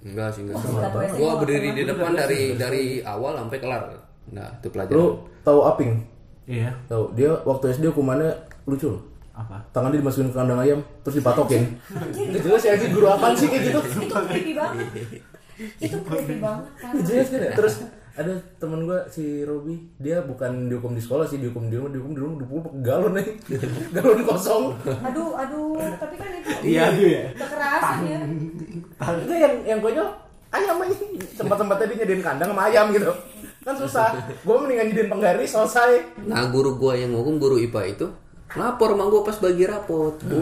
Enggak 0.00 0.28
sih, 0.30 0.40
enggak. 0.46 0.56
Sikat 0.62 0.92
WC. 0.94 1.14
Gua 1.18 1.32
berdiri 1.42 1.68
di 1.74 1.82
depan 1.82 2.10
dari 2.14 2.40
dari 2.54 2.82
awal 3.02 3.32
sampai 3.42 3.58
kelar. 3.58 3.82
Nah, 4.30 4.48
itu 4.62 4.68
pelajaran. 4.70 4.94
Lu 4.94 5.04
tahu 5.42 5.58
Aping? 5.66 5.92
Iya. 6.46 6.70
Tahu 6.86 7.10
dia 7.18 7.30
waktu 7.42 7.74
SD 7.74 7.90
hukumannya 7.90 8.30
lucu 8.70 8.86
loh. 8.86 9.02
Apa? 9.34 9.58
Tangannya 9.74 9.98
dimasukin 9.98 10.30
ke 10.30 10.36
kandang 10.38 10.62
ayam 10.62 10.78
terus 11.02 11.18
dipatokin. 11.18 11.74
Itu 12.14 12.38
jelas 12.38 12.62
ya 12.62 12.78
guru 12.78 13.06
apaan 13.10 13.34
sih 13.34 13.50
kayak 13.50 13.66
gitu? 13.66 13.80
Itu 13.82 14.14
creepy 14.14 14.54
banget. 14.54 14.86
Itu 15.84 15.96
creepy 16.02 16.36
banget 16.38 16.66
kan. 16.76 16.92
Jelas 17.06 17.28
kan 17.28 17.40
ya? 17.40 17.52
Terus 17.54 17.74
ada 18.10 18.32
temen 18.58 18.84
gue 18.84 19.00
si 19.08 19.24
Robi 19.42 19.80
dia 19.96 20.20
bukan 20.20 20.66
dihukum 20.66 20.92
di 20.92 21.00
sekolah 21.00 21.24
sih 21.24 21.38
dihukum 21.38 21.70
di 21.70 21.78
rumah 21.78 21.88
dihukum 21.88 22.12
di 22.12 22.20
rumah 22.20 22.36
dipukul 22.36 22.62
pakai 22.66 22.80
galon 22.82 23.12
nih 23.16 23.26
galon 23.96 24.20
kosong 24.26 24.64
Aduh, 24.82 25.30
aduh, 25.32 25.78
tapi 25.96 26.18
kan 26.18 26.28
itu 26.34 26.74
Iya, 26.74 26.90
aduh 26.90 27.06
ya. 27.06 27.22
kekerasan 27.32 27.98
ya. 28.04 28.18
itu 29.16 29.34
yang 29.34 29.54
yang 29.64 29.78
konyol 29.80 30.08
ayam 30.50 30.76
aja 30.82 30.94
tempat-tempatnya 31.38 31.86
dia 31.86 31.96
nyediain 32.02 32.20
kandang 32.20 32.50
sama 32.50 32.62
ayam 32.66 32.86
gitu 32.90 33.08
kan 33.60 33.74
susah 33.78 34.06
gue 34.42 34.56
mendingan 34.58 34.86
nyediain 34.90 35.08
penggaris 35.08 35.50
selesai 35.54 35.90
Nah, 36.26 36.50
guru 36.50 36.76
gua 36.76 36.98
yang 36.98 37.14
ngomong 37.14 37.38
guru 37.38 37.56
IPA 37.56 37.94
itu 37.94 38.06
lapor 38.52 38.90
sama 38.90 39.06
gua 39.06 39.22
pas 39.22 39.38
bagi 39.38 39.64
rapot. 39.64 40.18
Bu. 40.20 40.40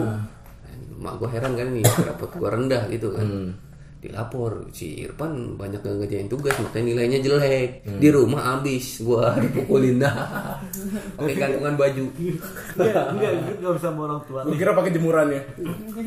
Mak 0.99 1.13
gua 1.15 1.29
heran 1.29 1.53
kan 1.53 1.69
nih, 1.69 1.85
rapot 1.85 2.27
gua 2.33 2.49
rendah 2.51 2.89
gitu 2.89 3.13
kan. 3.13 3.53
Dilapor 3.99 4.71
si 4.71 5.03
Irfan 5.03 5.59
banyak 5.59 5.83
gak 5.83 5.91
ngerjain 5.99 6.25
tugas 6.25 6.55
makanya 6.55 6.95
nilainya 6.95 7.19
jelek. 7.19 7.83
Di 7.99 8.07
rumah 8.07 8.55
habis 8.55 9.03
gua 9.03 9.35
dipukulin 9.35 9.99
dah. 9.99 10.15
Pakai 11.19 11.35
gantungan 11.35 11.75
baju. 11.75 12.05
Enggak, 12.07 13.05
enggak, 13.11 13.31
enggak 13.59 13.73
bisa 13.75 13.87
sama 13.87 14.07
orang 14.07 14.21
tua. 14.23 14.39
gue 14.41 14.55
kira 14.55 14.71
pakai 14.71 14.91
jemurannya 14.91 15.41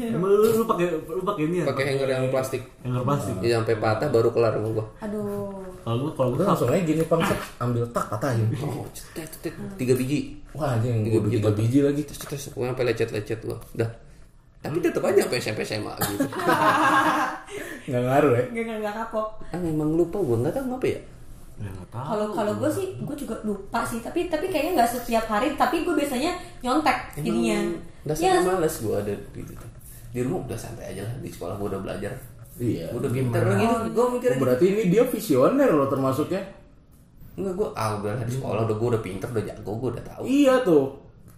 Emang 0.08 0.30
Lu, 0.32 0.40
lu 0.40 0.64
pakai 0.64 0.86
lu 0.88 1.20
pakai 1.20 1.42
ini 1.44 1.56
ya? 1.60 1.64
Pakai 1.68 1.84
hanger 1.92 2.08
yang 2.08 2.24
plastik. 2.32 2.62
hanger 2.80 3.02
plastik. 3.04 3.34
Ya 3.44 3.60
sampai 3.60 3.76
patah 3.76 4.08
baru 4.08 4.32
kelar 4.32 4.56
sama 4.56 4.68
gua. 4.72 4.86
Aduh. 5.04 5.52
Kalau 5.82 5.96
gua 6.00 6.10
kalau 6.16 6.30
gua 6.32 6.44
langsung 6.48 6.72
aja 6.72 6.80
gini 6.80 7.04
pang 7.04 7.20
set, 7.22 7.36
ambil 7.58 7.84
tak 7.90 8.08
patahin 8.08 8.48
Oh, 8.56 8.88
cetet, 8.96 9.28
cetet, 9.36 9.52
tiga 9.76 9.92
biji. 9.92 10.40
wah 10.52 10.72
anjing 10.72 11.04
Tiga 11.04 11.18
biji 11.18 11.36
tiga 11.36 11.50
biji 11.50 11.78
lagi 11.80 12.02
Terus 12.04 12.18
terus 12.22 12.42
pokoknya 12.48 12.72
sampai 12.72 12.84
lecet-lecet 12.88 13.40
gua. 13.42 13.58
Dah. 13.74 13.90
Tapi 14.62 14.78
tetap 14.78 15.02
aja 15.02 15.20
sampai 15.20 15.38
SMP 15.38 15.60
SMA 15.60 15.90
gitu. 16.00 16.22
nggak 17.82 17.98
ngaruh 18.00 18.32
ya 18.32 18.42
Gak, 18.48 18.64
gak, 18.64 18.78
gak 18.80 18.94
kapok. 18.96 19.28
Ah, 19.50 19.58
emang 19.58 19.90
lupa 19.92 20.16
gua 20.16 20.36
nggak 20.38 20.54
tahu 20.54 20.64
ngapa 20.70 20.86
ya. 20.86 21.00
ya 21.58 21.68
enggak 21.68 21.88
tahu. 21.90 22.06
Kalau 22.06 22.26
kalau 22.30 22.52
gue 22.56 22.70
sih, 22.70 22.86
gue 22.96 23.16
juga 23.18 23.34
lupa 23.42 23.82
sih. 23.82 23.98
Tapi 23.98 24.26
tapi 24.26 24.46
kayaknya 24.46 24.78
nggak 24.78 24.90
setiap 24.92 25.26
hari. 25.26 25.52
Tapi 25.52 25.82
gue 25.82 25.90
biasanya 25.92 26.30
nyontek 26.60 26.98
jadinya. 27.18 27.58
Dasarnya 28.02 28.30
Ya, 28.32 28.46
males 28.48 28.74
gue 28.78 28.94
ada 28.94 29.14
di 29.34 29.40
gitu. 29.42 29.66
Di 30.12 30.20
rumah 30.22 30.38
udah 30.44 30.54
santai 30.54 30.94
aja 30.94 31.02
lah 31.02 31.14
di 31.18 31.28
sekolah 31.28 31.54
gue 31.56 31.68
udah 31.68 31.82
belajar. 31.82 32.12
iya 32.56 32.86
Gue 32.88 33.00
udah 33.02 33.12
pinter 33.12 33.42
gitu. 33.58 33.74
Gue 33.90 34.06
mikir 34.14 34.30
Oh, 34.30 34.38
berarti 34.38 34.64
ini 34.68 34.82
dia 34.86 35.02
visioner 35.02 35.70
loh 35.70 35.90
termasuknya 35.90 36.42
enggak 37.32 37.54
gue 37.56 37.68
ah 37.72 37.96
udah 37.96 38.12
di 38.22 38.30
sekolah 38.30 38.62
udah 38.62 38.76
gue 38.76 38.88
udah 38.92 39.02
pinter 39.02 39.24
udah 39.26 39.40
jago 39.42 39.72
gue 39.74 39.88
udah 39.96 40.04
tahu. 40.04 40.22
iya 40.22 40.60
tuh 40.60 40.92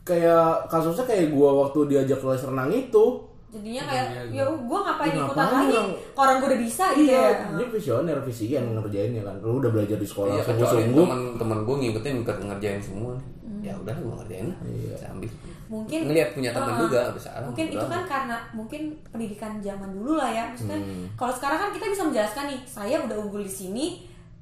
kayak 0.04 0.68
kasusnya 0.68 1.04
kayak 1.04 1.26
gua 1.30 1.64
waktu 1.64 1.78
diajak 1.88 2.20
les 2.20 2.42
renang 2.42 2.70
itu. 2.70 3.04
Jadinya 3.48 3.86
kayak 3.86 4.06
ya 4.28 4.42
gue 4.44 4.78
ngapain 4.82 5.08
Ya, 5.08 5.22
ikutan 5.24 5.46
lagi? 5.46 5.70
orang- 5.70 5.94
orang 6.12 6.34
gue 6.36 6.48
udah 6.50 6.60
bisa 6.60 6.84
gitu 6.90 7.06
iya 7.06 7.22
ya. 7.22 7.46
dia 7.54 7.66
visioner 7.70 8.18
visian 8.20 8.64
ngerjainnya 8.68 9.22
kan. 9.22 9.36
Lu 9.40 9.62
udah 9.62 9.70
belajar 9.70 9.94
di 9.94 10.02
sekolah 10.02 10.26
Iya 10.28 10.42
kecuali 10.42 10.58
sungguh-sungguh 10.58 11.06
teman-teman 11.06 11.58
gue 11.62 11.76
ngikutin 11.78 12.14
ikut 12.20 12.36
ngerjain 12.44 12.80
semua. 12.82 13.14
Nih. 13.14 13.62
Ya 13.62 13.74
udah 13.78 13.94
gue 13.94 14.14
ngerjain 14.18 14.46
lah. 14.48 14.58
Bisa 14.66 15.06
ambil. 15.08 15.30
mungkin 15.64 16.00
Ngelihat 16.04 16.30
punya 16.34 16.50
teman 16.52 16.68
Ah, 16.68 16.78
juga 16.78 17.00
bisa 17.10 17.30
mungkin 17.40 17.66
itu 17.72 17.86
kan 17.86 18.02
karena 18.04 18.36
mungkin 18.52 18.80
pendidikan 19.08 19.52
zaman 19.58 19.90
dulu 19.92 20.12
lah 20.14 20.28
ya. 20.28 20.44
Maksudnya 20.50 20.78
kalau 21.14 21.32
sekarang 21.32 21.58
kan 21.58 21.70
kita 21.70 21.86
bisa 21.88 22.02
menjelaskan 22.04 22.44
nih 22.50 22.60
saya 22.66 22.96
udah 23.00 23.16
unggul 23.16 23.40
di 23.40 23.54
sini 23.54 23.86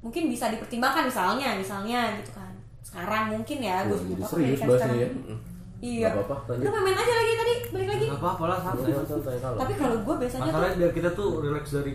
mungkin 0.01 0.27
bisa 0.27 0.49
dipertimbangkan 0.49 1.05
misalnya 1.05 1.53
misalnya 1.55 2.17
gitu 2.17 2.33
kan. 2.33 2.49
Sekarang 2.81 3.29
mungkin 3.31 3.57
ya 3.61 3.85
gue 3.85 3.93
suka 3.95 4.25
serius 4.27 4.59
bahasnya 4.59 4.97
ya. 4.99 5.09
Iya 5.83 6.07
Nggak 6.07 6.23
apa-apa, 6.23 6.49
lanjut. 6.49 6.63
udah 6.65 6.81
main 6.81 6.95
aja 6.95 7.13
lagi 7.13 7.31
tadi 7.35 7.53
balik 7.69 7.87
lagi 7.89 8.05
Enggak 8.05 8.21
apa-apa 8.21 8.43
lah 8.45 8.57
santai. 8.57 8.89
Santai, 8.89 9.03
santai 9.09 9.35
kalau 9.37 9.57
tapi 9.57 9.73
kalau 9.75 9.97
gue 9.99 10.15
biasanya 10.17 10.39
tuh 10.39 10.47
Masalahnya 10.49 10.75
biar 10.77 10.91
kita 10.93 11.09
tuh 11.11 11.29
relax 11.39 11.65
dari 11.73 11.93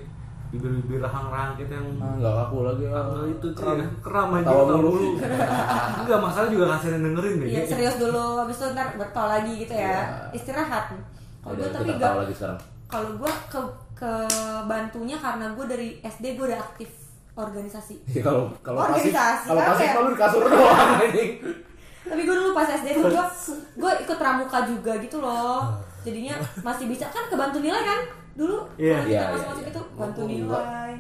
bibir-bibir 0.49 0.99
rahang-rahang 0.99 1.53
kita 1.57 1.73
yang 1.75 1.89
Ah, 1.99 2.13
nggak 2.15 2.35
kaku 2.39 2.59
lagi 2.63 2.85
ah. 2.87 3.05
Enggak 3.07 3.27
itu 3.31 3.47
tuh 3.47 3.53
Kram. 3.59 3.77
ya. 3.77 3.87
Keram 4.01 4.29
aja 4.31 4.45
Tawa 4.45 4.63
mulu. 4.67 4.89
mulu. 4.91 5.09
Enggak, 5.99 6.19
masalah 6.19 6.49
juga 6.49 6.65
kasihan 6.71 6.93
yang 6.95 7.05
dengerin 7.07 7.35
deh. 7.35 7.49
Iya 7.49 7.63
serius 7.67 7.97
dulu, 7.97 8.25
habis 8.39 8.57
itu 8.57 8.67
ntar 8.71 8.89
bertol 8.95 9.27
lagi 9.27 9.53
gitu 9.59 9.75
ya, 9.75 9.85
Iya. 9.85 10.05
istirahat. 10.33 10.85
Kalau 11.39 11.53
Udah, 11.53 11.61
gue 11.63 11.73
tapi 11.75 11.91
gak, 11.95 12.01
tahu 12.03 12.19
lagi 12.19 12.35
sekarang 12.35 12.61
kalau 12.87 13.11
gue 13.15 13.33
ke 13.47 13.61
ke 13.95 14.13
bantunya 14.65 15.17
karena 15.17 15.47
gue 15.51 15.65
dari 15.67 15.89
SD 16.01 16.25
gue 16.35 16.45
udah 16.47 16.61
aktif 16.63 16.89
organisasi. 17.35 17.95
Ya, 18.09 18.21
kalau 18.23 18.49
kalau 18.59 18.81
Organisasi, 18.83 19.45
kalau 19.47 19.61
apa 19.61 19.71
pasif 19.71 19.85
ya? 19.87 20.01
lu 20.01 20.09
di 20.09 20.19
kasur 20.19 20.43
doang 20.43 20.91
anjing 20.99 21.31
Tapi 22.09 22.21
gue 22.21 22.35
dulu 22.35 22.51
pas 22.51 22.67
SD 22.67 22.89
tuh 22.95 23.05
gue 23.07 23.25
gue 23.77 23.93
ikut 24.03 24.17
pramuka 24.17 24.59
juga 24.65 24.93
gitu 24.97 25.19
loh. 25.19 25.69
Jadinya 26.01 26.35
masih 26.63 26.87
bisa 26.87 27.07
kan 27.07 27.27
kebantu 27.27 27.59
nilai 27.59 27.81
kan 27.81 28.01
dulu. 28.35 28.65
Iya. 28.75 28.97
Kalau 28.97 29.05
kita 29.05 29.15
Iya, 29.15 29.23
masuk 29.27 29.39
iya, 29.39 29.49
masuk 29.49 29.61
iya. 29.61 29.71
itu 29.71 29.83
bantu 29.95 30.21
nilai. 30.25 30.93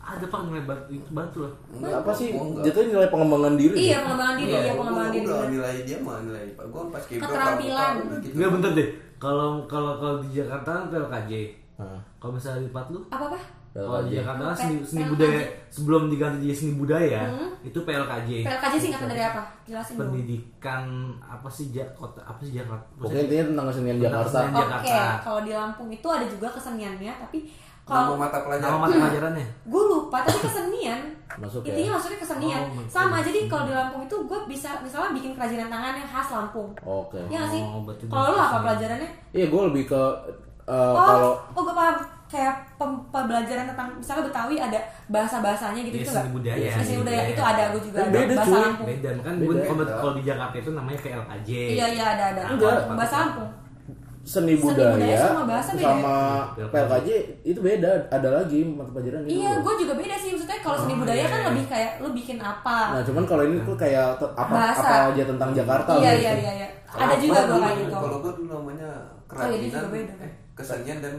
Ada 0.00 0.26
Pak 0.26 0.40
nilai 0.42 0.62
bantu, 0.64 0.90
bantu 1.12 1.38
lah. 1.40 1.52
apa 1.94 2.10
sih 2.10 2.28
jatuhnya 2.32 2.88
nilai 2.90 3.08
pengembangan 3.08 3.54
diri 3.54 3.74
Iya 3.78 3.92
ya? 3.92 3.98
pengembangan 4.02 4.34
diri 4.34 4.50
ya 4.50 4.72
pengembangan 4.72 5.12
diri. 5.12 5.22
bener. 5.22 5.48
nilai 5.50 5.74
dia 5.84 5.98
mah 6.00 6.16
nilai 6.20 6.44
pak 6.50 6.66
gue 6.66 6.82
pas 6.88 7.02
kibro 7.04 7.22
Keterampilan. 7.22 7.92
gitu. 8.18 8.34
Enggak 8.34 8.50
bentar 8.50 8.70
deh. 8.72 8.88
Kalau 9.16 9.48
kalau 9.64 9.92
kalau 9.96 10.16
di 10.18 10.28
Jakarta 10.34 10.68
kan 10.72 10.84
PLKJ. 10.88 11.32
Kalau 12.16 12.32
misalnya 12.34 12.60
di 12.60 12.68
tempat 12.68 12.86
lu 12.88 13.00
Apa 13.06 13.24
apa? 13.28 13.40
Kalau 13.72 14.02
di 14.02 14.10
PLKJ. 14.10 14.18
Jakarta 14.18 14.42
kan 14.42 14.56
seni, 14.56 14.74
seni 14.80 14.98
PLKJ. 15.00 15.10
budaya 15.10 15.40
sebelum 15.68 16.02
diganti 16.06 16.36
jadi 16.42 16.56
seni 16.56 16.72
budaya 16.74 17.20
Hmm. 17.24 17.50
itu 17.62 17.78
PLKJ. 17.78 18.30
PLKJ 18.42 18.74
singkatan 18.76 19.08
dari 19.08 19.22
apa? 19.22 19.42
Jelasin 19.62 19.94
dulu. 19.94 20.02
Pendidikan 20.04 20.82
apa 21.20 21.48
sih 21.48 21.66
Jak 21.68 21.88
kota 21.92 22.20
apa 22.20 22.40
sih 22.40 22.52
Jakarta? 22.52 22.82
pokoknya 22.94 23.22
intinya 23.24 23.44
tentang 23.46 23.66
kesenian 23.68 23.98
Jakarta. 23.98 24.38
Oke, 24.40 24.56
Jakarta. 24.56 25.02
kalau 25.20 25.40
di 25.40 25.52
Lampung 25.52 25.88
itu 25.88 26.06
ada 26.06 26.24
juga 26.24 26.48
keseniannya, 26.50 27.14
tapi 27.20 27.38
Nama 27.82 28.06
kalau 28.06 28.14
mata 28.14 28.30
Nama 28.32 28.44
pelajaran. 28.44 28.78
mata 28.78 28.94
pelajarannya. 28.96 29.46
gue 29.64 29.82
lupa, 29.84 30.16
tapi 30.20 30.38
kesenian. 30.40 31.00
Masuk 31.32 31.60
ya? 31.60 31.68
Intinya 31.68 31.90
masuknya 31.92 32.18
kesenian. 32.20 32.60
Oh, 32.60 32.70
betul. 32.72 32.86
Sama, 32.88 33.16
jadi 33.20 33.40
kalau 33.46 33.64
di 33.64 33.72
Lampung 33.72 34.02
itu 34.04 34.16
gue 34.20 34.38
bisa 34.46 34.70
misalnya 34.78 35.10
bikin 35.12 35.32
kerajinan 35.32 35.66
tangan 35.68 35.94
yang 35.96 36.06
khas 36.06 36.28
Lampung. 36.28 36.70
oke 36.76 37.18
Iya 37.24 37.38
nggak 37.40 37.50
sih? 37.50 37.62
Oh, 37.64 37.82
berarti 37.82 38.02
Kalau 38.04 38.28
lo 38.28 38.38
apa 38.40 38.58
pelajarannya? 38.60 39.10
iya 39.32 39.46
gue 39.46 39.62
lebih 39.64 39.84
ke 39.86 40.00
eh, 40.70 40.92
oh, 40.92 40.94
kalau 40.96 41.30
oh 41.50 41.62
gue 41.62 41.74
paham 41.74 41.96
kayak 42.24 42.54
pem- 42.76 43.02
pembelajaran 43.08 43.66
tentang 43.66 43.88
misalnya 43.92 44.22
Betawi 44.24 44.54
ada 44.56 44.78
bahasa 45.08 45.36
bahasanya 45.40 45.82
gitu 45.82 45.96
Iya, 45.96 46.00
itu 46.00 46.08
seni 46.08 46.22
nggak? 46.22 46.30
budaya. 46.32 46.56
Iya, 46.56 46.70
seni 46.72 46.84
Seni 46.84 46.96
budaya 46.96 47.18
budaya. 47.18 47.32
itu 47.32 47.42
ada 47.44 47.62
gue 47.66 47.82
juga 47.82 47.98
ada 47.98 48.10
beda, 48.12 48.22
bahasa 48.30 48.46
cuy. 48.46 48.62
Lampung 48.62 48.86
beda 48.88 49.08
kan 49.18 49.34
Beda. 49.34 49.44
gue 49.44 49.54
kalau 49.66 49.84
kalau 49.92 50.12
di 50.14 50.22
Jakarta 50.22 50.56
itu 50.56 50.70
namanya 50.70 50.98
KLKJ 51.00 51.48
iya 51.68 51.86
iya 51.88 52.04
ada 52.08 52.24
ada 52.28 52.42
Enggak. 52.48 52.74
bahasa 52.88 53.16
Lampung 53.20 53.50
seni 54.22 54.52
Seni 54.52 54.54
budaya, 54.54 54.92
budaya 54.94 55.16
sama 55.18 55.42
bahasa 55.44 55.70
beda. 55.72 55.86
sama 55.88 56.16
PLKJ 56.62 57.08
itu 57.42 57.58
beda 57.58 57.90
ada 58.08 58.28
lagi 58.30 58.58
mata 58.62 58.90
pelajaran 58.92 59.20
itu 59.22 59.32
iya 59.34 59.50
gue 59.56 59.74
juga 59.76 59.92
beda 59.96 60.14
sih 60.14 60.28
maksudnya 60.30 60.58
kalau 60.60 60.78
seni 60.78 60.94
budaya 60.94 61.24
kan 61.24 61.40
lebih 61.48 61.64
kayak 61.66 61.90
lu 61.98 62.08
bikin 62.12 62.38
apa 62.38 62.78
nah 62.92 63.02
cuman 63.02 63.24
kalau 63.24 63.42
ini 63.42 63.58
tuh 63.60 63.74
kayak 63.74 64.06
apa 64.20 64.44
Bahasa. 64.46 64.86
apa 64.86 65.10
aja 65.10 65.22
tentang 65.24 65.50
Jakarta 65.50 65.90
iya 65.96 66.12
gitu. 66.12 66.22
iya 66.22 66.32
iya 66.36 66.52
iya 66.54 66.68
ada 66.92 67.14
juga 67.16 67.38
gue 67.44 67.58
kayak 67.58 67.76
gitu 67.80 67.94
Kalau 67.96 68.18
gue 68.20 68.32
namanya 68.46 68.90
Oh, 69.30 69.46
iya, 69.46 69.62
kerajinan, 69.62 69.70
juga 69.72 69.88
beda. 69.88 70.14
eh, 70.20 70.30
kesenian 70.60 70.98
dan 70.98 71.14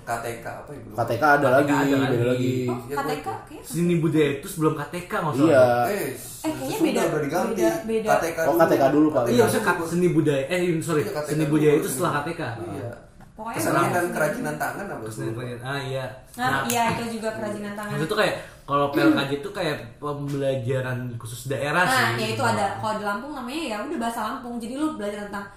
KTK 0.00 0.42
apa 0.44 0.70
ya? 0.70 0.80
KTK 0.96 1.22
ada 1.36 1.48
lagi, 1.52 1.70
ada 1.70 2.08
beda 2.08 2.26
lagi. 2.28 2.54
oh 2.64 2.78
Iya, 2.80 2.94
KTK 2.96 3.20
gua- 3.22 3.42
kayak 3.44 3.62
seni 3.62 3.94
budaya 3.96 4.28
itu 4.32 4.46
sebelum 4.46 4.72
KTK 4.74 5.12
usah 5.20 5.44
Iya. 5.44 5.64
Eh, 5.84 6.08
Eh, 6.40 6.50
kayaknya 6.50 6.72
sudah 6.72 6.88
beda- 6.88 7.04
udah 7.06 7.22
diganti. 7.22 7.52
beda- 7.60 7.82
beda. 7.84 8.08
KTK 8.10 8.38
Oh, 8.42 8.54
KTK 8.56 8.82
dulu, 8.88 9.06
Pak. 9.10 9.22
Iya, 9.28 9.42
maksudnya 9.44 9.64
kat- 9.66 9.86
seni 9.86 10.08
budaya. 10.10 10.42
Eh, 10.46 10.58
sorry, 10.80 11.00
Iya, 11.00 11.12
KTK 11.12 11.28
seni 11.28 11.44
dulu, 11.44 11.52
budaya 11.52 11.72
itu 11.72 11.84
seni 11.84 11.94
setelah. 11.94 12.12
KTK. 12.16 12.42
Iya. 12.72 12.90
pokoknya 13.32 13.56
Kesenian 13.56 13.88
dan 13.90 14.06
kerajinan 14.10 14.56
tangan 14.58 14.84
apa? 14.86 15.04
Seni 15.08 15.30
budaya. 15.32 15.56
Ah 15.62 15.80
iya. 15.80 16.04
nah 16.36 16.60
iya 16.66 16.82
itu 16.92 17.16
juga 17.16 17.28
kerajinan 17.32 17.72
tangan 17.72 17.88
Maksudnya 17.90 18.12
tuh 18.12 18.18
kayak 18.18 18.34
kalau 18.62 18.86
PLKJ 18.90 19.30
itu 19.34 19.50
kayak 19.50 19.76
pembelajaran 19.96 20.98
khusus 21.16 21.40
daerah 21.46 21.82
sih. 21.82 21.96
Nah, 21.96 22.10
ya 22.16 22.26
itu 22.28 22.42
ada. 22.42 22.66
Kalau 22.76 22.94
di 22.96 23.04
Lampung 23.04 23.32
namanya 23.32 23.62
ya 23.66 23.76
udah 23.80 23.98
bahasa 23.98 24.20
Lampung. 24.22 24.54
Jadi 24.56 24.74
lu 24.74 24.92
belajar 24.94 25.24
tentang 25.24 25.48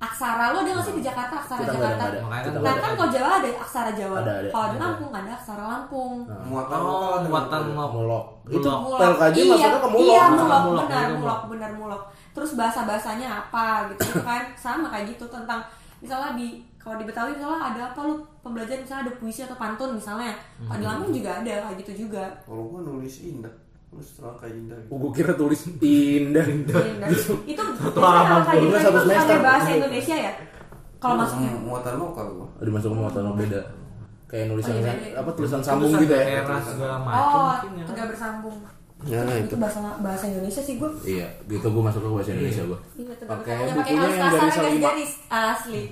aksara 0.00 0.44
lo 0.48 0.58
ada 0.58 0.70
nggak 0.72 0.80
sih 0.82 0.96
di 0.96 1.04
Jakarta 1.04 1.34
aksara 1.36 1.60
Kita 1.60 1.68
ada, 1.68 1.76
Jakarta? 1.76 2.02
ada. 2.02 2.16
Kita 2.16 2.24
kan 2.24 2.32
Nah 2.56 2.60
nggak 2.64 2.74
kan 2.74 2.88
ada. 2.88 2.96
kalau 2.96 3.10
Jawa 3.10 3.30
ada 3.36 3.48
aksara 3.54 3.90
Jawa. 3.92 4.16
Ada, 4.16 4.32
ada. 4.34 4.48
Kalau 4.48 4.66
di 4.66 4.72
Ada. 4.72 4.82
Lampung 4.82 5.10
ada 5.12 5.30
aksara 5.30 5.62
Lampung. 5.62 6.12
Muatan 6.42 6.78
Oh, 6.80 7.10
ada 7.12 7.28
muatan. 7.28 7.60
Mulok. 7.70 8.24
Itu 8.48 8.70
Mulok. 8.70 8.98
PLKJ 8.98 9.36
iya, 9.36 9.44
masuknya 9.46 9.76
ke 9.76 9.88
mulok. 9.88 10.00
Iya, 10.02 10.20
Nah, 10.20 10.30
mulok, 10.32 10.60
mulok, 10.62 10.82
benar, 10.82 11.04
mulok. 11.04 11.18
mulok, 11.20 11.40
benar 11.46 11.70
mulok. 11.74 12.02
Terus 12.30 12.50
bahasa 12.54 12.80
bahasanya 12.82 13.28
apa 13.38 13.64
gitu 13.90 14.02
kan? 14.20 14.42
Sama 14.64 14.86
kayak 14.88 15.06
gitu 15.10 15.24
tentang 15.26 15.60
misalnya 15.98 16.32
di 16.32 16.48
kalau 16.74 16.96
di 16.96 17.04
Betawi 17.04 17.36
misalnya 17.36 17.60
ada 17.66 17.80
apa 17.86 18.00
lu 18.00 18.14
pembelajaran 18.40 18.80
misalnya 18.80 19.04
ada 19.04 19.14
puisi 19.14 19.44
atau 19.44 19.54
pantun 19.54 19.92
misalnya. 19.92 20.32
Kalau 20.58 20.72
Hmm. 20.72 20.80
di 20.80 20.86
Lampung 20.86 21.12
juga 21.12 21.30
ada 21.36 21.52
kayak 21.62 21.76
gitu 21.78 21.92
juga. 22.00 22.24
Kalau 22.40 22.64
gua 22.66 22.80
nulis 22.80 23.20
indah, 23.20 23.52
terangkai 23.90 24.50
indah. 24.54 24.78
gitu. 24.78 24.90
Oh, 24.90 24.96
gue 24.96 25.10
kira 25.12 25.32
tulis 25.34 25.60
indah. 25.66 26.46
Iya, 26.46 26.94
nah, 27.02 27.08
itu 27.10 27.34
biasanya 27.42 27.98
halaman 27.98 28.40
pun. 28.40 28.60
Satu 28.70 28.96
itu 28.96 29.02
semester. 29.04 29.38
bahasa 29.42 29.68
Indonesia 29.74 30.16
ya. 30.16 30.32
Kalau 30.96 31.16
masuknya. 31.18 31.50
Hmm, 31.50 31.62
muatan 31.66 31.94
lokal 31.98 32.26
gua. 32.36 32.48
Dimasuk 32.60 32.90
muatan 32.92 33.22
lo 33.24 33.32
beda. 33.34 33.60
Kayak 34.30 34.44
nulisan 34.46 34.70
Oh, 34.70 34.78
iya, 34.78 34.94
iya. 34.94 35.18
apa 35.18 35.30
tulisan 35.34 35.58
sambung 35.58 35.90
gitu 35.90 36.06
ya. 36.06 36.22
daerah 36.22 36.58
segala 36.62 36.96
macam 37.02 37.18
Oh, 37.18 37.50
mungkin 37.66 37.98
ya. 37.98 38.04
bersambung. 38.06 38.56
Ya, 39.00 39.20
itu 39.32 39.56
bahasa 39.56 39.80
bahasa 39.98 40.24
Indonesia 40.28 40.60
sih 40.60 40.76
gue. 40.76 40.90
Iya, 41.02 41.26
gitu 41.48 41.66
gue 41.66 41.82
masuk 41.82 41.98
ke 41.98 42.08
bahasa 42.14 42.30
Indonesia 42.30 42.62
gue. 42.62 42.78
Iya, 42.94 43.12
Pakai 43.26 43.56
bukunya 43.74 44.06
yang 44.06 44.30
garis 44.30 44.54
garis-garis 44.54 45.12
asli. 45.26 45.82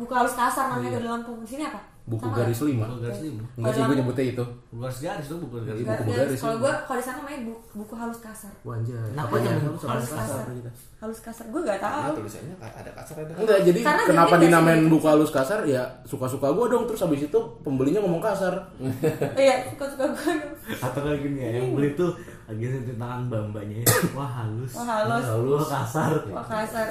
Buku 0.00 0.12
halus 0.14 0.32
kasar 0.32 0.64
namanya 0.70 0.96
di 0.96 1.04
Lampung. 1.04 1.42
Di 1.42 1.48
sini 1.52 1.66
apa? 1.66 1.91
Buku 2.02 2.26
Sama 2.26 2.34
garis 2.34 2.60
lima. 2.66 2.82
Buku 2.84 2.98
garis 3.00 3.20
lima. 3.22 3.42
Enggak 3.54 3.72
sih 3.72 3.80
gue 3.80 3.94
nyebutnya 3.94 4.24
itu. 4.28 4.44
Buku 4.68 4.80
garis 4.82 4.98
garis 5.00 5.26
tuh 5.30 5.38
buku 5.38 5.54
garis. 5.62 5.80
nggak? 5.80 5.94
buku 5.94 6.10
Garis. 6.10 6.18
garis, 6.26 6.40
Kalau 6.42 6.50
ya. 6.52 6.58
gue 6.58 6.72
kalau 6.82 6.98
di 6.98 7.04
sana 7.06 7.16
namanya 7.16 7.40
buku, 7.46 7.62
buku 7.78 7.94
halus 7.94 8.18
kasar. 8.18 8.52
Wajah. 8.62 9.02
Kenapa 9.06 9.34
jangan 9.38 9.60
Halus 9.62 9.82
halus 9.82 10.08
kasar 10.10 10.18
kasar? 10.18 10.44
gitu. 10.52 10.70
Halus 10.98 11.20
kasar. 11.22 11.44
Gue 11.46 11.60
gak 11.62 11.78
tahu. 11.78 12.02
Nah, 12.02 12.14
tulisannya 12.18 12.54
ada 12.58 12.90
kasar 12.92 13.16
ada. 13.16 13.32
Enggak, 13.38 13.58
jadi 13.62 13.80
Karena 13.80 14.02
kenapa 14.02 14.34
dinamain 14.36 14.66
biasanya 14.74 14.90
buku 14.90 15.06
halus 15.06 15.30
kasar? 15.30 15.58
Ya 15.62 15.82
suka-suka 16.02 16.46
gue 16.50 16.66
dong. 16.68 16.84
Terus 16.90 17.00
habis 17.00 17.20
itu 17.22 17.38
pembelinya 17.62 18.00
ngomong 18.02 18.18
kasar. 18.20 18.54
Iya, 19.38 19.54
suka-suka 19.70 20.04
gue. 20.10 20.34
Atau 20.74 21.00
kayak 21.00 21.18
gini 21.22 21.38
ya, 21.38 21.50
yang 21.58 21.70
beli 21.72 21.94
tuh 21.94 22.10
lagi 22.42 22.66
sentuh 22.66 22.98
tangan 22.98 23.30
bambanya. 23.30 23.78
Wah 24.10 24.26
halus. 24.42 24.74
Wah, 24.74 24.86
halus. 24.98 25.24
Halus 25.24 25.66
kasar. 25.70 26.10
Wah 26.28 26.42
kasar. 26.42 26.86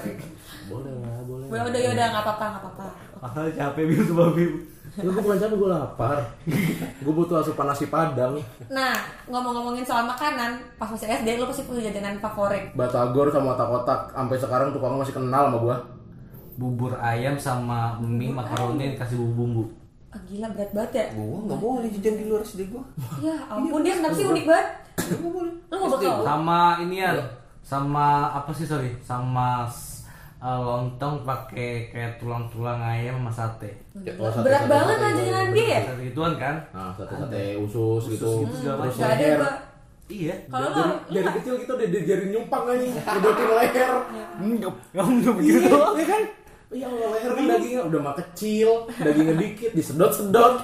Boleh 0.72 0.94
lah, 1.04 1.20
boleh. 1.28 1.46
Gue 1.52 1.60
udah 1.62 1.80
ya 1.84 1.90
udah 1.92 2.06
nggak 2.10 2.24
apa-apa 2.24 2.46
nggak 2.48 2.64
apa-apa. 2.64 2.86
Ah 3.22 3.46
capek 3.52 3.84
bim 3.86 4.02
tuh 4.02 4.16
babi. 4.16 4.46
Lu 5.00 5.16
gue 5.16 5.24
bukan 5.24 5.40
capek, 5.40 5.56
gue 5.56 5.70
lapar. 5.72 6.20
gue 7.00 7.14
butuh 7.16 7.40
asupan 7.40 7.72
nasi 7.72 7.88
padang. 7.88 8.36
Nah, 8.68 8.92
ngomong-ngomongin 9.32 9.88
soal 9.88 10.04
makanan, 10.04 10.60
pas 10.76 10.92
masih 10.92 11.08
SD 11.08 11.40
lu 11.40 11.48
pasti 11.48 11.64
punya 11.64 11.88
jajanan 11.88 12.20
favorit. 12.20 12.76
Batagor 12.76 13.32
sama 13.32 13.56
otak-otak. 13.56 14.12
Sampai 14.12 14.36
sekarang 14.36 14.76
tukangnya 14.76 15.08
masih 15.08 15.16
kenal 15.16 15.48
sama 15.48 15.58
gue. 15.64 15.78
Bubur 16.60 16.92
ayam 17.00 17.40
sama 17.40 17.96
mie 18.04 18.36
makaroni 18.36 19.00
dikasih 19.00 19.16
bumbu 19.16 19.36
bumbu. 19.40 19.64
Ah, 20.12 20.20
gila 20.28 20.52
berat 20.52 20.76
banget 20.76 20.92
ya. 20.92 21.06
Gua 21.16 21.40
nggak 21.48 21.60
boleh 21.64 21.88
jajan 21.88 22.16
di 22.20 22.26
luar 22.28 22.44
SD 22.44 22.68
gua. 22.68 22.84
Ya 23.24 23.32
ampun 23.48 23.80
dia 23.80 23.96
kenapa 23.96 24.12
sih 24.20 24.28
unik 24.28 24.44
banget? 24.44 24.68
Lu 25.72 25.76
mau 25.80 25.88
bekal? 25.88 26.20
Sama 26.28 26.60
inian, 26.84 27.18
sama 27.64 28.28
apa 28.36 28.52
sih 28.52 28.68
sorry, 28.68 28.92
sama 29.00 29.64
uh, 30.42 30.60
lontong 30.60 31.22
pakai 31.22 31.70
kayak 31.88 32.18
tulang-tulang 32.18 32.78
ayam 32.78 33.16
sama 33.18 33.32
sate. 33.32 33.72
Ya, 33.96 34.12
kalau 34.12 34.28
sate- 34.28 34.44
Berat 34.44 34.60
sate- 34.60 34.72
banget 34.72 34.98
sate- 34.98 35.14
jajanan 35.16 35.48
dia 35.52 35.68
ya. 35.68 35.82
Sate 35.86 36.04
ituan 36.04 36.34
kan? 36.36 36.56
Nah, 36.72 36.90
sate-sate 36.92 37.44
usus 37.58 38.04
gitu. 38.10 38.30
gitu 38.44 38.54
segala 38.58 38.84
Terus. 38.84 38.98
Gak 38.98 39.12
ada. 39.16 39.52
Iya. 40.12 40.36
Kalau 40.46 40.70
dari, 40.76 40.92
dari 41.16 41.30
kecil 41.40 41.54
kita 41.56 41.72
udah 41.72 41.88
diajarin 41.88 42.30
nyumpang 42.36 42.64
aja 42.68 42.84
Ngedotin 42.84 43.48
leher 43.50 43.92
Nyup 44.44 44.76
Kamu 44.92 45.12
begitu. 45.40 45.72
Iya 45.72 46.06
kan 46.06 46.22
Iya 46.68 46.86
Allah 46.86 47.10
leher 47.16 47.32
kan 47.32 47.44
dagingnya 47.48 47.82
udah 47.88 48.00
mah 48.02 48.16
kecil 48.20 48.70
Dagingnya 48.92 49.36
dikit 49.40 49.72
disedot-sedot 49.72 50.56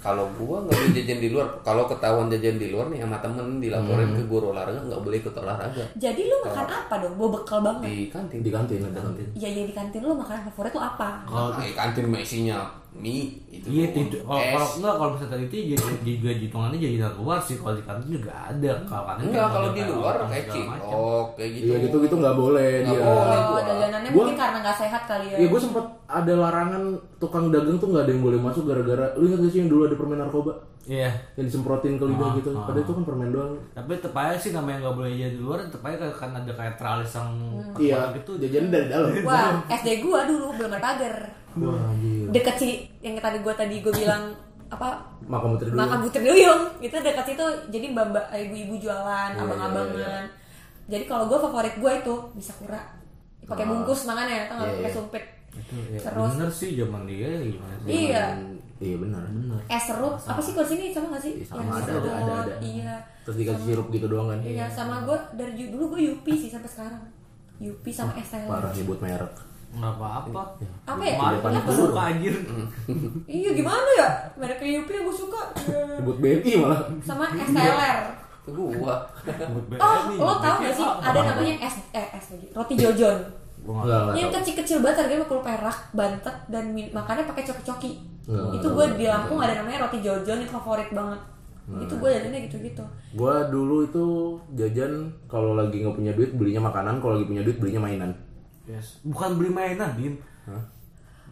Kalau 0.00 0.24
gua 0.32 0.64
nggak 0.64 0.72
boleh 0.72 0.92
jajan 0.96 1.18
di 1.20 1.28
luar. 1.28 1.46
Kalau 1.60 1.84
ketahuan 1.84 2.32
jajan 2.32 2.56
di 2.56 2.72
luar 2.72 2.88
nih 2.88 3.04
sama 3.04 3.20
temen 3.20 3.60
dilaporin 3.60 4.16
ke 4.16 4.24
guru 4.24 4.56
olahraga 4.56 4.80
nggak 4.80 5.02
boleh 5.04 5.16
ikut 5.20 5.34
olahraga 5.36 5.84
jadi 6.00 6.20
lu 6.24 6.36
makan 6.40 6.66
apa 6.66 6.94
dong? 7.04 7.14
Bawa 7.20 7.28
bekal 7.36 7.60
banget. 7.60 7.84
di 7.84 8.08
kantin. 8.08 8.38
Di 8.40 8.50
kantin 8.50 8.80
ada 8.80 9.00
kantin 9.04 9.28
Iya 9.36 9.48
iya 9.52 9.62
di 9.68 9.74
kantin 9.76 10.00
lu 10.00 10.16
makanan 10.16 10.42
favorit 10.48 10.72
lu 10.72 10.80
apa? 10.80 11.08
Kalau 11.28 11.52
Nah, 11.52 11.68
kantin 11.76 12.08
mah 12.08 12.20
isinya 12.20 12.79
mie 12.92 13.38
itu. 13.48 13.66
Iya, 13.70 13.84
itu 13.92 14.18
kalau 14.20 14.42
Es. 14.42 14.50
kalau 14.50 14.68
enggak 14.76 14.94
kalau 14.94 15.10
misalnya 15.14 15.32
tadi 15.32 15.44
itu 15.46 15.56
jadi 15.72 16.12
juga 16.18 16.30
hitungannya 16.36 16.78
jadi 16.78 16.96
dari 16.98 17.16
luar 17.16 17.38
sih 17.38 17.56
kalau 17.56 17.72
di 17.72 17.82
kantin 17.86 18.08
juga 18.10 18.32
ada 18.34 18.70
kalau 18.84 19.04
kantin 19.06 19.24
Enggak, 19.30 19.40
kan 19.40 19.52
kalau 19.54 19.68
di 19.70 19.82
luar 19.86 20.14
kayak 20.26 20.46
cilok 20.48 21.28
kayak 21.34 21.50
gitu. 21.54 21.64
Iya 21.64 21.76
gitu-gitu 21.80 22.14
gak 22.16 22.36
boleh 22.36 22.70
Nggak 22.82 22.90
dia 22.90 23.00
boleh. 23.00 23.38
Oh, 23.40 23.50
gua. 23.54 24.10
mungkin 24.10 24.34
karena 24.34 24.58
nggak 24.60 24.76
sehat 24.76 25.02
kali 25.06 25.26
ya. 25.28 25.36
Iya 25.38 25.46
gue 25.48 25.60
sempet 25.60 25.84
ada 26.04 26.32
larangan 26.34 26.82
tukang 27.16 27.46
dagang 27.48 27.78
tuh 27.78 27.88
gak 27.90 28.02
ada 28.04 28.10
yang 28.10 28.22
boleh 28.22 28.38
masuk 28.38 28.62
gara-gara 28.66 29.06
Lu 29.14 29.24
ingat 29.24 29.40
gak 29.40 29.52
sih 29.54 29.58
yang 29.62 29.70
dulu 29.70 29.82
ada 29.86 29.94
permen 29.94 30.18
narkoba? 30.18 30.52
Iya. 30.84 31.10
Yang 31.38 31.44
disemprotin 31.54 31.94
ke 31.94 32.04
lidah 32.04 32.26
Ah, 32.26 32.36
gitu 32.36 32.48
ah. 32.50 32.64
Padahal 32.66 32.82
itu 32.82 32.92
kan 32.92 33.04
permen 33.06 33.30
doang 33.30 33.52
Tapi 33.70 33.90
tetap 33.94 34.14
aja 34.14 34.34
sih 34.34 34.50
namanya 34.50 34.76
nggak 34.82 34.96
boleh 34.96 35.10
jadi 35.12 35.30
di 35.30 35.40
luar, 35.40 35.62
tetap 35.62 35.82
aja 35.84 35.96
kan 36.10 36.30
ada 36.34 36.52
kayak 36.52 36.74
teralis 36.74 37.12
yang 37.14 37.30
Iya 37.78 37.98
gitu. 38.12 38.30
jajannya 38.36 38.68
dari 38.68 38.86
dalam 38.88 39.08
Wah, 39.22 39.62
SD 39.68 39.88
gua 40.02 40.26
dulu 40.26 40.46
belum 40.58 40.70
ada 40.74 40.82
pagar. 40.82 41.16
Wah 41.56 41.90
anjir 41.90 42.30
Deket 42.30 42.56
sih 42.56 42.72
yang 43.00 43.14
tadi 43.16 43.38
gua 43.40 43.52
tadi 43.52 43.80
gua 43.80 43.90
bilang 43.90 44.24
apa? 44.74 45.02
Makan 45.26 45.48
putri 45.54 45.66
dulu 45.68 45.78
makan 45.78 45.98
butir 46.00 46.22
duyung. 46.22 46.62
Itu 46.78 46.94
dekat 46.96 47.26
situ 47.26 47.42
jadi 47.68 47.90
mbak 47.90 48.06
mbak 48.08 48.26
ibu-ibu 48.30 48.78
jualan 48.78 49.30
Iya, 49.34 49.42
abang-abangan. 49.42 50.24
jadi 50.86 51.04
kalau 51.06 51.26
gue 51.26 51.38
favorit 51.40 51.74
gue 51.74 51.92
itu 51.96 52.14
bisa 52.34 52.54
kura. 52.54 52.78
Pakai 53.42 53.66
bungkus 53.66 54.06
makannya 54.06 54.46
tau 54.46 54.58
nggak? 54.58 54.66
Iya, 54.66 54.76
pakai 54.78 54.86
iya. 54.86 54.94
sumpit. 54.94 55.24
Itu 55.50 55.74
ya, 55.90 55.98
Terus- 56.00 56.34
bener 56.34 56.50
sih 56.50 56.70
zaman 56.74 57.02
dia 57.04 57.30
gimana 57.40 57.74
sih? 57.78 57.90
iya. 57.90 58.24
Iya 58.80 58.96
benar 58.96 59.22
benar 59.28 59.60
es 59.66 59.82
serut 59.84 60.16
apa 60.16 60.40
sih 60.40 60.52
kalau 60.54 60.64
sini? 60.64 60.84
Sama 60.88 61.06
nggak 61.10 61.20
sih? 61.20 61.32
Iya, 61.36 61.44
sama, 61.44 61.60
Yang 61.60 61.70
ada, 61.74 61.92
ada, 61.92 62.10
ada, 62.16 62.32
ada. 62.40 62.54
iya. 62.62 62.94
Terus 63.26 63.36
dikasih 63.36 63.64
sirup 63.66 63.86
gitu 63.90 64.06
doang 64.06 64.26
kan? 64.30 64.38
Iya 64.40 64.66
sama 64.66 65.02
gue 65.02 65.18
dari 65.34 65.52
dulu 65.66 65.84
gue 65.92 66.00
Yupi 66.06 66.32
sih 66.32 66.48
sampai 66.48 66.70
sekarang. 66.70 67.02
Yupi 67.58 67.90
sama 67.90 68.14
es 68.14 68.30
teh. 68.30 68.38
Parah 68.40 68.70
nyebut 68.70 68.98
merek 68.98 69.34
Nggak 69.70 69.92
apa-apa. 69.96 70.42
apa 70.82 71.02
ya? 71.06 71.14
Kemarin 71.14 71.38
Depan 71.38 71.52
aku 71.54 71.70
itu. 71.70 71.82
suka 71.86 72.00
anjir. 72.02 72.34
iya 73.38 73.50
gimana 73.54 73.88
ya? 73.94 74.08
Mereka 74.34 74.62
Yupi 74.66 74.92
yang 74.98 75.04
gue 75.06 75.16
suka. 75.16 75.40
Nyebut 75.70 76.16
BNI 76.18 76.52
malah. 76.58 76.80
Sama 77.00 77.24
Itu 77.30 78.50
gua. 78.56 78.96
oh 79.78 79.98
lo 80.18 80.34
tau 80.42 80.56
gak 80.58 80.74
sih? 80.74 80.82
Ada 80.82 81.18
namanya? 81.22 81.54
es 81.62 81.76
eh 81.94 82.06
es 82.10 82.26
lagi. 82.34 82.48
Roti 82.50 82.74
jojon. 82.74 83.18
Yang 84.16 84.30
kecil-kecil 84.40 84.78
banget 84.80 85.06
harganya 85.06 85.22
50 85.28 85.46
perak 85.46 85.78
bantet 85.92 86.36
dan 86.48 86.64
min- 86.72 86.90
makannya 86.90 87.28
pakai 87.28 87.44
coki-coki. 87.46 87.92
Itu 88.26 88.66
gue 88.74 88.86
di 88.98 89.06
Lampung 89.06 89.38
ada 89.38 89.54
namanya 89.54 89.86
roti 89.86 90.02
jojon 90.02 90.40
yang 90.42 90.50
favorit 90.50 90.90
banget. 90.90 91.20
Itu 91.70 91.94
gue 91.94 92.08
jajannya 92.10 92.40
gitu-gitu. 92.50 92.82
Gua 93.14 93.46
dulu 93.46 93.86
itu 93.86 94.04
jajan 94.58 95.14
kalau 95.30 95.54
lagi 95.54 95.86
nggak 95.86 95.94
punya 95.94 96.12
duit 96.18 96.34
belinya 96.34 96.66
makanan, 96.66 96.98
kalau 96.98 97.14
lagi 97.20 97.30
punya 97.30 97.42
duit 97.46 97.62
belinya 97.62 97.86
mainan. 97.86 98.10
Yes. 98.70 99.02
Bukan 99.02 99.34
beli 99.34 99.50
mainan, 99.50 99.90
Bim. 99.98 100.14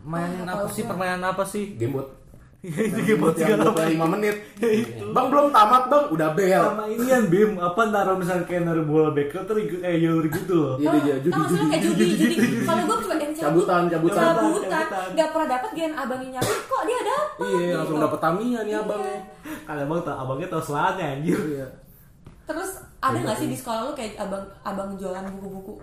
Mainan 0.03 0.47
Ah, 0.47 0.59
apa 0.59 0.67
sih? 0.71 0.83
Permainan 0.83 1.23
apa 1.23 1.43
sih? 1.47 1.79
Gamebot. 1.79 2.19
Buat 3.23 3.39
yang 3.39 3.63
buka 3.63 3.87
5 3.87 4.15
menit. 4.19 4.37
Bang 5.15 5.31
belum 5.31 5.55
tamat 5.55 5.87
bang, 5.87 6.05
udah 6.11 6.29
bel. 6.35 6.63
Sama 6.75 6.85
ini 6.91 7.07
kan 7.07 7.23
Bim, 7.31 7.51
apa 7.55 7.81
naruh 7.87 8.19
misalnya 8.19 8.45
kayak 8.51 8.67
naruh 8.67 8.83
bola 8.83 9.15
bekel 9.15 9.47
terus 9.47 9.63
ikut 9.71 9.79
kayak 9.79 9.99
jalur 10.03 10.27
gitu 10.27 10.55
loh. 10.59 10.75
Iya 10.75 10.91
dia 10.99 11.17
judi 11.23 11.41
judi 11.47 11.65
kayak 11.71 11.83
judi, 11.87 12.05
judi. 12.19 12.37
Kalau 12.67 12.83
gue 12.83 12.97
cuma 13.07 13.15
yang 13.15 13.33
Cabutan, 13.39 13.83
cabutan. 13.87 14.23
cabutan, 14.35 14.87
gak 15.15 15.29
pernah 15.31 15.49
dapat 15.55 15.71
gian 15.79 15.93
abangnya 15.95 16.29
nyampe, 16.35 16.55
kok 16.67 16.83
dia 16.83 17.01
dapet? 17.07 17.47
Iya 17.47 17.75
langsung 17.79 17.99
gitu. 18.03 18.07
dapet 18.11 18.19
Tamiya 18.19 18.61
nih 18.67 18.75
abang. 18.75 19.03
Kalau 19.63 19.83
abang 19.87 20.01
tau, 20.03 20.17
abangnya 20.19 20.49
tau 20.51 20.63
selannya 20.67 21.07
anjir. 21.15 21.39
Iya. 21.39 21.67
Terus 22.51 22.71
ada 22.99 23.15
nggak 23.15 23.39
sih 23.39 23.47
di 23.47 23.55
sekolah 23.55 23.81
lu 23.87 23.93
kayak 23.95 24.19
abang 24.19 24.43
abang 24.67 24.91
jualan 24.99 25.23
buku-buku 25.39 25.79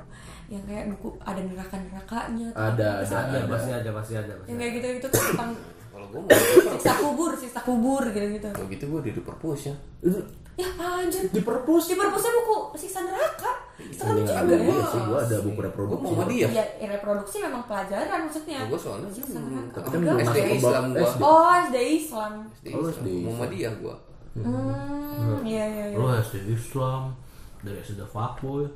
yang 0.47 0.63
kayak 0.63 0.83
buku 0.91 1.09
ada 1.19 1.41
neraka 1.41 1.75
nerakanya 1.75 2.47
Ada, 2.51 2.87
ada, 3.01 3.15
Ada, 3.17 3.17
ada. 3.35 3.47
pasti 3.47 3.69
ada, 3.71 3.89
pasti 3.91 4.13
ada. 4.13 4.31
pasti 4.31 4.47
yang 4.47 4.55
ada. 4.55 4.61
kayak 4.61 4.73
gitu 4.73 4.87
gitu 4.95 5.07
tuh 5.09 5.23
tentang 5.27 5.51
Kalau 5.95 6.07
gue 6.07 6.19
mau 6.19 6.29
siksa 6.75 6.93
kubur 6.99 7.31
siksa 7.33 7.59
kubur 7.61 8.03
gitu 8.07 8.27
gitu 8.31 8.49
kalau 8.51 8.67
gitu 8.67 8.83
gue 8.85 8.99
di 9.01 9.11
perpus 9.17 9.61
ya. 9.63 9.75
ya 10.55 10.67
anjir 10.75 11.23
Di 11.29 11.39
perpus. 11.39 11.83
di 11.87 11.95
perpusnya 11.95 12.31
buku 12.35 12.57
siksa 12.75 12.99
neraka 13.01 13.51
serem 13.91 14.15
juga 14.17 14.33
ada 14.37 14.51
ya 14.51 14.59
gue 14.61 14.79
sih, 14.85 15.01
gue 15.01 15.19
ada 15.21 15.37
buku 15.39 15.55
Gue 15.55 15.65
reproduksi. 15.65 16.03
mau 16.03 16.11
sama 16.13 16.23
dia. 16.27 16.47
ya 16.49 16.63
reproduksi 16.85 17.37
memang 17.39 17.63
pelajaran 17.63 18.19
maksudnya 18.23 18.59
Gue 18.65 18.75
soalnya 18.77 19.07
Siksa 19.09 19.35
hmm, 19.35 19.47
neraka. 19.49 19.77
Tapi 19.77 19.87
kan 19.87 19.99
bukan 20.01 20.17
SD 20.21 20.39
Islam. 20.53 20.83
SD. 20.93 21.19
oh 21.21 21.51
SD 21.61 21.77
Islam 21.97 22.33
Oh, 22.35 22.79
Islam. 22.83 22.91
SD 22.91 23.07
Mau 23.07 23.19
Islam. 23.23 23.31
sama 23.33 23.45
dia 23.49 23.69
gue. 23.73 23.95
hmm 24.35 25.37
iya 25.43 25.63
iya 25.65 25.85
iya 25.89 25.97
Lu 25.97 26.07
SD 26.13 26.35
Islam, 26.49 27.01
dari 27.61 27.79
SD 27.79 28.01
fuckboy. 28.05 28.67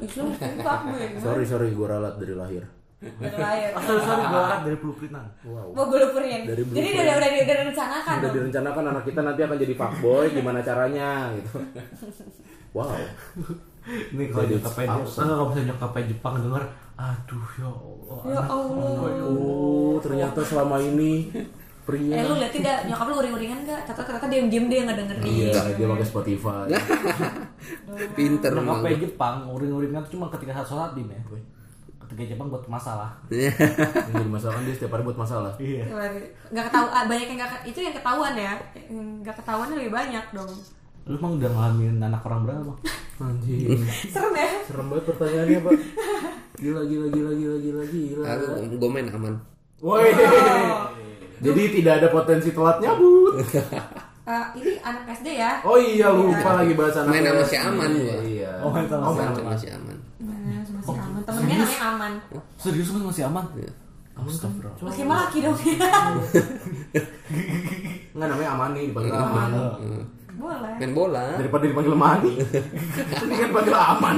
Islam 0.00 0.28
gue 0.86 1.18
Sorry 1.18 1.44
sorry, 1.44 1.68
gue 1.70 1.86
ralat 1.86 2.14
dari 2.16 2.34
lahir. 2.34 2.64
lahir 3.18 3.70
Asal 3.74 3.96
sorry 3.98 4.22
gue 4.22 4.38
angkat 4.38 4.60
dari 4.62 4.76
pelukinan. 4.78 5.26
Wow. 5.42 5.74
mau 5.74 5.86
blueprint 5.86 6.42
Dari 6.46 6.62
jadi 6.62 6.70
blueprint. 6.70 7.02
udah 7.02 7.14
udah 7.18 7.28
udah 7.32 7.56
direncanakan 7.58 8.14
Udah 8.20 8.32
direncanakan 8.32 8.84
anak 8.88 9.04
kita 9.04 9.20
nanti 9.20 9.40
akan 9.42 9.56
jadi 9.58 9.74
fuckboy, 9.74 10.24
gimana 10.30 10.60
caranya 10.60 11.10
gitu. 11.34 11.58
Wow. 12.72 12.94
Ini 13.82 14.30
kalau 14.30 14.46
Jadi 14.46 14.54
nyokapnya? 14.54 14.86
Jepang, 14.86 15.26
kalau 15.26 15.44
misalnya 15.44 15.66
nyokapnya 15.74 16.02
Jepang 16.06 16.34
denger, 16.38 16.64
aduh 16.94 17.48
ya 17.58 17.68
Allah. 17.68 18.20
ya 18.22 18.42
Allah 18.46 18.94
Oh, 19.26 19.94
ternyata 19.98 20.40
selama 20.40 20.76
ini 20.78 21.12
pria. 21.82 22.14
Eh 22.18 22.24
lu 22.26 22.34
liatin 22.38 22.62
dah 22.62 22.86
nyokap 22.86 23.06
lu 23.10 23.14
uring-uringan 23.22 23.58
gak? 23.66 23.80
Ternyata 23.86 24.02
ternyata 24.06 24.26
dia 24.30 24.40
diem 24.46 24.66
dia 24.70 24.80
nggak 24.86 24.98
dengerin. 25.02 25.24
Iya, 25.26 25.50
dia 25.74 25.86
pakai 25.90 26.06
Spotify. 26.06 26.66
Pinter 28.14 28.50
emang 28.54 28.82
Nyokapnya 28.82 28.96
gua. 28.96 29.04
Jepang, 29.04 29.36
uring-uringan 29.50 30.00
tuh 30.06 30.12
cuma 30.18 30.26
ketika 30.30 30.52
saat 30.62 30.68
sholat 30.70 30.90
dim 30.94 31.10
ya. 31.10 31.20
Ketika 32.06 32.22
Jepang 32.36 32.52
buat 32.52 32.64
masalah. 32.68 33.10
Jadi 33.26 34.28
masalah 34.28 34.60
kan 34.60 34.62
dia 34.68 34.74
setiap 34.76 34.92
hari 34.94 35.02
buat 35.06 35.18
masalah. 35.18 35.52
Iya. 35.56 35.84
Nggak 36.52 36.64
ketahuan 36.70 37.04
banyak 37.08 37.26
yang 37.26 37.38
nggak 37.42 37.52
itu 37.66 37.78
yang 37.82 37.94
ketahuan 37.96 38.34
ya. 38.36 38.52
Nggak 38.92 39.36
ketahuannya 39.42 39.76
lebih 39.80 39.92
banyak 39.92 40.24
dong. 40.36 40.52
Lu 41.02 41.18
emang 41.18 41.34
udah 41.34 41.50
ngalamin 41.50 41.98
anak 41.98 42.22
orang 42.22 42.46
berapa? 42.46 42.72
Anjing. 43.18 43.74
Serem 44.06 44.34
ya? 44.38 44.50
Serem 44.70 44.86
banget 44.86 45.04
pertanyaannya, 45.10 45.58
Pak. 45.66 45.72
Gila 46.62 46.82
gila 46.86 47.06
gila 47.10 47.32
gila 47.34 47.56
gila 47.58 47.82
gila. 47.90 48.24
Aku 48.30 48.76
gue 48.78 48.90
main 48.90 49.10
aman. 49.10 49.34
Woi. 49.82 50.14
Jadi 51.42 51.62
tidak 51.74 51.94
ada 51.98 52.08
potensi 52.08 52.48
telat 52.50 52.78
nyabut. 52.78 53.34
Eh, 54.22 54.46
ini 54.54 54.78
anak 54.78 55.18
SD 55.18 55.34
ya? 55.34 55.58
Oh 55.66 55.74
iya 55.74 56.06
lupa 56.06 56.54
lagi 56.54 56.78
bahas 56.78 56.94
anak. 56.94 57.10
Main 57.10 57.26
sama 57.26 57.42
si 57.42 57.58
Aman 57.58 57.90
gua. 57.90 58.18
Iya. 58.22 58.52
Oh, 58.62 58.70
main 58.70 58.86
sama 58.86 59.02
Oh, 59.02 59.10
si 59.10 59.18
main 59.18 59.26
Aman. 59.26 59.34
sama- 59.34 59.50
Masih 59.50 59.70
aman. 59.74 59.96
Mana 60.22 60.48
masih 60.62 60.94
aman? 60.94 61.20
Temennya 61.26 61.56
namanya 61.58 61.82
aman. 61.90 62.12
Serius 62.54 62.88
mas 62.94 63.02
masih 63.02 63.22
aman? 63.26 63.44
Iya. 63.58 63.72
Astagfirullah. 64.14 64.78
Masih 64.78 65.04
laki 65.10 65.38
dong. 65.42 65.56
Enggak 68.14 68.28
namanya 68.30 68.50
Amani 68.54 68.80
dipanggil 68.86 69.10
Aman. 69.10 69.50
Hmm. 69.82 70.02
Boleh. 70.38 70.72
Main 70.78 70.92
bola. 70.94 71.24
Daripada 71.34 71.64
dipanggil 71.66 71.94
Mani. 71.94 72.32
Ini 73.26 73.34
kan 73.34 73.48
dipanggil 73.50 73.74
Aman. 73.74 74.16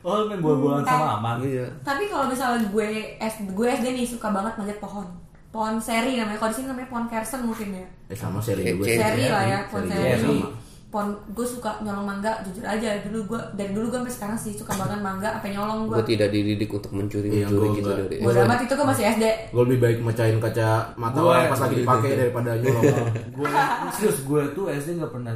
Oh 0.00 0.14
lu 0.16 0.24
main 0.26 0.38
bola-bolaan 0.38 0.82
sama 0.82 1.06
aman? 1.16 1.36
Iya. 1.40 1.66
Tapi 1.80 2.06
kalau 2.06 2.26
misalnya 2.26 2.62
gue 2.64 2.86
SD, 3.18 3.50
gue 3.50 3.66
SD 3.68 3.86
nih 3.92 4.06
suka 4.06 4.28
banget 4.28 4.54
manjat 4.54 4.78
pohon. 4.78 5.06
Pohon 5.48 5.74
seri 5.76 6.14
namanya. 6.14 6.36
Kalau 6.36 6.50
di 6.50 6.56
sini 6.56 6.66
namanya 6.66 6.86
pohon 6.86 7.06
kersen 7.06 7.40
mungkin 7.42 7.68
ya. 7.72 7.86
Eh 8.06 8.14
sama 8.14 8.38
seri 8.38 8.62
juga 8.64 8.84
Seri, 8.84 8.96
seri 8.96 9.24
lah 9.26 9.44
ya 9.44 9.58
pohon 9.66 9.84
Seri 9.84 9.98
seri, 10.14 10.36
sama. 10.38 10.48
pohon 10.88 11.08
gue 11.28 11.44
suka 11.46 11.70
nyolong 11.78 12.06
mangga 12.06 12.32
jujur 12.42 12.64
aja 12.64 12.96
dulu 13.02 13.20
gue 13.28 13.40
dari 13.52 13.70
dulu 13.70 13.86
gue 13.86 13.98
sampai 13.98 14.14
sekarang 14.14 14.38
sih 14.38 14.52
suka 14.54 14.72
banget 14.72 14.96
mangga 14.98 15.28
apa 15.30 15.44
nyolong 15.46 15.84
gue 15.84 15.96
Gue 15.96 16.08
tidak 16.08 16.28
dididik 16.30 16.70
untuk 16.70 16.88
mencuri-mencuri 16.90 17.44
Iya, 17.44 17.60
gua 17.60 17.76
gitu 17.76 17.84
enggak. 17.84 17.98
dari 18.00 18.16
gue 18.18 18.32
amat 18.40 18.60
itu 18.62 18.72
gue 18.72 18.86
masih 18.86 19.04
SD 19.10 19.24
Gue 19.52 19.62
lebih 19.66 19.78
baik 19.78 19.98
mecahin 20.00 20.38
kaca 20.38 20.68
mata 20.94 21.18
Gua- 21.18 21.36
orang 21.36 21.50
pas 21.50 21.60
lagi 21.60 21.76
dipakai 21.76 22.10
daripada 22.16 22.50
nyolong. 22.56 23.04
gue 23.30 23.46
serius 23.90 24.18
gue 24.22 24.42
tuh 24.54 24.64
SD 24.70 24.88
nggak 24.96 25.12
pernah 25.12 25.34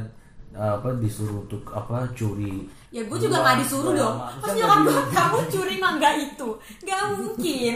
apa 0.53 0.87
disuruh 0.97 1.41
untuk 1.41 1.65
apa 1.69 2.05
curi. 2.13 2.69
Ya 2.89 3.01
gue 3.01 3.17
juga 3.17 3.41
nggak 3.41 3.57
disuruh 3.59 3.91
dong. 3.91 4.15
lama. 4.15 4.29
pas 4.37 4.53
Misalnya 4.53 4.61
nyokap 4.61 4.79
gue 4.79 5.03
kamu 5.11 5.39
curi 5.49 5.75
mangga 5.77 6.09
itu. 6.13 6.49
Nggak 6.79 7.01
mungkin. 7.11 7.75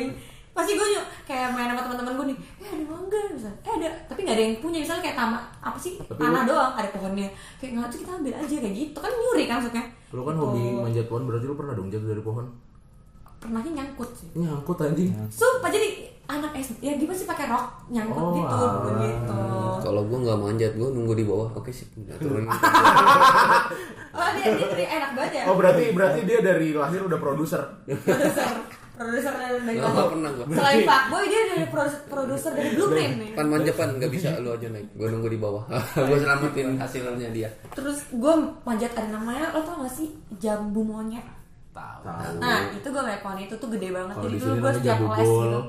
Pasti 0.53 0.71
gue 0.73 0.87
nyok 0.89 1.05
kayak 1.23 1.49
main 1.53 1.69
sama 1.69 1.81
teman-teman 1.85 2.13
gue 2.13 2.25
nih 2.29 2.37
eh 2.57 2.69
ada 2.71 2.85
mangga 2.85 3.19
misalnya 3.29 3.59
eh 3.61 3.73
ada. 3.77 3.89
Tapi 4.05 4.19
nggak 4.21 4.35
ada 4.35 4.43
yang 4.45 4.55
punya. 4.57 4.77
Misalnya 4.81 5.03
kayak 5.03 5.17
taman 5.17 5.41
apa 5.59 5.77
sih 5.77 5.93
Tapi 5.97 6.17
tanah 6.17 6.41
lu- 6.43 6.49
doang 6.49 6.73
ada 6.73 6.89
pohonnya. 6.89 7.29
Kayak 7.57 7.71
nggak 7.77 7.87
tuh 7.89 7.99
kita 8.01 8.11
ambil 8.13 8.33
aja 8.33 8.55
kayak 8.57 8.75
gitu. 8.75 8.97
Kan 8.97 9.11
nyuri 9.11 9.43
kan 9.45 9.55
maksudnya. 9.57 9.83
Lu 10.09 10.21
kan 10.21 10.35
hobi 10.35 10.61
manjat 10.77 11.05
pohon 11.05 11.23
berarti 11.25 11.45
lu 11.45 11.55
pernah 11.55 11.73
dong 11.73 11.89
jatuh 11.89 12.09
dari 12.09 12.21
pohon? 12.21 12.45
pernahnya 13.37 13.69
nyangkut 13.69 14.09
sih. 14.17 14.29
Nyangkut 14.33 14.81
anjing. 14.81 15.13
sumpah 15.29 15.69
jadi 15.69 16.06
anak 16.27 16.51
SD 16.53 16.77
ya 16.81 16.93
dia 16.93 17.07
pasti 17.07 17.23
pakai 17.23 17.45
rok 17.45 17.65
nyangkut 17.87 18.19
Oh, 18.19 18.31
gitu 18.33 18.51
alah. 18.53 18.99
gitu 18.99 19.39
Kalau 19.79 20.01
gue 20.03 20.19
nggak 20.19 20.35
manjat, 20.37 20.71
gue 20.73 20.83
nunggu 20.85 21.13
di 21.13 21.23
bawah. 21.23 21.47
Oke 21.53 21.71
sih, 21.71 21.87
nggak 21.89 22.17
turun. 22.17 22.43
oh 24.11 24.29
dia 24.33 24.45
dia, 24.51 24.67
dia 24.73 24.87
enak 24.93 25.11
banget 25.13 25.31
ya 25.33 25.43
Oh 25.45 25.55
berarti 25.55 25.83
berarti 25.89 26.19
dia 26.23 26.39
dari 26.41 26.67
lahir 26.71 27.01
udah 27.01 27.15
produser. 27.17 27.61
produser 27.85 28.49
produser 28.91 29.29
dari 29.31 29.77
Nggak 29.77 29.93
pernah 30.09 30.31
gue. 30.33 30.45
selain 30.49 30.79
Pak 30.83 31.01
Boy 31.07 31.23
dia 31.25 31.41
dari 31.47 31.65
produser 31.67 32.01
produser 32.03 32.51
dari 32.51 32.69
Blueprint 32.73 33.13
nih 33.15 33.29
Pan 33.31 33.45
manja 33.45 33.71
pan 33.71 33.89
nggak 33.93 34.09
bisa 34.09 34.29
lu 34.37 34.49
aja 34.51 34.67
naik. 34.67 34.87
Gue 34.91 35.07
nunggu 35.07 35.29
di 35.29 35.37
bawah. 35.37 35.63
gue 36.01 36.17
selamatin 36.17 36.67
hasilnya 36.75 37.29
dia. 37.29 37.49
terus 37.71 38.09
gue 38.09 38.33
manjat 38.63 38.91
ada 38.91 39.13
namanya 39.13 39.53
lo 39.53 39.61
tau 39.61 39.79
gak 39.79 39.93
sih 39.93 40.09
jambu 40.35 40.81
monyet 40.81 41.23
Tahu. 41.69 42.41
nah 42.41 42.73
itu 42.73 42.83
gue 42.83 43.03
liat 43.05 43.21
pohon 43.21 43.37
itu 43.37 43.53
tuh 43.53 43.69
gede 43.69 43.93
banget 43.93 44.09
Kalau 44.11 44.25
jadi 44.25 44.33
di 44.33 44.41
dulu 44.41 44.53
gue 44.57 44.71
setiap 44.73 44.97
jambu 44.97 45.07
les 45.13 45.21
gitu 45.21 45.59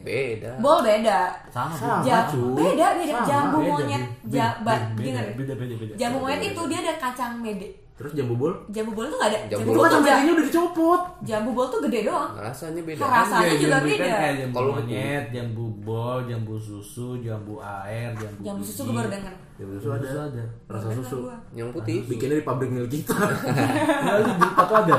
Beda. 0.00 0.50
bol 0.58 0.78
beda 0.80 1.18
sama 1.48 1.72
Sama, 1.72 2.00
Ja- 2.02 2.28
beda 2.28 2.86
beda 2.94 3.12
Sama, 3.14 3.24
jambu 3.24 3.58
beda, 3.58 3.70
monyet 3.70 4.04
beda, 4.20 4.30
jabat 4.30 4.80
beda, 4.90 5.02
dengar 5.02 5.24
beda, 5.34 5.52
beda, 5.54 5.74
beda. 5.76 5.92
jambu 5.94 6.18
monyet 6.18 6.42
itu 6.46 6.60
dia 6.66 6.78
ada 6.80 6.94
kacang 6.98 7.32
mede 7.38 7.68
Terus 7.94 8.10
jambu 8.12 8.34
bol? 8.34 8.50
jambu 8.68 8.90
bol 8.90 9.06
tuh 9.06 9.16
gak 9.16 9.30
ada 9.30 9.38
Jambu 9.46 9.54
jambu 9.54 9.70
bol 9.72 9.80
tuh 9.80 9.86
Kacang 9.86 10.02
ja- 10.02 10.16
medenya 10.16 10.32
udah 10.34 10.44
dicopot. 10.44 11.00
jambu 11.22 11.50
bol 11.52 11.66
tuh 11.68 11.80
gede 11.80 12.00
doang 12.02 12.30
Rasanya 12.34 12.82
beda. 12.82 13.00
rasanya 13.00 13.46
Iya, 13.46 13.54
juga 13.56 13.78
beda 13.80 14.04
kayak 14.04 14.34
jambu 14.36 14.54
Kalau 14.54 14.70
monyet, 14.74 15.24
jambu 15.30 15.64
bol, 15.80 16.18
jambu 16.24 16.54
susu, 16.58 17.08
jambu 17.18 17.54
air, 17.56 18.10
jambu 18.12 18.40
jambu 18.42 18.62
susu 18.62 18.80
gue 18.82 18.94
baru 18.94 19.08
denger 19.08 19.34
Jambu 19.54 19.72
susu 19.72 19.86
Jambu 19.86 19.94
ada. 19.94 20.04
susu 20.04 20.20
ada. 20.26 20.44
Rasa 20.66 20.88
susu. 20.92 21.16
Yang 21.52 21.68
putih. 21.72 21.98
Bikinnya 22.04 22.36
di 22.36 22.44
pabrik 22.44 22.68
milik 22.68 22.90
kita. 22.92 23.14
Nah, 24.04 24.12
lu 24.18 24.24
di 24.26 24.48
apa 24.52 24.74
ada? 24.76 24.96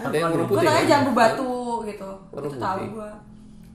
Ada 0.00 0.14
yang 0.16 0.30
warna 0.30 0.38
gue 0.38 0.48
putih. 0.48 0.62
tanya 0.64 0.78
kan? 0.78 0.86
jambu 0.88 1.10
batu 1.12 1.50
gitu 1.84 2.10
itu 2.32 2.48
tahu 2.56 2.78
gue 2.88 3.10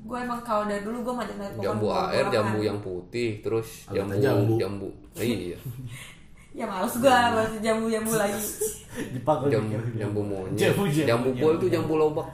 gue 0.03 0.17
emang 0.19 0.39
kalau 0.41 0.63
dari 0.63 0.81
dulu 0.81 0.99
gue 1.01 1.13
manjat 1.13 1.35
manjat 1.35 1.53
pohon 1.53 1.65
Jambu 1.65 1.87
air, 1.89 2.25
jambu 2.27 2.59
yang 2.59 2.79
putih, 2.79 3.29
terus 3.39 3.87
jambu 3.87 4.19
jambu. 4.19 4.53
jambu. 4.57 4.89
Iya. 5.15 5.55
ya 6.59 6.65
males 6.67 6.93
gue 6.93 7.09
masih 7.09 7.59
jambu 7.59 7.85
jambu 7.87 8.13
lagi 8.13 8.37
Dipakai 9.15 9.49
Jambu 9.49 9.73
jambu 9.95 10.21
monyet. 10.21 10.59
Jambu, 10.59 10.83
jambu, 10.85 11.07
Jambu 11.07 11.29
bol 11.33 11.39
jambu, 11.49 11.57
itu 11.57 11.67
jambu 11.71 11.93
lobak. 11.97 12.29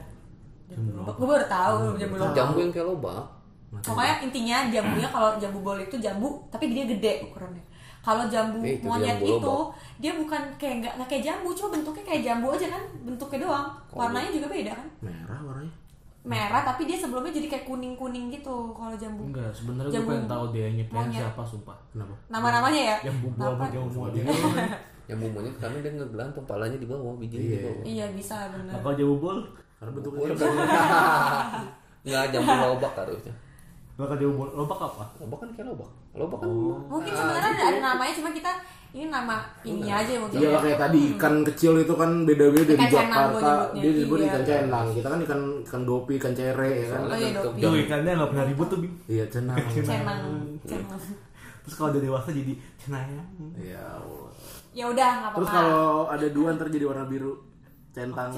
gue 1.09 1.27
baru 1.27 1.45
tahu 1.45 1.75
jambu 1.95 2.15
lobak 2.15 2.35
Jambu 2.35 2.57
yang 2.59 2.71
kayak 2.71 2.87
lobak. 2.87 3.23
pokoknya 3.79 4.15
intinya 4.25 4.57
jambunya 4.67 5.07
kalau 5.07 5.29
jambu 5.37 5.59
bol 5.61 5.77
itu 5.77 5.95
jambu 5.95 6.27
tapi 6.49 6.73
dia 6.73 6.83
gede 6.83 7.21
ukurannya 7.23 7.61
kalau 7.99 8.25
jambu 8.25 8.57
Eh, 8.59 8.75
itu 8.75 8.83
monyet 8.83 9.15
jambu 9.15 9.25
itu 9.29 9.37
lobak. 9.45 9.67
dia 9.97 10.11
bukan 10.17 10.41
kayak 10.57 10.75
nggak 10.81 10.93
kayak 11.05 11.23
jambu 11.23 11.47
cuma 11.53 11.69
bentuknya 11.77 12.03
kayak 12.03 12.21
jambu 12.25 12.47
aja 12.49 12.67
kan 12.67 12.83
bentuknya 13.05 13.39
doang 13.39 13.67
warnanya 13.91 14.29
juga 14.33 14.47
beda 14.49 14.71
kan 14.73 14.87
Merah 14.99 15.39
warnanya. 15.45 15.73
Merah 16.29 16.61
tapi 16.61 16.85
dia 16.85 16.93
sebelumnya 16.93 17.33
jadi 17.33 17.47
kayak 17.49 17.65
kuning 17.65 17.93
kuning 17.93 18.29
gitu 18.29 18.69
kalau 18.71 18.93
jambu 18.93 19.25
Enggak, 19.25 19.49
sebenarnya 19.49 19.89
gue 19.89 19.97
Jambu 19.97 20.09
pengen 20.13 20.27
tahu 20.27 20.45
dia 20.53 20.67
monyet. 20.69 21.19
siapa 21.19 21.41
sumpah. 21.43 21.77
Kenapa? 21.89 22.13
nama 22.29 22.47
namanya 22.53 22.81
ya 22.85 22.97
Jambu 23.03 23.27
Apa? 23.33 23.65
jambu. 23.67 23.99
Jambu 25.09 25.25
monyet 25.35 25.55
karena 25.57 25.77
dia 25.79 25.91
ngegelantung 25.91 26.45
palanya 26.45 26.77
di 26.77 26.85
bawah, 26.85 27.17
bijinya 27.17 27.41
di 27.41 27.49
Iya. 27.49 27.61
bawah. 27.65 27.83
iya 27.83 28.05
bisa 28.13 28.35
bener 28.47 28.71
Apa 28.71 28.89
jambu 28.93 29.15
bol? 29.17 29.37
Karena 29.75 29.91
bentuknya. 29.91 30.29
Nggak 32.05 32.23
jambu 32.31 32.51
lobak 32.53 32.93
harusnya. 32.95 33.33
Bakal 33.95 34.15
jambu 34.15 34.35
bol. 34.37 34.49
Lobak 34.55 34.79
apa? 34.79 35.03
Lobak 35.19 35.37
kan 35.41 35.49
kayak 35.51 35.67
lobak. 35.67 35.89
Lobak 36.13 36.39
kan 36.39 36.49
mungkin 36.87 37.11
sebenarnya 37.11 37.51
ada, 37.51 37.63
ada 37.65 37.79
namanya 37.83 38.13
cuma 38.13 38.29
kita 38.31 38.51
ini 38.89 39.05
nama 39.05 39.45
ini 39.61 39.85
aja 39.85 40.17
mungkin 40.17 40.41
Iya 40.41 40.49
ya. 40.49 40.59
kayak 40.65 40.79
tadi 40.81 40.99
ikan 41.13 41.35
kecil 41.45 41.77
itu 41.77 41.93
kan 41.93 42.25
beda-beda 42.25 42.73
di 42.73 42.85
Jakarta. 42.89 43.69
Dia 43.77 43.91
disebut 43.93 44.17
iya. 44.17 44.27
ikan 44.33 44.41
cenang. 44.41 44.87
Kita 44.97 45.07
kan 45.13 45.19
ikan 45.29 45.41
ikan 45.61 45.81
dopi, 45.85 46.13
ikan 46.17 46.33
cere 46.33 46.69
ya 46.73 46.87
kan. 46.97 47.01
Oh 47.05 47.17
iya 47.17 47.29
dopi 47.37 47.59
Tuh 47.61 47.73
ikannya 47.85 48.11
nggak 48.17 48.29
pernah 48.33 48.45
ribut 48.49 48.67
tuh. 48.73 48.79
Iya 49.05 49.25
cenang. 49.29 49.57
cenang 49.69 50.21
cenang 50.65 51.01
Terus 51.61 51.73
kalau 51.77 51.89
udah 51.93 52.01
dewasa 52.01 52.29
jadi 52.33 52.53
cenayang. 52.81 53.29
Iya. 53.61 53.83
Allah. 54.01 54.31
ya 54.69 54.85
udah 54.85 55.09
nggak 55.21 55.31
Terus 55.33 55.49
apa-apa 55.49 55.65
kalau 55.69 55.89
ada 56.09 56.27
dua 56.29 56.47
ntar 56.57 56.67
jadi 56.73 56.85
warna 56.89 57.05
biru. 57.05 57.33
Centang. 57.99 58.31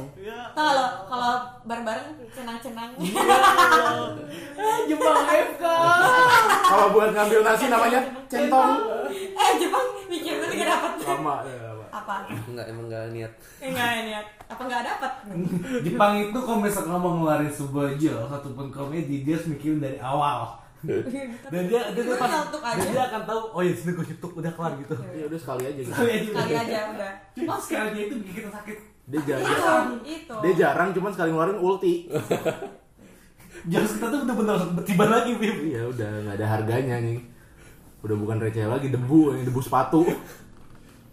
Tau 0.51 0.65
kalau 0.65 0.85
kalau 1.05 1.31
bareng-bareng 1.63 2.07
cenang-cenang 2.27 2.91
Eh, 4.51 4.77
Jepang 4.85 5.17
FK. 5.23 5.63
Kalau 6.63 6.85
buat 6.91 7.09
ngambil 7.11 7.39
nasi 7.43 7.65
namanya 7.67 7.99
centong. 8.25 8.71
eh 9.11 9.51
Jepang 9.55 9.85
mikir 10.07 10.33
dulu 10.35 10.51
gak 10.51 10.67
dapet 10.67 10.91
Lama 11.03 11.35
ya. 11.43 11.71
apa 11.89 12.13
Enggak 12.47 12.65
emang 12.67 12.85
enggak 12.87 13.03
niat. 13.11 13.31
enggak 13.59 13.89
ini 14.01 14.11
apa 14.47 14.61
nggak 14.61 14.83
dapet 14.85 15.11
Jepang 15.81 16.13
itu 16.19 16.37
kalau 16.37 16.59
misalkan 16.59 16.91
mau 16.93 17.11
ngeluarin 17.13 17.47
sebuah 17.47 17.95
joke 17.95 18.27
ataupun 18.29 18.67
komedi 18.67 19.21
dia 19.21 19.35
harus 19.35 19.47
mikirin 19.47 19.77
dari 19.77 19.97
awal. 19.97 20.57
Dan 20.81 21.05
dia 21.69 21.93
dia, 21.93 21.93
dia, 21.93 22.17
pas- 22.17 22.25
aja. 22.25 22.73
dan 22.73 22.87
dia 22.89 23.03
akan 23.05 23.21
tahu 23.23 23.41
oh 23.53 23.61
ya 23.61 23.69
sini 23.69 23.93
gue 23.93 24.01
nyetuk 24.03 24.31
udah 24.33 24.49
kelar 24.49 24.73
gitu. 24.75 24.93
Ya 25.13 25.23
udah 25.29 25.39
sekali 25.39 25.63
aja 25.63 25.77
gitu. 25.77 25.93
kali 26.33 26.53
aja 26.57 26.77
udah 26.89 27.11
Cuma 27.37 27.53
sekalinya 27.55 28.01
itu 28.01 28.15
bikin 28.17 28.33
kita 28.39 28.49
sakit. 28.51 28.77
Dia 29.11 29.21
jarang. 29.27 29.99
itu 29.99 30.23
itu 30.23 30.33
Dia 30.39 30.53
jarang 30.57 30.89
cuman 30.91 31.11
sekali 31.11 31.29
ngeluarin 31.29 31.57
ulti. 31.57 31.93
Jokes 33.63 33.93
kita 33.93 34.07
tuh 34.07 34.19
bener-bener 34.23 34.57
tiba 34.81 35.05
lagi 35.05 35.31
Bim. 35.35 35.57
Iya 35.67 35.85
udah 35.85 36.09
nggak 36.23 36.35
ada 36.35 36.47
harganya 36.49 36.95
nih. 36.99 37.19
Udah 38.01 38.15
bukan 38.15 38.39
receh 38.39 38.65
lagi 38.65 38.89
debu, 38.89 39.35
ini 39.35 39.43
debu 39.43 39.59
sepatu. 39.59 40.01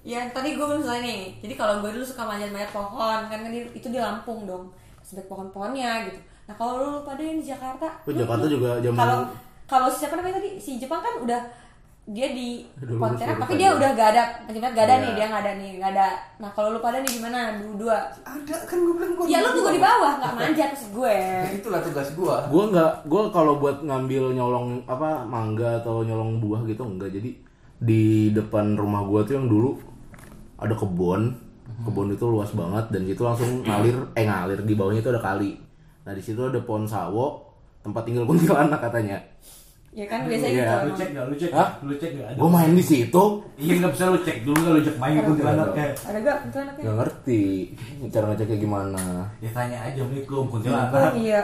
ya 0.00 0.24
tadi 0.26 0.56
gue 0.56 0.62
belum 0.62 0.80
selesai 0.80 1.04
nih 1.04 1.20
jadi 1.38 1.54
kalau 1.54 1.74
gue 1.78 1.90
dulu 1.90 2.00
suka 2.02 2.24
manjat-manjat 2.24 2.72
pohon 2.72 2.96
kan 3.28 3.44
kan 3.44 3.52
itu 3.52 3.86
di 3.86 3.98
Lampung 3.98 4.48
dong 4.48 4.72
sebek 5.02 5.28
pohon-pohonnya 5.28 6.08
gitu 6.08 6.16
nah 6.48 6.54
kalau 6.54 6.72
lu 6.80 7.04
pada 7.04 7.20
yang 7.20 7.36
di 7.36 7.44
Jakarta 7.44 7.84
Oh, 8.00 8.08
lu- 8.08 8.16
Jakarta 8.16 8.40
lu- 8.40 8.52
juga 8.56 8.70
zaman- 8.80 8.96
kalau 8.96 9.18
kalau 9.68 9.88
siapa 9.90 10.16
namanya 10.16 10.40
tadi 10.40 10.56
si 10.56 10.80
Jepang 10.80 11.04
kan 11.04 11.12
udah 11.18 11.36
dia 12.08 12.32
di 12.32 12.64
Pontianak 12.80 13.36
tapi 13.38 13.54
dia 13.54 13.68
udah 13.70 13.90
gak 13.92 14.08
ada 14.10 14.24
maksudnya 14.42 14.72
gak 14.72 14.84
ada 14.84 14.94
Iya. 14.94 15.02
nih 15.02 15.12
dia 15.12 15.26
gak 15.28 15.42
ada 15.44 15.52
nih 15.54 15.70
gak 15.76 15.90
ada 15.92 16.08
nah 16.36 16.50
kalau 16.50 16.68
lu 16.72 16.80
pada 16.80 16.98
nih 16.98 17.12
gimana 17.12 17.38
dua-dua 17.54 17.96
Ada 18.18 18.54
kan 18.64 18.78
gue 18.78 18.94
bilang 18.96 19.12
gue. 19.12 19.24
ya 19.28 19.38
lu 19.38 19.48
tunggu 19.52 19.70
di 19.70 19.82
bawah 19.82 20.12
nggak 20.16 20.32
manjat 20.34 20.68
maksud 20.72 20.90
gue 20.90 21.14
Itulah 21.54 21.80
tugas 21.80 22.08
gua. 22.14 22.36
Gua 22.46 22.64
nggak, 22.66 22.92
gua 23.04 23.22
kalau 23.28 23.52
buat 23.56 23.76
ngambil 23.80 24.32
nyolong 24.32 24.68
apa 24.84 25.20
mangga 25.22 25.78
atau 25.78 26.00
nyolong 26.00 26.38
buah 26.38 26.64
gitu 26.64 26.80
enggak. 26.82 27.10
Jadi 27.10 27.30
di 27.78 28.02
depan 28.30 28.72
rumah 28.72 29.04
gua 29.04 29.20
tuh 29.22 29.36
yang 29.36 29.46
dulu 29.46 29.76
ada 30.56 30.72
kebun, 30.72 31.36
kebun 31.84 32.08
itu 32.10 32.24
luas 32.24 32.50
banget 32.50 32.88
dan 32.88 33.02
itu 33.04 33.20
langsung 33.20 33.62
ngalir, 33.62 33.94
eh 34.12 34.24
ngalir 34.24 34.60
di 34.62 34.72
bawahnya 34.72 34.98
itu 34.98 35.10
ada 35.10 35.20
kali. 35.20 35.60
Nah 36.02 36.12
di 36.12 36.18
situ 36.18 36.40
ada 36.40 36.58
pohon 36.58 36.82
sawo, 36.82 37.52
tempat 37.80 38.02
tinggal 38.02 38.24
kuntilanak 38.28 38.80
katanya. 38.80 39.20
Ya 39.98 40.06
kan 40.06 40.20
biasanya 40.24 40.54
Iya. 40.54 40.62
gitu 40.62 40.78
Lu 40.78 40.92
cek 40.94 41.08
gak? 41.10 41.24
Lu 41.24 41.34
cek 41.34 41.50
Hah? 41.50 41.68
Lu 41.82 41.92
cek 41.92 42.10
gak? 42.14 42.26
Ada. 42.28 42.38
Gua 42.38 42.50
main 42.52 42.70
di 42.70 42.84
situ, 42.84 43.24
Iya 43.56 43.72
nggak 43.76 43.92
bisa 43.92 44.04
lu 44.06 44.18
cek 44.20 44.38
dulu 44.40 44.56
nggak 44.56 44.72
lu 44.72 44.82
cek 44.84 44.96
main 44.96 45.14
itu 45.16 45.32
di 45.32 45.42
anaknya. 45.42 45.86
ada 45.98 46.18
gak 46.20 46.38
itu 46.44 46.56
anaknya 46.56 46.82
nggak 46.84 46.96
ngerti 46.96 47.42
cara 48.08 48.24
ngeceknya 48.28 48.56
gimana. 48.58 49.02
Ya 49.36 49.50
tanya 49.50 49.78
aja 49.80 49.98
Assalamualaikum 49.98 50.36
oh 50.36 50.44
kuntilanak. 50.48 51.12
iya 51.16 51.40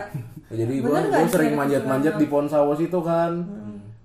Jadi 0.47 0.75
Bener 0.77 0.87
gua, 0.87 0.99
nggak 1.01 1.11
gua 1.11 1.19
sih 1.21 1.33
sering 1.35 1.53
manjat-manjat 1.57 2.15
di 2.15 2.27
pohon 2.27 2.47
sawo 2.47 2.73
situ 2.73 2.99
kan. 3.01 3.33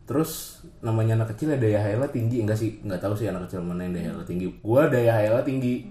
Terus 0.03 0.31
namanya 0.79 1.13
anak 1.15 1.29
kecil 1.29 1.53
ya 1.53 1.57
daya 1.57 1.79
hayalah 1.79 2.09
tinggi 2.09 2.41
enggak 2.41 2.57
sih? 2.57 2.81
Enggak 2.81 2.97
tahu 2.99 3.13
sih 3.13 3.29
anak 3.29 3.45
kecil 3.45 3.61
mana 3.61 3.85
yang 3.85 3.93
daya 3.93 4.05
hayalah 4.09 4.25
tinggi. 4.25 4.47
Gua 4.59 4.81
daya 4.85 5.11
hayalah 5.13 5.43
tinggi. 5.43 5.85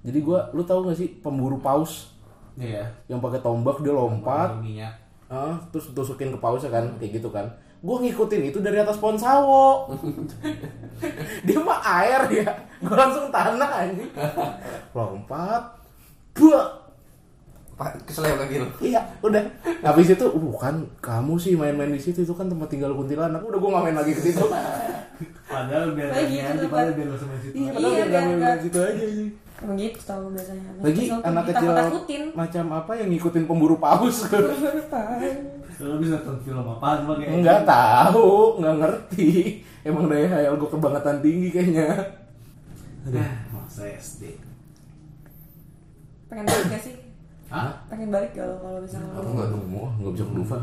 Jadi 0.00 0.18
gua 0.18 0.46
lu 0.50 0.62
tahu 0.62 0.86
gak 0.86 0.94
sih 0.96 1.10
pemburu 1.16 1.58
paus 1.58 2.14
Iya. 2.52 2.84
yang 3.06 3.18
pakai 3.18 3.40
tombak 3.40 3.80
dia 3.80 3.90
lompat, 3.90 4.60
ah, 5.26 5.56
terus 5.72 5.88
tusukin 5.90 6.28
ke 6.28 6.36
pausnya 6.36 6.68
kan 6.68 6.84
kayak 6.96 7.16
gitu 7.16 7.26
kan. 7.26 7.48
Gua 7.82 7.98
ngikutin 7.98 8.42
itu 8.46 8.58
dari 8.58 8.78
atas 8.78 8.96
pohon 8.96 9.18
sawo. 9.18 9.90
dia 11.46 11.58
mah 11.58 11.82
air 11.82 12.22
ya. 12.32 12.50
Gua 12.78 12.94
langsung 12.96 13.26
tanah 13.28 13.70
anjing. 13.76 14.06
Lompat. 14.94 15.62
Buah. 16.32 16.78
Keseleo 18.06 18.38
lagi 18.38 18.56
lu. 18.56 18.68
Iya, 18.80 19.02
udah. 19.18 19.42
Habis 19.82 20.14
itu, 20.14 20.22
uh 20.24 20.54
kan 20.54 20.86
kamu 21.00 21.34
sih 21.34 21.52
main-main 21.52 21.90
di 21.90 21.98
situ 21.98 22.22
itu 22.22 22.30
kan 22.30 22.46
tempat 22.46 22.70
tinggal 22.70 22.94
kuntilanak. 22.94 23.42
Udah 23.42 23.58
gua 23.58 23.70
nggak 23.72 23.84
main 23.84 23.96
lagi 23.98 24.12
ke 24.14 24.22
situ. 24.22 24.46
Padahal 25.44 25.92
biar 25.92 26.08
gitu 26.24 26.64
tuh, 26.64 26.70
padahal 26.70 26.94
biar 26.94 27.08
sama 27.14 27.36
situ. 27.38 27.54
Iya, 27.54 27.68
Iya, 27.68 27.72
padahal 27.74 27.92
nggak 27.92 28.08
biar 28.08 28.22
main 28.22 28.38
nggak- 28.38 28.56
di 28.56 28.64
situ 28.64 28.78
aja 28.80 29.06
sih. 29.06 29.28
emang 29.62 29.78
gitu 29.78 30.00
tau 30.02 30.26
biasanya 30.26 30.70
Lagi 30.82 31.02
anak 31.12 31.44
kecil 31.46 31.70
takutin 31.70 32.22
macam 32.34 32.64
apa 32.72 32.92
yang 32.98 33.08
ngikutin 33.10 33.44
pemburu 33.44 33.76
paus? 33.78 34.26
Lu 35.82 35.98
bisa 35.98 36.14
nonton 36.16 36.38
film 36.40 36.62
apaan 36.64 37.02
pakai? 37.04 37.26
Enggak 37.34 37.60
tahu, 37.64 38.56
nggak 38.56 38.74
ngerti. 38.78 39.30
Emang 39.82 40.06
daya 40.06 40.30
hayal 40.30 40.54
gua 40.54 40.70
kebangetan 40.70 41.18
tinggi 41.18 41.48
kayaknya. 41.50 41.90
Aduh, 43.02 43.18
masa 43.52 43.82
SD. 43.92 44.38
pengen 46.30 46.48
balik 46.48 46.64
gak 46.70 46.80
sih 46.80 46.96
Hah? 47.52 47.68
pengen 47.84 48.08
balik 48.08 48.32
kalau 48.32 48.56
kalau 48.56 48.80
bisa 48.80 48.96
Aku 48.96 49.20
ngomong 49.20 49.36
nggak 49.52 49.68
mau, 49.68 49.84
nggak 50.00 50.12
bisa 50.14 50.24
kedufa. 50.24 50.56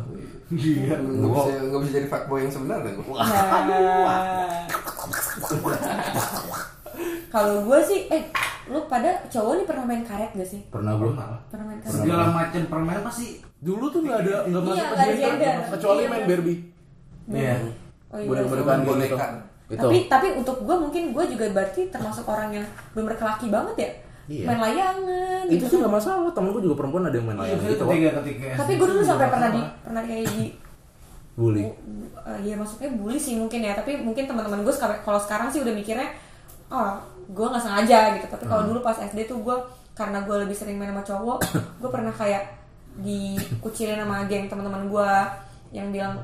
Iya. 0.50 0.96
Nggak 0.98 1.30
bisa 1.30 1.52
nggak 1.62 1.82
bisa 1.84 1.94
jadi 1.94 2.08
fuckboy 2.10 2.40
yang 2.42 2.50
sebenarnya 2.50 2.92
gua. 2.98 3.18
Nah. 3.20 4.66
kalau 7.30 7.56
gue 7.62 7.80
sih 7.86 8.10
eh 8.10 8.24
lu 8.66 8.82
pada 8.86 9.22
cowok 9.28 9.54
nih 9.56 9.66
pernah 9.66 9.84
main 9.84 10.02
karet 10.02 10.32
gak 10.32 10.46
sih 10.48 10.62
Pernah 10.70 10.94
gua. 10.96 11.14
pernah 11.50 11.66
main 11.68 11.80
karet 11.80 11.94
Segala 11.96 12.26
macam 12.30 12.62
permainan 12.66 13.04
pasti. 13.04 13.28
Dulu 13.60 13.86
tuh 13.88 14.00
nggak 14.02 14.18
ada 14.22 14.36
nggak 14.46 14.62
masuk 14.62 14.78
Iya, 14.78 14.88
ke 14.90 15.16
gender, 15.18 15.56
kecuali 15.70 16.00
Iya, 16.00 16.10
main. 16.10 16.24
Barbie. 16.26 16.60
Iya. 17.30 17.54
oh 18.08 18.18
iya 18.18 18.42
sama. 18.42 18.56
kayak 18.58 18.80
gitu. 18.80 18.90
Boneka. 18.90 19.28
Itu. 19.70 19.78
tapi 19.80 19.98
tapi 20.08 20.28
untuk 20.34 20.58
gue 20.60 20.76
mungkin 20.76 21.04
gue 21.12 21.26
juga 21.30 21.46
berarti 21.52 21.82
termasuk 21.88 22.26
orang 22.26 22.50
yang 22.52 22.66
belum 22.92 23.06
berkelaki 23.06 23.48
banget 23.48 23.76
ya 23.78 23.90
Iya. 24.28 24.46
main 24.46 24.60
layangan 24.60 25.42
itu 25.46 25.54
gitu 25.56 25.66
sih 25.68 25.78
nggak 25.78 25.90
masalah. 25.92 26.30
Temen 26.30 26.50
gua 26.50 26.62
juga 26.62 26.76
perempuan 26.76 27.04
ada 27.04 27.14
yang 27.14 27.26
main 27.26 27.38
Iya, 27.38 27.44
layangan 27.54 27.66
gitu. 27.68 27.78
kok. 27.80 27.90
ketika 27.92 28.10
ketika 28.20 28.46
tapi 28.58 28.72
gue 28.76 28.88
dulu 28.88 29.02
sampai 29.04 29.28
pernah 29.28 29.50
di 29.50 29.62
pernah 29.80 30.02
kayak 30.04 30.26
di 30.28 30.46
Bully. 31.36 31.64
uh, 32.20 32.36
ya 32.38 32.52
maksudnya 32.54 32.90
bully 32.92 33.16
sih 33.16 33.34
mungkin 33.34 33.60
ya 33.60 33.72
tapi 33.72 33.96
mungkin 33.98 34.26
teman-teman 34.26 34.60
gue 34.60 34.74
kalau 34.76 35.16
sekarang 35.18 35.48
sih 35.48 35.62
udah 35.62 35.72
mikirnya 35.72 36.12
oh 36.68 37.00
gue 37.26 37.46
nggak 37.46 37.62
sengaja 37.62 38.00
gitu 38.14 38.28
tapi 38.28 38.44
kalau 38.44 38.62
Hmm. 38.62 38.70
dulu 38.70 38.80
pas 38.82 38.98
SD 38.98 39.24
tuh 39.24 39.40
gue 39.40 39.56
karena 39.94 40.20
gue 40.20 40.36
lebih 40.38 40.52
sering 40.52 40.76
main 40.76 40.90
sama 40.90 41.00
cowok 41.02 41.40
gue 41.80 41.90
pernah 41.90 42.12
kayak 42.12 42.44
dikucilin 43.00 43.98
sama 43.98 44.26
geng 44.26 44.46
teman-teman 44.46 44.84
gue 44.86 45.12
yang 45.72 45.90
bilang 45.90 46.16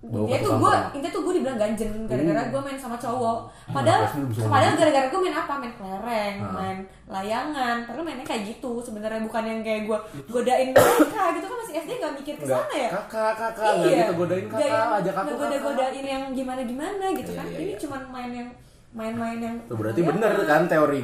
Bawa 0.00 0.24
dia 0.24 0.40
tuh 0.40 0.56
gue 0.56 0.72
intinya 0.96 1.10
tuh 1.12 1.20
gue 1.20 1.32
dibilang 1.36 1.58
ganjen 1.60 2.08
gara-gara 2.08 2.48
gue 2.48 2.60
main 2.62 2.72
sama 2.74 2.96
cowok 2.96 3.38
Ah, 3.68 3.72
padahal 3.76 4.00
bisa 4.26 4.48
padahal 4.48 4.72
gara-gara 4.74 5.06
gue 5.06 5.20
main 5.20 5.36
apa 5.36 5.52
main 5.54 5.74
kelereng 5.76 6.36
Ah. 6.40 6.52
main 6.56 6.78
layangan 7.04 7.76
padahal 7.84 8.00
mainnya 8.02 8.24
kayak 8.24 8.48
gitu 8.48 8.80
sebenarnya 8.80 9.20
bukan 9.20 9.44
yang 9.44 9.60
kayak 9.60 9.84
gue 9.84 9.98
godain 10.26 10.72
mereka 10.72 11.22
gitu 11.36 11.44
kan 11.44 11.56
masih 11.58 11.74
SD 11.78 11.90
nggak 11.94 12.12
mikir 12.16 12.34
ke 12.34 12.44
Enggak, 12.44 12.64
sana 12.64 12.74
ya 12.74 12.88
kakak, 12.90 13.32
kakak, 13.36 13.72
nggak 13.76 13.92
gitu 13.92 14.12
godain 14.16 14.46
kakak, 14.48 14.64
yang 14.64 14.88
ajak 14.90 15.12
aku 15.12 15.20
kakak. 15.20 15.28
ngegoda-godain 15.28 16.06
yang 16.06 16.22
gimana 16.32 16.60
gimana 16.64 17.04
gitu 17.12 17.30
Iya, 17.30 17.36
kan 17.36 17.46
iya, 17.46 17.58
ini 17.58 17.68
iya. 17.68 17.78
cuman 17.78 18.02
main 18.08 18.30
yang 18.32 18.48
main-main 18.90 19.38
yang 19.38 19.56
Tuh, 19.68 19.76
berarti 19.76 20.00
layangan. 20.00 20.16
bener 20.16 20.32
kan 20.48 20.62
teori. 20.64 20.98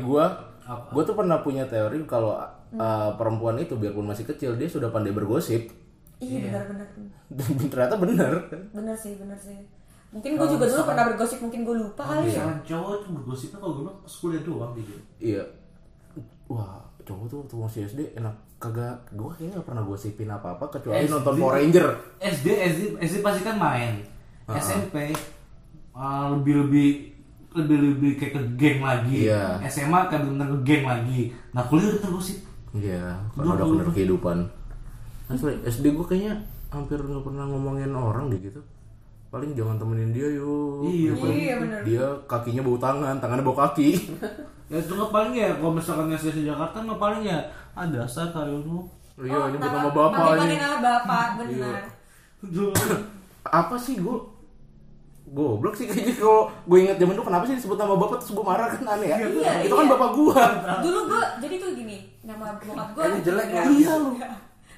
Apa? 0.66 0.88
Gua 0.90 1.02
tuh 1.04 1.14
pernah 1.14 1.38
punya 1.38 1.62
teori 1.62 2.00
kalau 2.02 2.32
uh, 2.74 3.14
perempuan 3.14 3.54
itu 3.62 3.78
biarpun 3.78 4.02
masih 4.02 4.26
kecil 4.26 4.58
dia 4.58 4.66
sudah 4.66 4.90
pandai 4.90 5.14
bergosip. 5.14 5.70
iya 6.18 6.48
benar-benar 6.48 6.88
Dan 7.28 7.50
ternyata 7.70 7.94
bener. 8.00 8.32
bener 8.72 8.96
sih 8.96 9.20
bener 9.20 9.36
sih 9.36 9.60
mungkin 10.08 10.40
gue 10.40 10.48
juga 10.48 10.64
dulu 10.64 10.82
pernah 10.88 11.04
bergosip 11.12 11.38
mungkin 11.44 11.60
gue 11.60 11.76
lupa 11.76 12.02
kali 12.08 12.32
ya 12.32 12.46
cowok 12.64 13.04
tuh 13.04 13.10
bergosipnya 13.20 13.58
kalau 13.60 13.72
gue 13.76 13.82
bilang 13.84 13.98
pas 14.00 14.14
kuliah 14.16 14.42
doang 14.46 14.72
gitu. 14.80 14.92
Iya. 15.20 15.44
Wah, 16.48 16.80
cowok 17.04 17.24
tuh 17.28 17.36
waktu 17.44 17.54
masih 17.60 17.80
SD 17.84 18.00
enak 18.16 18.32
kagak 18.56 18.96
gua 19.12 19.28
kayaknya 19.36 19.60
gak 19.60 19.66
pernah 19.68 19.84
gosipin 19.84 20.30
apa-apa 20.32 20.64
kecuali 20.72 21.04
SD. 21.04 21.12
nonton 21.12 21.34
Power 21.36 21.54
Ranger. 21.60 21.86
SD 22.24 22.46
SD 22.48 22.80
SD 22.96 23.16
pasti 23.20 23.40
kan 23.44 23.56
main. 23.60 24.00
SMP 24.48 25.12
uh, 25.92 26.32
lebih 26.32 26.64
lebih 26.64 26.88
lebih 27.56 27.76
lebih 27.92 28.10
kayak 28.16 28.32
ke 28.36 28.40
geng 28.56 28.80
lagi. 28.80 29.28
Iya. 29.28 29.60
SMA 29.68 30.00
kayak 30.08 30.22
bener 30.24 30.46
ke 30.48 30.58
geng 30.64 30.84
lagi. 30.88 31.20
Nah 31.52 31.62
kuliah 31.68 31.92
udah 31.92 32.00
tergosip. 32.00 32.38
Iya, 32.78 33.04
karena 33.32 33.50
udah 33.52 33.66
bener 33.68 33.88
kehidupan. 33.90 34.38
Asli, 35.26 35.52
SD 35.62 35.90
gua 35.92 36.04
kayaknya 36.04 36.34
hampir 36.68 36.96
nggak 36.96 37.22
pernah 37.22 37.44
ngomongin 37.44 37.90
orang 37.90 38.28
deh 38.28 38.38
gitu. 38.38 38.60
Paling 39.26 39.52
jangan 39.52 39.76
temenin 39.76 40.10
dia 40.10 40.28
yuk. 40.30 40.84
Iya, 40.84 41.12
Gitu. 41.12 41.26
iya 41.28 41.54
bener 41.56 41.80
Dia 41.82 42.04
kakinya 42.24 42.62
bau 42.62 42.76
tangan, 42.76 43.16
tangannya 43.16 43.42
bau 43.42 43.56
kaki. 43.56 43.90
Ya 44.66 44.76
itu 44.76 44.92
nggak 44.92 45.10
paling 45.10 45.30
ya 45.30 45.54
kalau 45.54 45.70
misalkan 45.72 46.10
SD 46.10 46.28
di 46.36 46.44
Jakarta 46.44 46.82
nggak 46.82 46.98
paling 46.98 47.22
ya 47.22 47.38
ada 47.72 48.02
dasar 48.02 48.26
Karyono. 48.28 48.82
Iya, 49.16 49.46
nyebut 49.48 49.62
nama- 49.62 49.78
nama 49.80 49.90
bapak 49.92 50.26
aja. 50.36 50.46
nama 50.50 50.78
bapak 50.80 51.26
benar 51.38 51.78
Apa 53.52 53.76
sih 53.76 53.96
gua 53.96 54.18
goblok 55.28 55.74
sih 55.74 55.84
kayaknya 55.84 56.14
kalau 56.16 56.46
gue 56.64 56.78
inget 56.80 56.96
zaman 56.96 57.14
dulu 57.14 57.26
kenapa 57.26 57.44
sih 57.44 57.54
disebut 57.54 57.74
nama 57.74 57.94
bapak 57.94 58.18
terus 58.20 58.30
gue 58.30 58.42
marah 58.42 58.66
kan 58.68 58.86
aneh 58.88 59.08
ya 59.08 59.16
Iya, 59.20 59.50
itu 59.60 59.74
kan 59.74 59.84
iya. 59.84 59.92
bapak 59.92 60.10
gue 60.12 60.38
dulu 60.82 61.00
gue 61.04 61.22
jadi 61.42 61.54
tuh 61.56 61.70
gini 61.72 61.96
nama 62.26 62.58
bokap 62.58 62.88
gue 62.92 63.04
Ini 63.06 63.20
jelek 63.22 63.46
Indra. 63.46 63.56
ya? 63.56 63.70
Iya, 63.70 63.92
lu. 63.96 64.10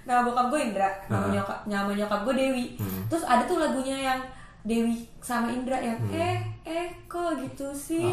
nama 0.05 0.21
bokap 0.23 0.47
gue 0.49 0.61
Indra 0.63 0.91
nama 1.07 1.19
Ah. 1.19 1.31
nyokap 1.31 1.59
nama 1.65 1.91
nyokap 1.91 2.21
gue 2.23 2.35
Dewi 2.35 2.67
Hmm. 2.77 3.03
terus 3.09 3.25
ada 3.25 3.43
tuh 3.43 3.57
lagunya 3.57 3.97
yang 3.99 4.21
Dewi 4.61 5.01
sama 5.19 5.49
Indra 5.49 5.77
yang 5.79 5.97
eh 6.09 6.37
eh 6.63 6.89
kok 7.07 7.37
gitu 7.39 7.69
sih 7.71 8.05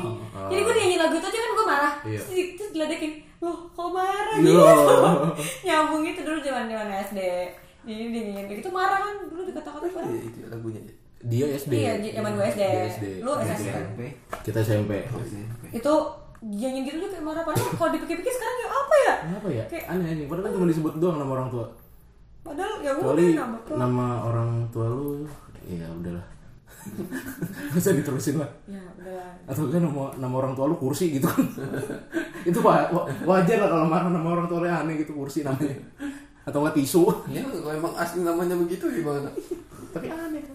jadi 0.46 0.62
gue 0.62 0.74
nyanyi 0.74 0.98
lagu 0.98 1.14
itu 1.14 1.26
aja 1.26 1.36
kan 1.38 1.52
gue 1.54 1.66
marah 1.66 1.94
Iya. 2.02 2.20
terus, 2.22 2.26
terus 2.56 2.72
diledekin 2.72 3.12
loh 3.38 3.68
kok 3.70 3.90
marah 3.90 4.36
gitu 4.38 4.56
nyambung 5.68 6.04
itu 6.04 6.20
dulu 6.20 6.40
zaman 6.40 6.66
zaman 6.66 6.88
SD 7.04 7.20
jadi 7.84 8.04
kayak 8.42 8.58
gitu 8.58 8.70
marah 8.70 8.98
kan 8.98 9.14
dulu 9.26 9.42
dikata-kata 9.46 9.88
kan 9.90 10.04
Iya, 10.06 10.22
itu 10.26 10.40
lagunya. 10.48 10.82
dia 11.22 11.46
SD 11.50 11.74
iya 11.74 11.92
zaman 12.14 12.32
gue 12.34 12.46
SD 12.48 12.62
Dia 12.62 12.86
SD 12.88 13.06
lu 13.20 13.32
SMP 13.38 13.68
SMP. 13.68 14.02
kita 14.42 14.58
SMP 14.62 14.92
itu 15.72 15.94
nyanyi 16.46 16.80
gitu 16.84 16.96
juga 17.00 17.10
kayak 17.12 17.26
marah 17.26 17.44
padahal 17.44 17.74
kalau 17.74 17.92
dipikir-pikir 17.92 18.30
sekarang 18.32 18.56
ya 18.56 18.70
apa 18.70 18.96
ya? 19.00 19.14
Kenapa 19.20 19.48
ya? 19.50 19.64
Kayak- 19.66 19.88
aneh 19.90 20.08
aneh 20.08 20.26
padahal 20.26 20.46
kan 20.46 20.54
cuma 20.54 20.66
disebut 20.70 20.94
doang 20.96 21.18
nama 21.18 21.32
orang 21.34 21.50
tua. 21.50 21.66
Padahal 22.40 22.74
ya 22.78 22.92
udah 22.92 23.02
kecuali 23.02 23.26
nama 23.34 23.58
tuh 23.60 23.76
nama 23.76 24.06
orang 24.24 24.50
tua 24.70 24.86
lu 24.88 25.26
ya 25.66 25.88
udahlah. 25.90 26.26
Bisa 27.74 27.90
diterusin 27.92 28.38
lah. 28.38 28.50
Ya 28.66 28.78
udah. 28.94 29.50
Atau 29.50 29.66
kan 29.68 29.82
nama, 29.82 30.14
nama 30.16 30.36
orang 30.38 30.54
tua 30.54 30.66
lu 30.68 30.78
kursi 30.78 31.10
gitu 31.12 31.26
kan. 31.26 31.42
Itu 32.50 32.62
wa- 32.62 32.90
wa- 32.94 33.10
wajar 33.26 33.58
lah 33.58 33.70
kalau 33.72 33.90
marah 33.90 34.10
nama 34.10 34.28
orang 34.32 34.46
tua 34.46 34.62
lu 34.62 34.70
aneh 34.70 35.02
gitu 35.02 35.12
kursi 35.12 35.42
namanya. 35.42 35.74
Atau 36.46 36.62
nggak 36.62 36.78
tisu. 36.78 37.10
Ya, 37.26 37.42
kalau 37.42 37.74
emang 37.74 37.94
asli 37.98 38.22
namanya 38.22 38.54
begitu 38.54 38.86
gimana? 38.92 39.34
tapi 39.90 40.14
aneh. 40.14 40.46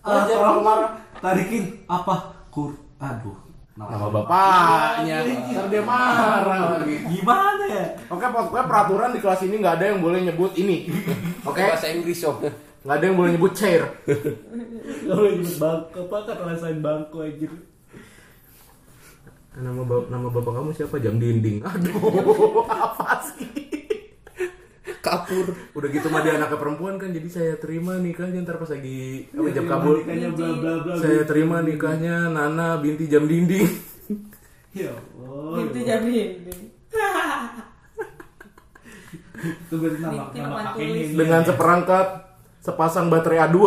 Kan 0.00 0.24
wajar 0.24 0.36
kalau 0.38 0.62
marah. 0.64 0.90
Tarikin 1.20 1.84
apa? 1.84 2.32
Kur 2.48 2.72
aduh 2.96 3.36
nama 3.78 4.06
bapaknya. 4.10 5.16
ntar 5.54 5.66
dia 5.70 5.82
marah 5.86 6.62
lagi. 6.74 6.96
Gimana 7.06 7.64
ya? 7.70 7.84
Oke 8.10 8.26
pokoknya 8.26 8.64
peraturan 8.66 9.10
di 9.14 9.20
kelas 9.22 9.42
ini 9.46 9.54
nggak 9.62 9.74
ada 9.78 9.86
yang 9.94 10.00
boleh 10.02 10.20
nyebut 10.26 10.52
ini. 10.58 10.90
Oke? 11.46 11.62
Bahasa 11.62 11.86
Inggris 11.94 12.18
sob. 12.18 12.42
nggak 12.82 12.96
ada 12.98 13.04
yang 13.06 13.16
boleh 13.16 13.30
nyebut 13.38 13.52
chair. 13.54 13.86
Kalau 15.06 15.30
nyebut 15.30 15.56
bangku 15.62 15.98
apa 16.10 16.16
kan 16.26 16.36
rasain 16.42 16.78
bangku 16.82 17.16
anjir? 17.22 17.52
Nama 19.58 19.82
bap 19.82 20.04
nama 20.10 20.26
bapak 20.30 20.52
kamu 20.54 20.70
siapa? 20.74 20.96
Jam 20.98 21.22
dinding. 21.22 21.62
Aduh 21.62 22.66
apa 22.74 23.22
sih 23.30 23.67
Kapur. 25.10 25.46
udah 25.72 25.88
gitu 25.88 26.06
mah 26.08 26.20
dia 26.20 26.32
anaknya 26.34 26.56
perempuan 26.56 26.94
kan 26.96 27.08
jadi 27.08 27.28
saya 27.28 27.52
terima 27.56 27.96
nikahnya 27.96 28.42
ntar 28.42 28.56
pas 28.56 28.68
lagi 28.68 29.26
apa 29.30 29.48
jam 29.50 29.64
kabul 29.64 29.96
Nikahnya 29.98 30.28
bla 30.30 30.48
bla 30.54 30.72
bla 30.80 30.92
saya 30.94 31.22
terima 31.24 31.56
nikahnya 31.60 32.28
Nana 32.28 32.76
binti 32.76 33.04
jam 33.04 33.24
dinding. 33.24 33.66
Ya 34.70 34.92
Allah 34.92 35.64
itu 35.64 35.78
jadi 35.80 36.16
itu 39.38 39.74
berarti 39.74 40.00
nama 40.00 40.24
nama 40.28 40.56
kakeknya 40.68 41.02
dengan 41.14 41.42
seperangkat 41.42 42.06
sepasang 42.60 43.06
baterai 43.08 43.46
A2 43.46 43.58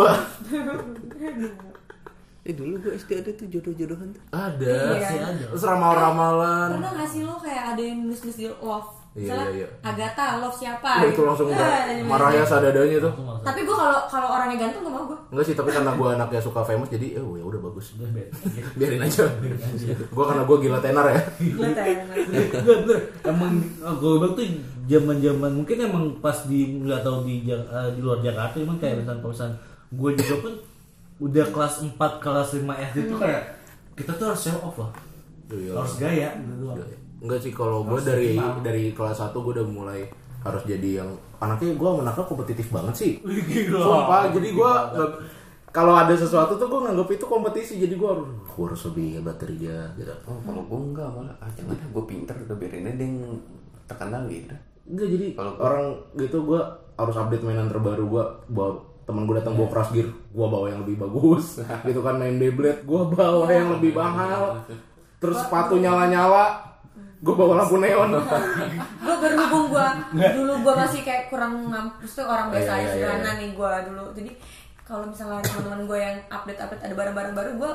Eh 2.42 2.58
dulu 2.58 2.82
gue 2.82 2.98
SD 2.98 3.22
ada 3.22 3.32
tuh 3.32 3.46
jodoh-jodohan 3.48 4.08
tuh. 4.12 4.22
ada. 4.34 4.98
Iya. 4.98 5.46
terus 5.46 5.62
ramal-ramalan 5.62 6.74
pernah 6.74 6.92
nggak 6.92 7.06
sih 7.08 7.22
lo 7.22 7.38
kayak 7.38 7.78
ada 7.78 7.82
yang 7.82 8.02
nulis 8.02 8.18
nulis 8.18 8.34
di 8.36 8.50
love 8.50 8.90
Iya, 9.12 9.28
misalnya 9.28 9.48
iya, 9.52 9.60
iya. 9.60 9.68
Agatha 9.84 10.26
love 10.40 10.56
siapa? 10.56 10.88
Wah, 10.88 11.04
itu 11.04 11.22
langsung 11.22 11.48
Ah, 11.48 11.54
udah 11.54 11.68
jadi 11.84 12.02
marah 12.08 12.32
ya 12.32 12.44
sadadanya 12.48 12.98
tuh. 13.02 13.14
Tapi 13.44 13.60
gue 13.62 13.76
kalau 13.76 14.00
kalau 14.08 14.28
orangnya 14.32 14.58
ganteng 14.58 14.82
gak 14.82 14.94
mau 14.96 15.04
gue 15.04 15.20
enggak 15.28 15.46
sih 15.46 15.56
tapi 15.56 15.70
karena 15.70 15.92
gue 15.92 16.08
anaknya 16.10 16.40
suka 16.40 16.62
famous 16.64 16.88
jadi 16.88 17.20
oh 17.20 17.36
ya 17.36 17.44
udah 17.44 17.60
bagus. 17.60 17.86
Biarin 18.74 19.04
aja. 19.04 19.28
Gue 20.08 20.24
karena 20.24 20.44
gue 20.48 20.58
gila 20.60 20.80
tenar 20.80 21.06
ya. 21.08 21.20
Ya, 21.44 21.52
Bener, 21.52 21.86
bener. 22.64 23.00
Emang 23.22 23.52
gue 24.00 24.12
bilang 24.16 24.34
tuh 24.34 24.46
zaman 24.88 25.18
zaman 25.20 25.52
mungkin 25.54 25.76
emang 25.78 26.04
pas 26.18 26.48
di 26.48 26.80
nggak 26.80 27.04
tahu 27.04 27.28
di 27.28 27.48
eh, 27.48 27.90
di 27.92 28.00
luar 28.00 28.20
Jakarta 28.20 28.56
emang 28.58 28.80
kayak 28.80 29.04
misalnya 29.04 29.20
perusahaan 29.20 29.56
gue 29.92 30.10
juga 30.16 30.36
pun 30.40 30.54
udah 31.20 31.46
kelas 31.48 31.74
4 31.84 32.00
kelas 32.18 32.50
5 32.56 32.64
SD 32.90 32.98
tuh 33.06 33.20
kayak 33.20 33.44
kita 33.94 34.12
tuh 34.16 34.26
harus 34.26 34.40
show 34.42 34.58
off 34.64 34.80
lah 34.80 34.92
Iya. 35.52 35.76
harus 35.76 35.94
gaya 36.00 36.30
gitu. 36.40 36.64
Enggak 37.22 37.40
sih 37.40 37.54
kalau 37.54 37.86
gue 37.86 38.00
dari 38.02 38.34
dari 38.60 38.84
kelas 38.92 39.22
1 39.22 39.32
gue 39.32 39.54
udah 39.56 39.68
mulai 39.68 40.02
harus 40.42 40.66
jadi 40.66 41.06
yang 41.06 41.10
anaknya 41.38 41.78
gue 41.78 41.90
anaknya 42.02 42.26
kompetitif 42.26 42.74
banget 42.74 42.96
sih. 42.98 43.12
Gila. 43.22 43.78
Sumpah, 43.78 44.22
jadi 44.34 44.50
gue 44.50 44.72
kalau 45.72 45.94
ada 45.96 46.12
sesuatu 46.12 46.58
tuh 46.58 46.68
gue 46.68 46.80
nganggap 46.84 47.08
itu 47.08 47.26
kompetisi 47.26 47.80
jadi 47.80 47.96
gue 47.96 48.10
harus 48.10 48.28
gue 48.44 48.64
harus 48.68 48.82
lebih 48.92 49.22
hebat 49.22 49.38
dari 49.38 49.56
dia 49.56 49.86
gitu. 49.96 50.12
Oh, 50.26 50.42
kalau 50.42 50.66
gue 50.66 50.80
enggak 50.92 51.08
malah 51.08 51.36
ah, 51.40 51.50
jangan 51.54 51.78
dah 51.78 51.88
gue 51.88 52.04
pinter 52.04 52.36
udah 52.36 52.58
biarin 52.58 52.90
aja 52.90 53.00
yang 53.00 53.18
terkenal 53.86 54.22
gitu. 54.28 54.56
Enggak 54.90 55.08
jadi 55.14 55.26
Kalau 55.38 55.52
gua- 55.54 55.64
orang 55.64 55.86
gitu 56.18 56.38
gue 56.44 56.62
harus 56.98 57.16
update 57.16 57.44
mainan 57.46 57.70
terbaru 57.70 58.04
gue 58.04 58.24
bawa 58.50 58.72
teman 59.02 59.26
gue 59.26 59.36
datang 59.38 59.58
bawa 59.58 59.70
crash 59.70 59.92
gear 59.92 60.10
gue 60.10 60.48
bawa 60.48 60.66
yang 60.70 60.82
lebih 60.82 60.98
bagus 60.98 61.58
gitu 61.88 62.02
kan 62.02 62.18
main 62.18 62.38
Beyblade 62.38 62.82
gue 62.82 63.02
bawa 63.10 63.46
yang 63.50 63.74
lebih 63.74 63.92
mahal 63.94 64.58
terus 65.22 65.38
sepatu 65.42 65.78
nyala 65.78 66.06
nyala 66.08 66.46
gue 67.22 67.34
bawa 67.38 67.54
lampu 67.62 67.78
neon. 67.78 68.18
Gue 69.06 69.16
berhubung 69.22 69.70
gue 69.70 69.88
dulu 70.18 70.54
gue 70.66 70.74
masih 70.74 71.02
kayak 71.06 71.30
kurang 71.30 71.70
ngampus 71.70 72.18
tuh 72.18 72.26
orang 72.26 72.50
biasa 72.50 72.72
Iya, 72.74 72.74
aja 72.74 72.82
iya, 72.82 72.90
iya, 72.90 72.94
sederhana 72.98 73.32
nih 73.38 73.50
gue 73.54 73.72
dulu. 73.94 74.06
Jadi 74.18 74.32
kalau 74.82 75.06
misalnya 75.06 75.42
teman-teman 75.46 75.82
gue 75.86 76.00
yang 76.02 76.18
update 76.34 76.60
update 76.60 76.84
ada 76.90 76.96
barang-barang 76.98 77.34
baru 77.38 77.52
gue 77.62 77.72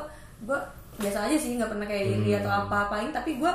gue 0.51 0.59
biasa 0.99 1.31
aja 1.31 1.37
sih 1.39 1.55
nggak 1.55 1.71
pernah 1.71 1.87
kayak 1.87 2.05
iri 2.19 2.33
atau 2.43 2.51
apa 2.51 2.91
paling 2.91 3.15
tapi 3.15 3.39
gue 3.39 3.53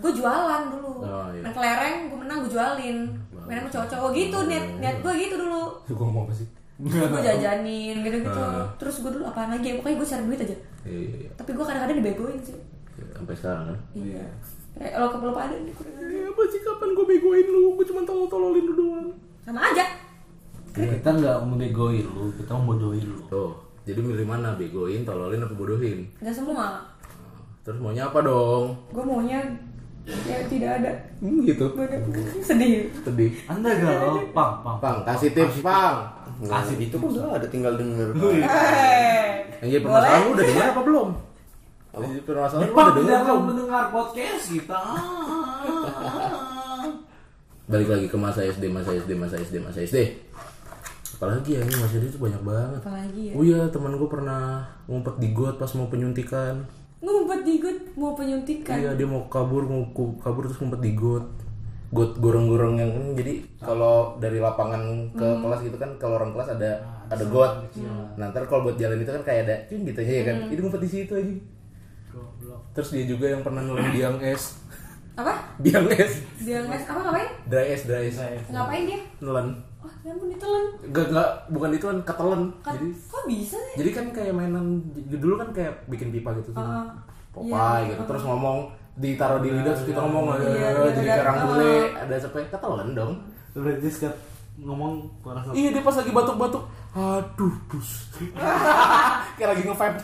gue 0.00 0.10
jualan 0.16 0.62
dulu. 0.72 1.04
Hmm. 1.04 1.12
Oh, 1.12 1.26
iya. 1.36 1.42
main 1.44 1.52
kelereng 1.52 1.96
gue 2.08 2.18
menang 2.24 2.38
gue 2.48 2.50
jualin. 2.56 2.98
Mainan 3.44 3.68
sama 3.68 3.70
cowok-cowok 3.76 4.10
gitu 4.16 4.38
niat 4.48 4.66
niat 4.80 4.96
gue 5.04 5.12
gitu 5.20 5.36
dulu. 5.36 5.62
Gue 5.92 6.08
mau 6.08 6.24
apa 6.24 6.32
sih? 6.32 6.48
Gue 6.80 7.20
jajanin 7.20 8.00
gitu 8.00 8.16
gitu 8.24 8.42
terus 8.80 9.04
gue 9.04 9.12
dulu 9.12 9.28
apaan 9.28 9.52
lagi 9.52 9.68
ya? 9.68 9.74
Pokoknya 9.76 9.96
gue 10.00 10.08
cari 10.08 10.22
duit 10.24 10.40
aja. 10.40 10.56
Iya 10.88 10.96
iya 10.96 11.16
iya. 11.28 11.30
Tapi 11.36 11.50
gue 11.52 11.64
kadang-kadang 11.68 11.96
dibegoin 12.00 12.40
sih. 12.40 12.56
Sampai 13.12 13.36
sekarang 13.36 13.64
kan? 13.68 13.78
Iya 13.92 14.24
kayak 14.74 14.92
kalau 14.98 15.08
keperlu 15.14 15.38
ada 15.38 15.56
nih 15.62 15.74
kurang 15.74 15.96
aja. 16.02 16.18
apa 16.30 16.42
sih? 16.50 16.60
Kapan 16.66 16.88
gue 16.92 17.06
begoin 17.06 17.46
lu? 17.46 17.62
Gue 17.78 17.86
cuma 17.86 18.00
tolong 18.02 18.26
tololin 18.26 18.64
lu 18.66 18.74
doang. 18.74 19.08
Sama 19.46 19.60
aja. 19.70 19.84
Kita 20.74 21.10
nggak 21.14 21.38
membegoin 21.46 22.06
lu 22.10 22.34
kita 22.34 22.52
membodohin 22.58 23.06
lu. 23.06 23.18
Tuh 23.30 23.54
jadi 23.86 24.00
milih 24.00 24.26
mana? 24.26 24.58
Begoin 24.58 25.06
tololin 25.06 25.44
apa 25.44 25.54
bodohin? 25.54 26.08
Nggak 26.18 26.34
semua. 26.34 26.82
Terus 27.62 27.78
maunya 27.80 28.10
apa 28.10 28.18
dong? 28.20 28.74
Gue 28.90 29.04
maunya 29.06 29.40
ya 30.04 30.36
tidak 30.50 30.70
ada. 30.82 30.92
Hmm, 31.22 31.40
gitu. 31.46 31.64
Sedih. 32.44 32.90
Sedih. 33.00 33.32
Anda 33.48 33.72
galau 33.78 34.20
pang 34.34 34.60
pang. 34.60 34.76
Pang 34.82 34.98
kasih 35.06 35.30
tips 35.32 35.62
pang. 35.62 36.10
Kasih 36.44 36.76
itu 36.76 36.96
kan 36.98 37.08
udah 37.14 37.38
ada 37.38 37.46
tinggal 37.46 37.78
denger. 37.78 38.10
Eh, 38.18 39.24
yang 39.62 39.70
jadi 39.70 39.82
permasalahan 39.86 40.20
lu 40.26 40.30
udah 40.34 40.44
dengar 40.44 40.66
apa 40.74 40.82
belum 40.82 41.08
apa? 41.94 42.10
Permasalahan 42.26 42.66
lu 42.66 42.74
udah 42.74 42.94
dengar 42.98 43.20
belum 43.22 43.42
mendengar 43.46 43.84
podcast 43.94 44.50
kita. 44.50 44.82
Balik 47.70 47.88
lagi 47.88 48.06
ke 48.10 48.16
masa 48.18 48.44
SD 48.44 48.68
masa 48.68 48.92
SD 48.92 49.16
masa 49.16 49.40
SD 49.40 49.56
masa 49.62 49.80
SD 49.80 49.98
apalagi 51.14 51.56
ya 51.56 51.62
ini 51.62 51.74
masa 51.78 51.94
SD 51.96 52.06
itu 52.12 52.20
banyak 52.20 52.42
banget. 52.42 52.80
Apalagi 52.84 53.22
ya? 53.30 53.32
Oh 53.38 53.44
iya 53.46 53.60
teman 53.70 53.96
gue 53.96 54.08
pernah 54.10 54.66
ngumpet 54.90 55.14
di 55.22 55.28
got 55.32 55.56
pas 55.56 55.70
mau 55.78 55.88
penyuntikan. 55.88 56.66
Ngumpet 57.00 57.40
di 57.46 57.54
got 57.62 57.78
mau 57.96 58.12
penyuntikan? 58.12 58.76
Iya 58.76 58.90
dia 58.98 59.06
mau 59.08 59.24
kabur 59.30 59.64
mau 59.64 59.88
kabur 60.20 60.50
terus 60.50 60.60
ngumpet 60.60 60.82
di 60.82 60.92
got. 60.92 61.24
Got 61.94 62.18
gorong-gorong 62.18 62.76
yang 62.76 62.90
hmm, 62.90 63.14
jadi 63.14 63.32
kalau 63.62 64.18
dari 64.18 64.42
lapangan 64.42 65.14
ke 65.14 65.28
kelas 65.38 65.60
gitu 65.62 65.78
kan 65.78 65.94
kalau 65.96 66.18
orang 66.18 66.34
kelas 66.34 66.58
ada 66.58 66.82
ada 67.06 67.24
got. 67.30 67.70
nah 68.18 68.34
ntar 68.34 68.44
kalau 68.50 68.66
buat 68.68 68.76
jalan 68.76 69.00
itu 69.00 69.08
kan 69.08 69.22
kayak 69.22 69.40
ada 69.48 69.54
cing 69.70 69.86
gitu. 69.86 70.02
Aja 70.02 70.12
ya 70.12 70.24
kan 70.26 70.36
ini 70.50 70.60
ngumpet 70.60 70.82
di 70.84 70.90
situ 70.90 71.14
aja 71.14 71.32
terus 72.74 72.88
dia 72.90 73.04
juga 73.06 73.26
yang 73.30 73.42
pernah 73.42 73.62
nelen 73.62 73.88
biang 73.90 74.16
es. 74.20 74.58
Apa? 75.14 75.34
Biang 75.62 75.86
es. 75.90 76.22
Dia 76.42 76.66
nges 76.66 76.84
apa 76.90 77.00
ngapain? 77.06 77.30
Dry 77.46 77.66
es 77.70 77.82
dry 77.86 78.10
es. 78.10 78.18
Ngapain 78.50 78.82
dia? 78.84 79.00
Nelen 79.22 79.48
oh 79.84 79.92
ya 80.00 80.16
ampun 80.16 80.32
ditelan 80.32 80.64
Gak, 80.96 81.06
gak, 81.12 81.30
bukan 81.52 81.70
itu 81.76 81.84
kan 81.84 81.98
ketelen. 82.02 82.42
Kan 82.64 82.72
jadi 82.80 82.88
kok 83.04 83.24
bisa 83.28 83.56
sih? 83.60 83.74
Jadi 83.84 83.90
kan 83.92 84.06
kayak 84.10 84.32
mainan 84.32 84.80
dulu 84.96 85.34
kan 85.36 85.48
kayak 85.52 85.84
bikin 85.86 86.08
pipa 86.08 86.32
gitu 86.40 86.50
tuh. 86.56 86.64
Ah, 86.64 86.88
Popeye 87.30 87.52
iya, 87.52 87.92
gitu. 87.92 88.02
terus 88.08 88.22
ngomong 88.24 88.58
ditaruh 88.94 89.42
di 89.42 89.50
lidah 89.50 89.74
terus 89.74 89.90
kita 89.90 90.00
ngomong 90.06 90.38
Iya, 90.38 90.46
"Eh, 90.46 90.54
iya, 90.54 90.90
jadi 90.94 91.08
iya. 91.10 91.22
Ah. 91.26 91.36
bule. 91.44 91.74
ada 91.94 92.14
sampai 92.16 92.46
ketelen 92.48 92.88
dong. 92.94 93.12
Berarti 93.52 93.88
sekat 93.90 94.14
ngomong 94.54 95.10
parah 95.18 95.42
iya 95.50 95.74
dia 95.74 95.82
pas 95.82 95.98
lagi 95.98 96.14
batuk-batuk 96.14 96.62
aduh 96.94 97.54
bus 97.66 98.06
kayak 99.34 99.48
lagi 99.50 99.62
nge-vape 99.66 99.98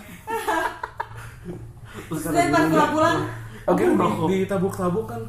terus 1.90 2.22
pas 2.24 2.64
pulang-pulang 2.66 3.16
oke 3.66 3.82
di, 4.28 4.34
ditabuk-tabuk 4.44 5.06
kan. 5.06 5.22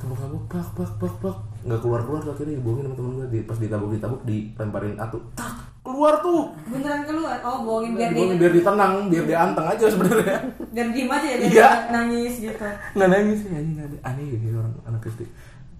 Tabuk-tabuk 0.00 0.42
pak 0.48 0.66
pak 0.74 0.90
pak 0.96 1.14
pak 1.20 1.36
nggak 1.60 1.80
keluar 1.84 2.00
keluar 2.08 2.20
tuh 2.24 2.32
akhirnya 2.32 2.56
dibohongin 2.56 2.88
sama 2.88 2.96
temen 2.96 3.12
gue 3.20 3.26
di, 3.28 3.38
pas 3.44 3.58
ditabuk 3.60 3.88
ditabuk 3.92 4.20
dilemparin 4.24 4.96
atu. 4.96 5.18
Tak 5.36 5.54
keluar 5.84 6.14
tuh. 6.24 6.56
Beneran 6.72 7.02
keluar? 7.04 7.36
Oh 7.44 7.58
bohongin 7.68 7.92
biar 8.00 8.10
dia 8.16 8.32
biar 8.32 8.52
ditenang 8.56 9.12
biar 9.12 9.24
dia 9.28 9.38
anteng 9.44 9.66
aja 9.68 9.84
sebenarnya. 9.92 10.38
Biar 10.72 10.88
diem 10.88 11.10
aja 11.12 11.26
ya 11.28 11.36
Iya. 11.44 11.70
nangis 11.92 12.34
gitu. 12.40 12.64
Nggak 12.96 13.08
nangis 13.12 13.38
ya 13.44 13.60
anjing 13.60 13.76
aneh. 14.00 14.26
Gitu 14.40 14.56
orang 14.56 14.74
anak 14.88 15.04
SD. 15.04 15.22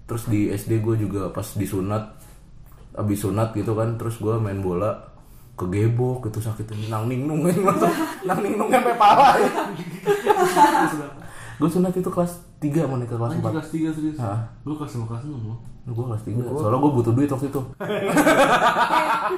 Terus 0.05 0.23
di 0.29 0.39
SD 0.53 0.71
gue 0.85 0.95
juga 1.01 1.33
pas 1.33 1.47
disunat 1.57 2.13
abis 2.91 3.23
sunat 3.23 3.55
gitu 3.55 3.71
kan 3.71 3.95
terus 3.95 4.19
gue 4.19 4.35
main 4.35 4.59
bola 4.59 5.10
kegebok 5.61 6.25
gitu 6.25 6.39
sakit 6.39 6.65
nang 6.87 7.05
ning 7.05 7.23
nung 7.23 7.41
langsung 7.43 7.93
nang 8.21 8.39
ning 8.39 8.55
nung 8.55 8.67
sampai 8.67 8.95
pala 8.95 9.35
ya. 9.37 9.47
gue 11.55 11.69
sunat 11.69 11.93
itu 11.93 12.07
kelas 12.07 12.31
3 12.57 12.83
mau 12.83 12.95
naik 12.95 13.05
ke 13.05 13.15
kelas 13.15 13.31
Anjing 13.31 13.43
4 13.43 13.53
kelas 13.53 13.69
3 13.69 13.89
serius. 13.91 14.17
Hah? 14.17 14.37
Gue 14.61 14.73
kelas 14.75 14.93
5 14.95 15.05
kelas 15.05 15.23
6 15.23 15.33
loh. 15.43 15.57
gue 15.83 16.05
kelas 16.05 16.23
3 16.23 16.45
soalnya 16.51 16.77
gue 16.79 16.91
butuh 16.91 17.11
duit 17.11 17.25
waktu 17.27 17.47
itu 17.47 17.61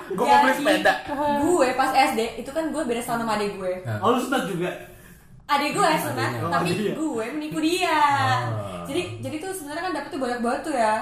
gue 0.09 0.25
mau 0.25 0.37
beli 0.39 0.53
sepeda 0.53 0.93
gue 1.39 1.67
pas 1.73 1.91
SD 1.93 2.19
itu 2.37 2.49
kan 2.49 2.67
gue 2.67 2.83
beda 2.83 3.01
sama 3.01 3.33
adik 3.33 3.55
gue 3.55 3.73
Oh 3.97 4.11
lu 4.11 4.19
sunat 4.19 4.43
juga? 4.45 4.69
adik 5.45 5.71
gue 5.71 5.87
sunat 5.97 6.29
Oh, 6.39 6.51
tapi 6.51 6.69
iya. 6.73 6.93
gue 6.93 7.25
menipu 7.31 7.59
dia 7.59 7.95
Ah. 8.43 8.83
jadi 8.83 9.01
jadi 9.19 9.35
tuh 9.39 9.51
sebenarnya 9.53 9.83
kan 9.83 9.93
dapetnya 9.93 10.19
banyak 10.19 10.39
banget 10.41 10.61
tuh 10.61 10.75
ya 10.75 10.95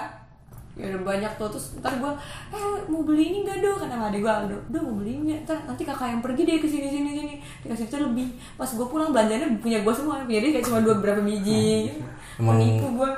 ya 0.72 0.88
udah 0.88 1.04
banyak 1.04 1.32
tuh 1.36 1.52
terus 1.52 1.76
ntar 1.84 2.00
gue 2.00 2.12
eh 2.56 2.78
mau 2.88 3.04
beli 3.04 3.28
ini 3.28 3.38
gak 3.44 3.60
do 3.60 3.76
sama 3.76 4.08
adik 4.08 4.24
gue 4.24 4.32
Aldo 4.32 4.58
do 4.72 4.78
mau 4.80 4.96
beli 5.04 5.20
ini 5.20 5.44
ntar 5.44 5.60
nanti 5.68 5.84
kakak 5.84 6.08
yang 6.16 6.22
pergi 6.24 6.48
deh 6.48 6.58
ke 6.64 6.68
sini 6.68 6.88
sini 6.88 7.10
sini. 7.12 7.36
Dikasih 7.62 7.92
itu 7.92 7.98
lebih. 8.00 8.28
Pas 8.56 8.72
gue 8.72 8.88
pulang 8.88 9.12
belanjanya 9.12 9.52
punya 9.60 9.84
gue 9.84 9.94
semua. 9.94 10.24
Punya 10.24 10.40
dia 10.40 10.52
kayak 10.56 10.66
cuma 10.66 10.80
dua 10.80 10.96
berapa 11.04 11.20
biji. 11.20 11.92
Emang 12.40 12.56
menipu 12.56 12.88
gue 12.96 13.10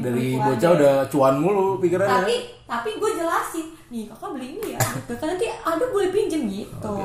dari 0.00 0.34
bocah 0.34 0.70
udah 0.72 0.94
cuan 1.12 1.34
mulu 1.36 1.78
pikirannya. 1.78 2.16
Tapi 2.24 2.36
tapi 2.64 2.90
gue 2.96 3.10
jelasin 3.12 3.66
nih 3.86 4.10
kakak 4.10 4.30
beli 4.34 4.46
ini 4.58 4.74
ya 4.74 4.80
gitu. 4.82 5.12
kan 5.14 5.26
nanti 5.36 5.46
ada 5.46 5.84
boleh 5.92 6.08
pinjem 6.10 6.42
gitu. 6.48 6.96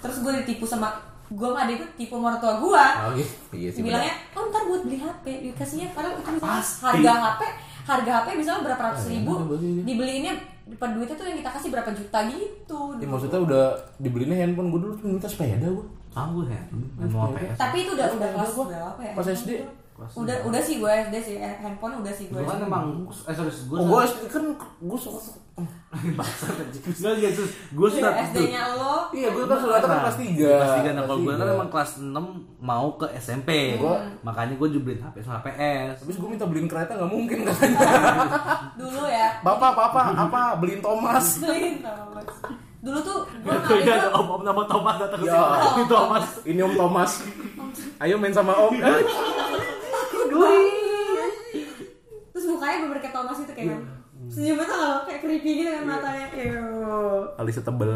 Terus 0.00 0.16
gue 0.24 0.32
ditipu 0.42 0.64
sama 0.64 0.90
gue 1.30 1.46
sama 1.46 1.62
adik 1.62 1.78
gue 1.78 1.88
tipu 1.94 2.18
sama 2.18 2.34
orang 2.34 2.40
tua 2.42 2.52
gue 2.58 2.84
Oh, 3.06 3.10
gitu. 3.14 3.34
iya 3.54 3.70
sih 3.70 3.86
bilangnya 3.86 4.18
oh 4.34 4.50
ntar 4.50 4.66
buat 4.66 4.82
beli 4.82 4.98
HP 4.98 5.46
dikasihnya 5.46 5.94
padahal 5.94 6.18
itu 6.18 6.42
harga 6.82 7.12
HP 7.22 7.42
harga 7.82 8.10
HP 8.20 8.28
misalnya 8.34 8.62
berapa 8.66 8.82
ratus 8.88 9.04
ribu 9.08 9.32
bener, 9.34 9.46
bener. 9.54 9.82
dibeliinnya 9.84 10.32
per 10.70 10.88
duitnya 10.94 11.16
tuh 11.16 11.26
yang 11.26 11.38
kita 11.42 11.50
kasih 11.50 11.68
berapa 11.70 11.90
juta 11.90 12.18
gitu 12.26 12.80
Ya, 12.96 13.06
maksudnya 13.06 13.40
udah 13.40 13.64
dibelinya 13.98 14.36
handphone 14.38 14.70
gue 14.70 14.80
dulu 14.80 14.92
tuh 14.94 15.06
minta 15.08 15.26
sepeda 15.26 15.66
gue 15.66 15.86
Tahu 16.10 16.42
ya. 16.42 16.58
Main 16.98 17.06
mau 17.06 17.30
PS. 17.30 17.54
tapi 17.54 17.86
itu 17.86 17.94
udah 17.94 18.06
udah 18.10 18.28
kelas 18.34 18.50
berapa 18.50 19.00
ya 19.00 19.12
Pas 19.14 19.26
SD. 19.26 19.50
Udah 20.00 20.36
udah 20.42 20.60
sih 20.60 20.76
gue 20.76 20.88
SD 20.88 21.14
sih 21.20 21.34
eh, 21.36 21.54
handphone 21.56 21.98
udah 21.98 22.08
sih 22.10 22.26
gue 22.26 22.36
Gue 22.36 22.46
kan 22.46 22.60
emang 22.60 22.84
eh 23.04 23.30
sorry 23.30 23.48
gue 23.48 23.76
Oh, 23.76 23.84
gue 23.86 24.00
SD 24.02 24.22
kan 24.26 24.44
gue 24.56 24.98
suka. 24.98 25.20
Enggak 25.92 27.12
iya 27.20 27.28
sus. 27.30 27.50
Gue 27.68 27.84
sunat 27.86 28.14
itu. 28.14 28.40
SD-nya 28.40 28.62
lo 28.72 29.10
Iya, 29.10 29.28
gue 29.28 29.44
kan 29.44 29.58
sunatan 29.58 29.84
kan 29.84 29.98
kelas 30.02 30.16
3 30.16 30.40
Kelas 30.40 30.72
3 30.80 30.88
nah 30.90 31.02
kalau 31.04 31.18
gue 31.20 31.34
kan 31.34 31.48
emang 31.50 31.68
kelas 31.68 31.90
6 32.00 32.16
mau 32.60 32.88
ke 32.94 33.06
SMP. 33.14 33.50
Gua- 33.76 34.00
Makanya 34.22 34.54
gue 34.54 34.68
juga 34.70 34.82
beliin 34.86 35.02
HP 35.02 35.16
sama 35.20 35.42
PS. 35.42 35.94
Habis 36.00 36.16
gue 36.16 36.28
minta 36.28 36.44
beliin 36.44 36.64
kereta 36.64 36.92
nggak 36.94 37.10
mungkin 37.10 37.38
katanya 37.42 37.78
dulu 38.80 39.02
ya 39.04 39.28
Bapak, 39.40 39.72
papa, 39.74 40.02
apa? 40.14 40.40
Beliin 40.56 40.80
Thomas 40.80 41.26
beliin 41.42 41.80
Thomas. 41.80 42.28
dulu 42.80 42.96
tuh 42.98 43.18
gue 43.36 43.52
nggak 43.52 43.76
ya 43.78 43.92
ada 43.94 44.08
ada 44.08 44.16
om-om 44.16 44.40
nama 44.40 44.64
Thomas 44.64 44.96
datang 44.96 45.20
ke 45.20 45.26
Ya. 45.26 45.36
sini. 45.36 45.68
Itu 45.68 45.82
Thomas. 45.86 46.24
Ini 46.42 46.60
Om 46.62 46.74
Thomas 46.74 47.12
Ayo 47.98 48.16
main 48.16 48.32
sama 48.32 48.56
Om 48.56 48.72
terus 52.30 52.46
mukanya 52.46 52.76
bener 52.86 52.98
kayak 53.02 53.14
Thomas 53.14 53.38
itu 53.42 53.52
kayak 53.52 53.80
senyumnya 54.30 54.64
tuh 54.68 54.76
kalau 54.78 54.98
kayak 55.08 55.20
creepy 55.24 55.52
gitu 55.64 55.70
kan 55.74 55.84
matanya. 55.88 56.26
Ew. 56.36 57.26
Alisnya 57.40 57.64
tebel 57.66 57.94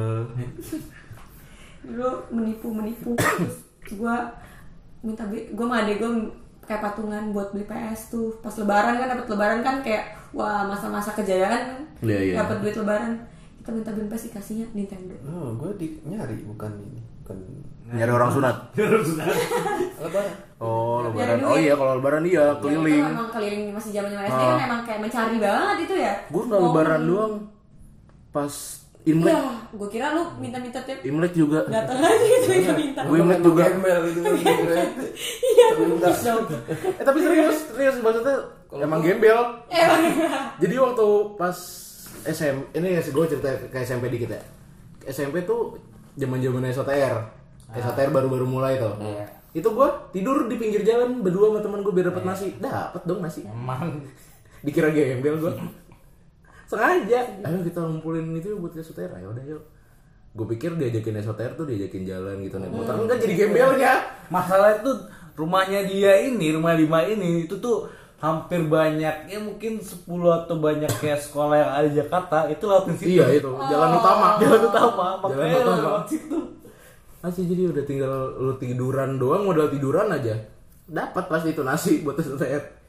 dulu 1.84 2.10
menipu 2.32 2.68
menipu. 2.72 3.12
Terus 3.14 3.56
gue 3.92 4.16
minta 5.04 5.22
gue 5.28 5.52
sama 5.52 5.84
adek 5.84 6.00
gue 6.00 6.12
kayak 6.64 6.80
patungan 6.80 7.30
buat 7.30 7.52
beli 7.52 7.68
PS 7.68 8.10
tuh. 8.10 8.40
Pas 8.40 8.56
lebaran 8.56 8.96
kan 8.96 9.08
dapat 9.12 9.26
lebaran 9.28 9.60
kan 9.60 9.76
kayak 9.84 10.16
wah 10.32 10.64
masa-masa 10.64 11.12
kejayaan 11.12 11.52
kan. 11.52 11.62
Iya, 12.00 12.20
iya. 12.20 12.34
dapat 12.40 12.64
duit 12.64 12.76
lebaran. 12.80 13.20
Kita 13.60 13.70
minta 13.70 13.90
beli 13.92 14.08
PS 14.08 14.32
dikasihnya 14.32 14.66
Nintendo. 14.72 15.14
Oh, 15.28 15.52
gue 15.60 15.70
di 15.76 15.86
nyari 16.08 16.40
bukan 16.48 16.72
ini, 16.80 17.00
bukan 17.22 17.38
Nyari 17.84 18.10
orang 18.10 18.30
sunat. 18.32 18.56
lebaran. 20.00 20.32
Oh, 20.56 21.04
Nyari 21.04 21.06
lebaran. 21.06 21.36
duit. 21.36 21.46
Oh 21.46 21.58
iya, 21.58 21.74
kalau 21.74 21.92
lebaran 22.00 22.24
iya, 22.24 22.32
Ya, 22.32 22.44
itu 22.50 22.62
keliling. 22.62 23.04
emang 23.06 23.28
keliling 23.28 23.62
masih 23.70 23.90
zaman 23.92 24.08
zaman 24.10 24.24
SD 24.24 24.34
Ah. 24.34 24.48
kan 24.48 24.60
emang 24.62 24.80
kayak 24.82 25.00
mencari 25.00 25.36
banget 25.38 25.76
itu 25.82 25.94
ya. 25.98 26.12
Gue 26.26 26.42
nggak 26.44 26.60
lebaran 26.62 27.00
doang. 27.04 27.34
Pas 28.30 28.54
Imlek. 29.04 29.28
Ya 29.30 29.44
gue 29.70 29.88
kira 29.92 30.06
lu 30.10 30.22
minta-minta 30.40 30.80
tiap 30.80 30.96
Imlek 31.04 31.36
juga. 31.36 31.60
datang 31.68 32.00
aja 32.00 32.24
gitu 32.24 32.72
minta 32.72 33.00
Gue 33.04 33.16
Imlek 33.20 33.40
juga. 33.44 33.62
Gembel 33.68 34.00
gitu 34.08 34.20
iya 34.32 35.66
Eh 36.90 37.04
tapi 37.04 37.18
serius, 37.20 37.58
serius 37.68 37.96
maksudnya 38.00 38.36
Emang 38.74 39.04
gembel. 39.04 39.38
Emang. 39.68 40.02
Jadi 40.56 40.74
waktu 40.74 41.06
pas 41.36 41.56
SM 42.24 42.56
ini 42.72 42.88
ya 42.90 43.02
gue 43.04 43.24
cerita 43.28 43.50
ke 43.68 43.76
SMP 43.84 44.08
dikit 44.08 44.32
ya. 44.32 44.42
SMP 45.04 45.44
tuh 45.44 45.76
zaman-zaman 46.16 46.72
SOTR. 46.72 47.43
SOTR 47.74 48.10
baru-baru 48.10 48.46
mulai 48.46 48.76
tuh. 48.76 48.94
Iya. 48.98 49.26
Itu 49.52 49.70
gue 49.70 49.88
tidur 50.10 50.46
di 50.46 50.56
pinggir 50.56 50.82
jalan 50.82 51.20
berdua 51.20 51.50
sama 51.50 51.60
teman 51.60 51.80
gue 51.80 51.92
biar 51.92 52.10
dapat 52.10 52.24
nasi. 52.24 52.54
Dapat 52.56 53.02
dong 53.04 53.20
nasi. 53.20 53.42
Emang 53.42 54.02
Dikira 54.60 54.88
gembel 54.88 55.38
gue. 55.38 55.52
Sengaja. 56.70 57.20
Ayo 57.44 57.58
kita 57.60 57.78
ngumpulin 57.80 58.34
itu 58.34 58.56
buat 58.56 58.72
SOTR. 58.72 59.12
Ayo 59.14 59.30
udah 59.30 59.44
yuk. 59.44 59.62
Gue 60.34 60.46
pikir 60.50 60.74
diajakin 60.74 61.20
SOTR 61.20 61.54
tuh 61.54 61.64
diajakin 61.64 62.02
jalan 62.02 62.42
gitu 62.42 62.56
naik 62.56 62.72
motor. 62.72 62.96
Enggak 62.96 63.18
jadi 63.20 63.34
gembelnya. 63.36 63.92
masalah 64.26 64.80
itu 64.80 64.90
rumahnya 65.34 65.84
dia 65.84 66.16
ini 66.24 66.50
rumah 66.50 66.74
lima 66.74 67.04
ini 67.04 67.44
itu 67.44 67.58
tuh 67.58 67.86
hampir 68.16 68.64
banyak 68.64 69.28
ya 69.28 69.36
mungkin 69.36 69.76
10 69.76 70.08
atau 70.08 70.56
banyak 70.56 70.88
kayak 70.96 71.20
sekolah 71.20 71.54
yang 71.54 71.70
ada 71.70 71.86
di 71.86 71.96
Jakarta 71.98 72.38
itu 72.48 72.64
lewatin 72.64 72.94
situ 72.96 73.08
Iya 73.12 73.26
itu 73.36 73.50
jalan 73.52 73.90
utama. 74.00 74.28
jalan 74.40 74.60
utama 74.64 75.06
Jalan 75.20 75.20
makanya 75.20 75.56
utama. 75.60 75.76
lewat 75.76 76.04
situ 76.08 76.38
Nasi 77.24 77.48
jadi 77.48 77.72
udah 77.72 77.84
tinggal 77.88 78.12
lu 78.36 78.52
tiduran 78.60 79.16
doang 79.16 79.48
modal 79.48 79.72
tiduran 79.72 80.12
aja. 80.12 80.36
Dapat 80.84 81.24
pasti 81.32 81.56
itu 81.56 81.64
nasi 81.64 82.04
buat 82.04 82.20
SOTR. 82.20 82.84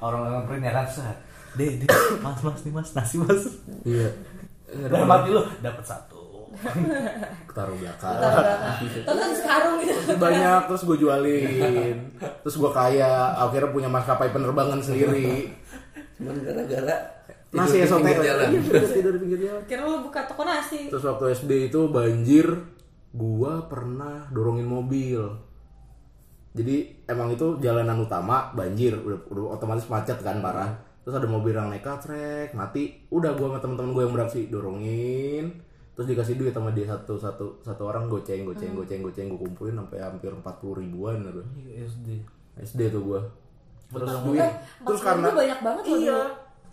orang-orang 0.00 0.48
print 0.48 0.64
ya 0.64 0.80
set 0.88 1.18
deh 1.60 1.76
deh 1.76 1.88
mas 2.24 2.40
mas 2.40 2.60
nih 2.64 2.72
mas 2.72 2.90
nasi 2.96 3.20
mas 3.20 3.42
Iya. 3.84 4.08
dalam 4.88 5.12
hati 5.12 5.28
lu 5.28 5.44
dapat 5.60 5.84
satu 5.84 6.48
Taruh 7.54 7.76
belakang. 7.78 8.14
Tonton 9.06 9.30
sekarang 9.34 9.82
gitu 9.82 10.14
Banyak 10.18 10.70
terus 10.70 10.82
gue 10.86 10.96
jualin. 11.02 11.96
Terus 12.14 12.54
gue 12.54 12.70
kaya. 12.70 13.34
Akhirnya 13.42 13.74
punya 13.74 13.90
maskapai 13.90 14.30
penerbangan 14.30 14.78
sendiri. 14.78 15.50
Cuman 16.14 16.34
gara-gara 16.46 16.96
Nasi 17.54 17.82
jalan. 17.82 18.50
Iya, 18.50 18.86
tidur 18.86 19.12
di 19.14 19.20
pinggir 19.22 19.38
jalan. 19.50 19.62
kira 19.66 19.82
lu 19.86 20.06
buka 20.06 20.26
toko 20.26 20.42
nasi 20.42 20.90
Terus 20.90 21.06
waktu 21.06 21.34
SD 21.34 21.52
itu 21.70 21.80
banjir. 21.90 22.46
Gua 23.14 23.70
pernah 23.70 24.26
dorongin 24.28 24.66
mobil. 24.66 25.22
Jadi 26.54 27.06
emang 27.06 27.34
itu 27.34 27.58
jalanan 27.58 27.98
utama 27.98 28.50
banjir, 28.54 28.94
udah, 28.94 29.26
udah 29.30 29.58
otomatis 29.58 29.86
macet 29.86 30.18
kan 30.22 30.38
parah. 30.38 30.70
Terus 31.02 31.18
ada 31.18 31.26
mobil 31.26 31.50
yang 31.52 31.70
nekat, 31.70 31.98
trek, 32.02 32.48
mati. 32.54 33.06
Udah 33.10 33.34
gua 33.34 33.54
sama 33.54 33.58
temen-temen 33.62 33.90
gue 33.92 34.02
yang 34.06 34.14
beraksi 34.14 34.40
dorongin. 34.46 35.46
Terus 35.94 36.10
dikasih 36.10 36.34
duit 36.34 36.50
sama 36.50 36.74
dia 36.74 36.90
satu 36.90 37.14
satu 37.14 37.62
satu 37.62 37.82
orang 37.86 38.10
goceng 38.10 38.42
goceng 38.42 38.74
goceng 38.74 38.98
goceng 38.98 39.30
gue 39.30 39.38
kumpulin 39.38 39.78
sampai 39.78 40.02
hampir 40.02 40.34
40 40.34 40.42
ribuan 40.82 41.22
gitu. 41.22 41.42
SD 41.70 42.08
SD 42.58 42.80
tuh 42.90 43.02
gua. 43.02 43.20
Terus 43.94 44.10
Eh, 44.10 44.22
duit. 44.26 44.42
Terus 44.82 45.00
40 45.02 45.06
karena 45.06 45.28
banyak 45.30 45.60
banget 45.62 45.84
loh 45.86 45.98
Iya. 46.02 46.20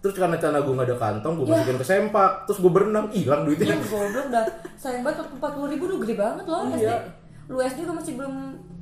Terus 0.02 0.18
karena 0.18 0.36
celana 0.36 0.60
gue 0.60 0.74
gak 0.74 0.88
ada 0.90 0.98
kantong, 0.98 1.34
gue 1.38 1.46
masukin 1.46 1.78
ke 1.78 1.86
sempak. 1.86 2.32
Terus 2.50 2.58
gue 2.58 2.72
berenang, 2.74 3.06
hilang 3.14 3.46
duitnya. 3.46 3.78
Yang 3.78 3.86
goblok 3.88 4.28
dah. 4.28 4.46
Sayang 4.74 5.06
banget 5.06 5.30
empat 5.30 5.52
puluh 5.54 5.70
ribu 5.70 5.86
udah 5.86 6.00
gede 6.02 6.16
banget 6.18 6.46
loh 6.46 6.66
SD 6.68 6.82
Iya. 6.82 6.98
lu 7.46 7.60
SD 7.60 7.78
juga 7.84 7.94
masih 7.96 8.14
belum 8.16 8.36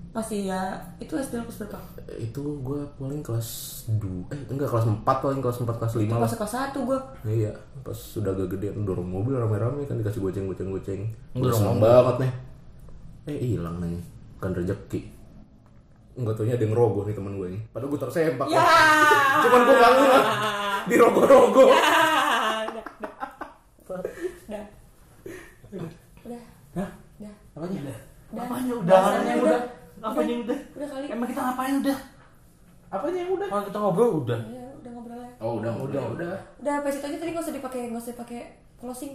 pasti 0.09 0.45
ya 0.45 0.73
itu 0.97 1.13
SD 1.13 1.37
kelas 1.37 1.57
berapa? 1.59 1.79
Itu 2.15 2.61
gue 2.61 2.81
paling 2.97 3.21
kelas 3.21 3.49
2 3.93 4.33
eh 4.33 4.41
enggak 4.47 4.69
kelas 4.69 4.85
4 4.89 5.05
paling 5.05 5.37
kelas 5.37 5.57
4 5.59 5.69
kelas 5.69 5.93
5 5.95 6.05
lah. 6.07 6.21
pas 6.21 6.33
kelas 6.33 6.53
satu 6.53 6.79
gue 6.81 6.99
iya 7.27 7.51
pas 7.81 7.93
sudah 7.93 8.33
agak 8.33 8.57
gede 8.57 8.73
dorong 8.79 9.05
mobil 9.05 9.37
rame-rame 9.37 9.85
kan 9.85 9.97
dikasih 9.97 10.17
goceng 10.17 10.45
goceng 10.45 10.69
goceng. 10.69 11.01
Gue 11.33 11.49
seneng 11.49 11.77
banget 11.77 12.15
nih. 12.25 12.31
Eh 13.27 13.37
hilang 13.53 13.77
nih 13.77 14.01
kan 14.37 14.53
rezeki 14.53 15.01
Enggak 16.15 16.35
taunya 16.35 16.57
ada 16.57 16.63
yang 16.63 16.73
rogoh 16.73 17.03
nih 17.05 17.13
teman 17.13 17.33
gue 17.37 17.47
nih 17.53 17.61
padahal 17.69 17.89
gue 17.89 17.99
tersempak 18.01 18.47
ya. 18.49 18.61
Cuman 19.45 19.61
gue 19.61 19.75
ngeh 19.77 20.23
di 20.87 20.95
rogo-rogo 20.95 21.63
udah 24.49 24.63
udah. 25.73 25.93
Udah. 26.25 26.41
Hah? 26.77 26.89
udah. 27.19 27.33
Apanya? 27.55 27.79
Udah. 27.83 27.97
Apanya 28.39 28.73
udah? 28.73 28.87
Dasarnya 28.87 29.19
apanya 29.19 29.35
udah. 29.41 29.59
apanya 29.99 30.35
udah? 30.45 30.59
Udah 30.77 30.87
kali. 30.87 31.05
Emang 31.11 31.27
kita 31.27 31.41
ngapain? 31.43 31.73
Udah. 31.81 31.97
Apanya 32.89 33.19
yang 33.21 33.31
udah? 33.37 33.47
Kalau 33.49 33.63
kita 33.69 33.77
ngobrol 33.77 34.11
udah. 34.25 34.39
Ya 34.49 34.65
udah 34.79 34.91
ngobrol 34.95 35.19
ya. 35.19 35.31
Oh 35.41 35.51
udah 35.61 35.71
udah 35.77 36.03
udah. 36.17 36.33
Udah 36.61 36.73
apa 36.81 36.87
situ 36.89 37.05
aja 37.05 37.17
tadi 37.17 37.29
nggak 37.33 37.45
usah 37.45 37.55
dipakai 37.55 37.81
nggak 37.91 38.01
usah 38.01 38.13
dipakai 38.15 38.41
closing. 38.79 39.13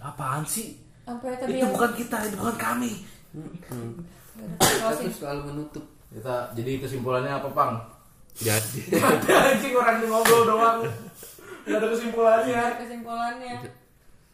Apaan 0.00 0.44
sih? 0.44 0.76
Sampai 1.06 1.38
tadi 1.38 1.56
itu 1.56 1.62
yang 1.62 1.72
bukan 1.72 1.92
kita 1.94 2.16
itu 2.26 2.36
bukan 2.36 2.56
kami. 2.58 2.92
Kita 4.58 4.88
tuh 4.92 5.12
selalu 5.14 5.40
menutup. 5.54 5.84
Kita 6.12 6.34
jadi 6.52 6.80
kesimpulannya 6.80 7.32
apa, 7.40 7.48
Pang? 7.52 7.95
Jadi 8.36 8.80
Ada 8.92 9.34
anjing 9.50 9.72
orang 9.72 9.96
yang 9.98 10.10
ngobrol 10.12 10.42
doang. 10.44 10.78
Gak 11.64 11.76
ada 11.76 11.86
kesimpulannya. 11.88 12.62
kesimpulannya 12.78 13.54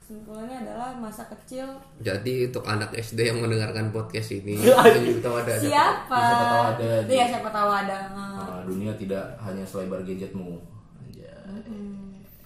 kesimpulannya 0.02 0.56
adalah 0.60 0.90
masa 0.92 1.24
kecil 1.24 1.64
jadi 2.02 2.50
untuk 2.50 2.66
anak 2.66 2.92
SD 2.92 3.22
yang 3.22 3.38
mendengarkan 3.38 3.88
podcast 3.88 4.34
ini, 4.34 4.58
tahu 5.24 5.36
ada 5.40 5.54
siapa 5.56 6.04
Siapa 6.04 6.42
tahu 6.42 6.64
ada 6.74 6.90
iya 7.06 7.24
siapa 7.30 7.48
tahu 7.48 7.70
ada 7.70 7.98
Ah, 8.12 8.60
dunia 8.60 8.92
tidak 8.92 9.24
hanya 9.40 9.64
selebar 9.64 10.02
gadgetmu. 10.02 10.58
Anjay. 11.00 11.32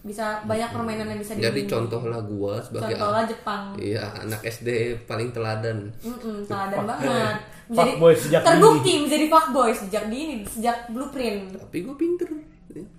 Bisa 0.06 0.38
banyak 0.42 0.70
permainan 0.70 1.06
yang 1.06 1.18
bisa 1.18 1.34
Jadi 1.34 1.42
dimainin. 1.60 1.66
contohlah 1.68 2.20
gua 2.22 2.54
sebagai 2.56 2.94
contohlah 2.94 3.26
Jepang 3.26 3.62
Iya, 3.74 4.04
anak 4.16 4.40
SD 4.40 4.68
paling 5.02 5.28
teladan. 5.30 5.90
Mm-mm, 5.98 6.46
teladan 6.46 6.86
banget 6.86 7.36
menjadi 7.66 7.90
Fuckboy 7.92 8.14
sejak 8.14 8.40
terbukti 8.40 8.92
menjadi 8.96 9.26
fuckboy 9.26 9.70
sejak 9.70 10.04
dini 10.06 10.46
sejak 10.46 10.86
blueprint 10.88 11.50
Tapi 11.52 11.78
gue 11.82 11.96
pinter. 11.96 12.30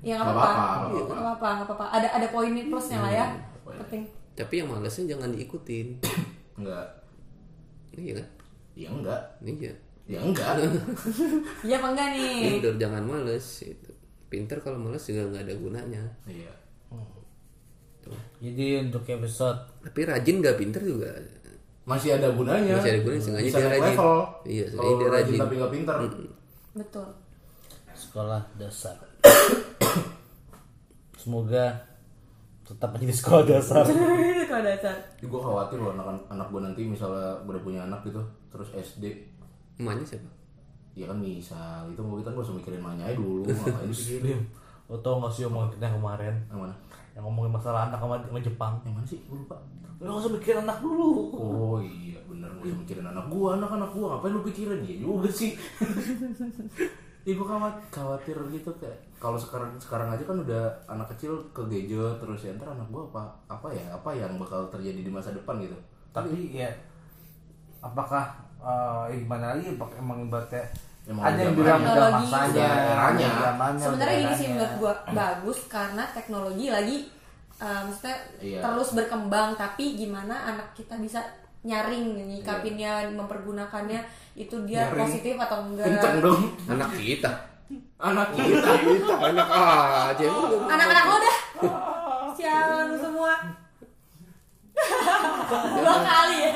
ya 0.02 0.18
nggak 0.18 0.28
apa-apa 0.28 0.64
nggak 0.90 1.06
apa-apa 1.08 1.48
nggak 1.54 1.68
apa-apa 1.70 1.86
ada 1.94 2.08
ada 2.12 2.28
poin 2.28 2.50
plusnya 2.66 2.98
lah 2.98 3.12
ya 3.14 3.26
poin. 3.62 3.78
penting 3.80 4.04
Tapi 4.34 4.54
yang 4.56 4.68
malesnya 4.68 5.06
jangan 5.08 5.30
diikutin. 5.32 5.88
Enggak. 6.54 6.86
Iya 7.92 8.14
kan? 8.14 8.28
Ya 8.76 8.90
enggak. 8.92 9.22
Iya. 9.40 9.74
Ya 10.06 10.20
enggak. 10.20 10.46
iya 11.66 11.76
apa 11.76 11.88
enggak 11.90 12.08
nih 12.12 12.34
Pinter 12.52 12.74
jangan 12.78 13.04
males 13.04 13.48
itu. 13.62 13.92
Pinter 14.28 14.58
kalau 14.60 14.78
males 14.78 15.02
juga 15.02 15.24
nggak 15.28 15.44
ada 15.44 15.56
gunanya. 15.56 16.04
Iya. 16.26 16.52
Jadi 18.38 18.86
untuk 18.86 19.04
episode 19.04 19.60
Tapi 19.84 20.00
rajin 20.06 20.36
nggak 20.40 20.58
pinter 20.58 20.80
juga. 20.80 21.10
Masih 21.84 22.16
ada 22.16 22.30
gunanya. 22.32 22.78
Masih 22.78 22.92
ada 22.96 23.02
gunanya, 23.02 23.24
sengaja 23.24 23.50
dia 23.50 23.68
rajin. 23.68 23.96
level. 23.96 24.16
Iya, 24.46 24.66
sengaja 24.70 24.94
dia 24.94 25.08
rajin 25.10 25.12
rajin. 25.12 25.40
tapi 25.40 25.54
nggak 25.58 25.74
pinter. 25.74 25.96
betul 26.78 27.08
sekolah 27.98 28.42
dasar 28.62 28.94
semoga 31.22 31.74
tetap 32.62 32.94
menjadi 32.94 33.14
sekolah 33.18 33.44
dasar 33.50 33.82
kalau 34.50 34.62
dasar 34.62 34.96
Gue 35.18 35.42
khawatir 35.42 35.82
loh 35.82 35.98
anak 35.98 36.22
anak 36.30 36.48
gue 36.54 36.62
nanti 36.62 36.82
misalnya 36.86 37.42
gue 37.42 37.52
udah 37.58 37.64
punya 37.66 37.82
anak 37.90 38.06
gitu, 38.06 38.22
terus 38.54 38.70
SD, 38.78 39.10
Emaknya 39.82 40.06
siapa? 40.06 40.30
ya 40.94 41.06
kan 41.10 41.18
misal 41.18 41.90
itu 41.90 42.02
mau 42.02 42.18
kita 42.18 42.30
gue 42.34 42.42
usah 42.42 42.54
mikirin 42.54 42.82
emaknya 42.82 43.14
dulu, 43.18 43.50
ngapain 43.50 43.90
dipikirin? 43.94 44.40
Lo 44.88 44.96
tau 45.00 45.20
gak 45.20 45.32
sih 45.32 45.44
omongan 45.44 45.70
kita 45.76 45.84
yang 45.86 45.98
kemarin 46.00 46.36
Yang 46.48 46.60
mana? 46.64 46.76
yang 47.12 47.24
ngomongin 47.26 47.52
masalah 47.52 47.90
anak 47.90 48.00
sama, 48.00 48.16
sama 48.24 48.40
Jepang 48.40 48.74
Yang 48.86 48.94
mana 48.96 49.08
sih? 49.08 49.20
Gue 49.28 49.38
lupa. 49.44 49.58
lo 49.98 50.08
gak 50.08 50.22
usah 50.24 50.32
mikirin 50.32 50.60
anak 50.64 50.78
dulu 50.80 51.08
Oh 51.36 51.78
iya 51.82 52.20
bener 52.24 52.50
gue 52.56 52.70
usah 52.70 52.80
mikirin 52.80 53.06
anak 53.06 53.26
gue, 53.28 53.50
anak 53.52 53.72
anak 53.74 53.90
gue 53.92 54.06
ngapain 54.06 54.32
lu 54.32 54.42
pikirin 54.46 54.80
Iya 54.86 54.96
juga 55.02 55.30
sih. 55.30 55.52
Ya 57.28 57.36
gue 57.36 57.44
khawatir, 57.44 57.84
khawatir 57.92 58.38
gitu 58.56 58.72
kayak 58.80 58.96
kalau 59.20 59.36
sekarang 59.36 59.76
sekarang 59.84 60.08
aja 60.16 60.24
kan 60.24 60.40
udah 60.40 60.64
anak 60.88 61.12
kecil 61.12 61.36
ke 61.52 61.60
gadget 61.68 62.16
terus 62.24 62.40
ya 62.48 62.56
ntar 62.56 62.72
anak 62.72 62.88
gue 62.88 63.04
apa 63.04 63.28
apa 63.52 63.68
ya 63.68 63.84
apa 63.92 64.16
yang 64.16 64.40
bakal 64.40 64.64
terjadi 64.72 65.04
di 65.04 65.12
masa 65.12 65.36
depan 65.36 65.60
gitu. 65.60 65.76
tapi 66.16 66.32
ya 66.56 66.72
apakah 67.84 68.32
eh 69.12 69.20
gimana 69.20 69.60
lagi 69.60 69.76
emang 70.00 70.24
ibaratnya 70.24 70.72
ada 71.08 71.40
yang 71.40 71.56
bilang 71.56 71.80
udah 71.80 71.88
Teknologi. 71.88 72.26
masanya 72.28 72.68
eranya. 72.92 73.30
sebenarnya 73.78 74.18
gini 74.20 74.34
sih 74.36 74.48
menurut 74.50 74.74
gua 74.76 74.94
bagus 75.10 75.60
karena 75.66 76.04
teknologi 76.12 76.66
lagi 76.68 76.98
uh, 77.58 77.82
maksudnya 77.82 78.18
Iya. 78.38 78.60
terus 78.60 78.90
berkembang 78.92 79.56
tapi 79.56 79.96
gimana 79.96 80.36
anak 80.48 80.68
kita 80.74 81.00
bisa 81.00 81.24
nyaring 81.62 82.12
nyikapinnya 82.28 83.08
mempergunakannya 83.10 84.04
itu 84.36 84.56
dia 84.64 84.86
Nyaring. 84.86 85.00
positif 85.02 85.36
atau 85.38 85.58
enggak 85.64 85.86
Kenceng 85.90 86.18
dong. 86.20 86.42
Anak 86.68 86.90
kita. 86.94 87.32
Anak 87.98 88.28
kita. 88.32 88.72
Anak 89.18 89.48
aja 89.50 90.28
anak-anak 90.68 91.06
lo 91.06 91.18
dah 91.18 91.38
sialan 92.34 92.86
lu 92.88 92.98
semua 92.98 93.34
dua 95.74 95.96
kali 96.00 96.38
ya 96.38 96.52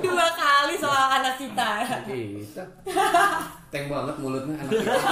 dua 0.00 0.26
kali 0.32 0.74
soal 0.74 1.06
anak 1.12 1.36
kita 1.36 1.68
Kita. 2.02 2.64
Teng 3.74 3.86
banget 3.88 4.14
mulutnya 4.16 4.54
anak 4.56 4.70
kita. 4.72 4.94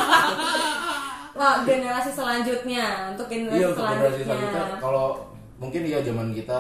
Wah, 1.33 1.55
generasi 1.63 2.11
selanjutnya 2.11 2.85
untuk 3.11 3.27
generasi 3.27 3.59
Iya 3.59 3.67
untuk 3.69 3.83
generasi 3.83 4.21
selanjutnya 4.21 4.53
selanjutnya 4.53 4.79
kalau 4.79 5.07
mungkin 5.57 5.83
ya 5.83 5.99
zaman 5.99 6.29
kita 6.31 6.59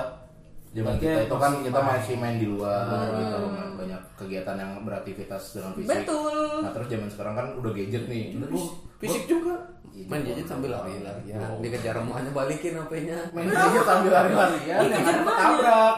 zaman 0.72 0.94
kita 0.96 1.18
itu 1.22 1.36
kan 1.36 1.50
masih 1.52 1.62
kita 1.62 1.78
main. 1.78 1.90
masih 1.92 2.14
main 2.16 2.36
di 2.36 2.46
luar 2.48 2.88
gitu 3.12 3.38
banyak 3.76 4.00
kegiatan 4.16 4.56
yang 4.56 4.70
beraktivitas 4.80 5.42
dengan 5.52 5.70
fisik. 5.74 5.92
betul 5.92 6.58
Nah 6.58 6.70
terus 6.72 6.88
zaman 6.88 7.06
sekarang 7.06 7.34
kan 7.34 7.46
udah 7.54 7.70
gadget 7.70 8.04
nih. 8.06 8.34
Gua- 8.42 8.74
Fisik 8.98 9.26
juga. 9.26 9.54
Iya, 9.92 10.06
Main 10.08 10.22
juga. 10.22 10.30
gadget 10.32 10.46
sambil 10.48 10.70
lari-lari 10.72 11.22
ya. 11.26 11.38
Dikejar 11.58 11.94
emaknya 11.98 12.30
balikin 12.32 12.72
HP-nya 12.72 13.18
main 13.30 13.44
gadget 13.46 13.84
sambil 13.84 14.10
lari-larian 14.10 14.78
Ih, 14.78 14.88
yang 14.88 14.90
kejar 14.96 15.12
ada 15.12 15.22
banget. 15.22 15.36
ketabrak. 15.36 15.94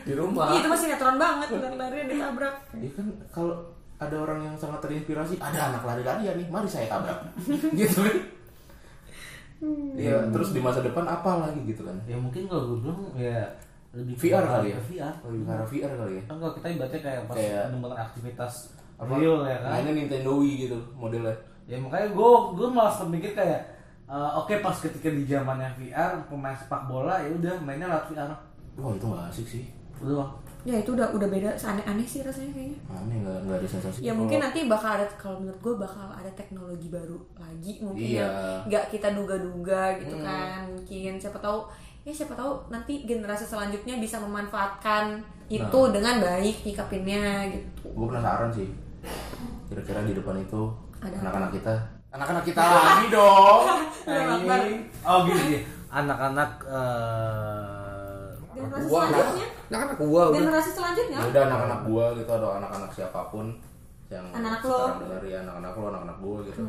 di 0.00 0.12
rumah. 0.14 0.46
Iya, 0.48 0.58
itu 0.58 0.68
masih 0.68 0.86
netron 0.88 1.16
banget 1.16 1.48
lari-lari 1.52 1.98
ditabrak 2.08 2.54
Iya 2.72 2.90
kan 2.96 3.06
kalau 3.28 3.56
ada 4.00 4.16
orang 4.16 4.40
yang 4.42 4.56
sangat 4.56 4.80
terinspirasi, 4.80 5.36
ada 5.36 5.70
anak 5.70 5.84
lari-larian 5.84 6.34
nih, 6.34 6.48
mari 6.48 6.64
saya 6.64 6.88
tabrak. 6.88 7.20
gitu 7.78 8.00
kan. 8.00 8.16
Iya, 9.92 10.16
terus 10.32 10.56
di 10.56 10.60
masa 10.60 10.80
depan 10.80 11.04
apa 11.04 11.44
lagi 11.44 11.60
gitu 11.68 11.84
kan? 11.84 11.92
ya 12.08 12.16
mungkin 12.16 12.48
kalau 12.48 12.72
gue 12.72 12.78
bilang 12.80 13.00
ya 13.12 13.44
lebih 13.92 14.16
VR 14.16 14.40
kali 14.40 14.72
ya? 14.72 14.80
VR 14.80 15.14
Lebih 15.20 15.44
ke 15.44 15.52
arah 15.52 15.68
VR 15.68 15.92
kali 16.00 16.12
ya? 16.16 16.22
enggak 16.32 16.52
kita 16.56 16.66
ibaratnya 16.70 17.00
kayak 17.04 17.22
pas 17.28 17.36
Kayak- 17.36 17.66
bener-bener 17.68 17.98
aktivitas 18.00 18.52
Apa? 18.96 19.12
real 19.16 19.36
ya 19.44 19.56
kan 19.60 19.70
Mainnya 19.76 19.92
Nintendo 19.94 20.30
Wii 20.40 20.54
gitu 20.64 20.78
modelnya. 20.96 21.36
ya 21.68 21.76
makanya 21.76 22.08
gue 22.08 22.30
gue 22.56 22.68
malah 22.72 22.94
mikir 23.04 23.32
kayak 23.36 23.60
eh, 24.08 24.30
oke 24.34 24.54
pas 24.58 24.76
ketika 24.80 25.08
di 25.12 25.28
zamannya 25.28 25.68
VR 25.76 26.12
pemain 26.24 26.56
sepak 26.56 26.82
bola 26.88 27.20
ya 27.20 27.28
udah 27.30 27.54
mainnya 27.60 27.86
lewat 27.86 28.06
VR 28.08 28.32
Wah 28.80 28.92
itu 28.96 29.04
gak 29.04 29.28
asik 29.28 29.44
sih. 29.46 29.64
udah. 30.00 30.24
Ya 30.60 30.76
itu 30.76 30.92
udah 30.92 31.08
udah 31.10 31.28
beda 31.28 31.50
aneh-aneh 31.56 32.04
sih 32.04 32.20
rasanya 32.20 32.52
kayaknya 32.52 32.78
Aneh 32.88 33.16
nggak 33.20 33.38
nggak 33.44 33.56
ada 33.58 33.68
sensasi. 33.68 33.98
ya 34.00 34.12
mungkin 34.12 34.38
nanti 34.38 34.68
bakal 34.68 35.00
ada 35.00 35.06
kalau 35.16 35.40
menurut 35.40 35.56
gue 35.58 35.74
bakal 35.78 36.06
ada 36.10 36.28
teknologi 36.32 36.88
baru 36.88 37.16
lagi 37.34 37.80
mungkin 37.80 38.04
Iya. 38.04 38.20
yang 38.20 38.32
nggak 38.68 38.84
kita 38.90 39.08
duga-duga 39.16 39.96
gitu 39.96 40.16
kan 40.20 40.68
mungkin 40.68 41.12
siapa 41.16 41.38
tahu 41.38 41.64
ya 42.00 42.12
siapa 42.12 42.32
tahu 42.32 42.52
nanti 42.68 43.04
generasi 43.04 43.44
selanjutnya 43.44 43.96
bisa 43.96 44.16
memanfaatkan 44.16 45.20
itu 45.48 45.80
dengan 45.90 46.20
baik 46.20 46.60
nyikapinnya 46.62 47.48
gitu 47.50 47.88
gue 47.88 48.06
penasaran 48.06 48.52
sih. 48.52 48.68
Kira-kira 49.66 50.02
di 50.02 50.12
depan 50.12 50.36
itu 50.36 50.68
Ada 51.00 51.16
anak-anak 51.24 51.50
kita. 51.54 51.74
Anak-anak 52.10 52.44
kita 52.44 52.60
lagi 52.60 53.06
dong. 53.08 53.62
Akbar. 54.34 54.60
oh 55.02 55.18
gini 55.24 55.58
anak-anak 55.88 56.50
eh, 56.68 57.79
generasi 58.62 58.86
Gua 58.86 59.00
selanjutnya 59.02 59.46
Anak-anak 59.70 59.96
gua 59.98 60.22
udah. 60.22 60.36
generasi 60.36 60.70
selanjutnya 60.70 61.16
Ya 61.16 61.26
udah 61.26 61.42
anak-anak 61.44 61.80
gua 61.84 62.04
gitu 62.14 62.30
atau 62.30 62.50
anak-anak 62.54 62.90
siapa 62.90 63.20
pun 63.26 63.46
yang 64.06 64.24
Anak-anak 64.28 64.60
lo. 64.60 64.70
sekarang 64.70 64.98
dengar 65.00 65.22
ya 65.24 65.38
anak-anak 65.40 65.72
lo, 65.72 65.84
anak-anak 65.88 66.18
gua 66.18 66.36
gitu. 66.42 66.60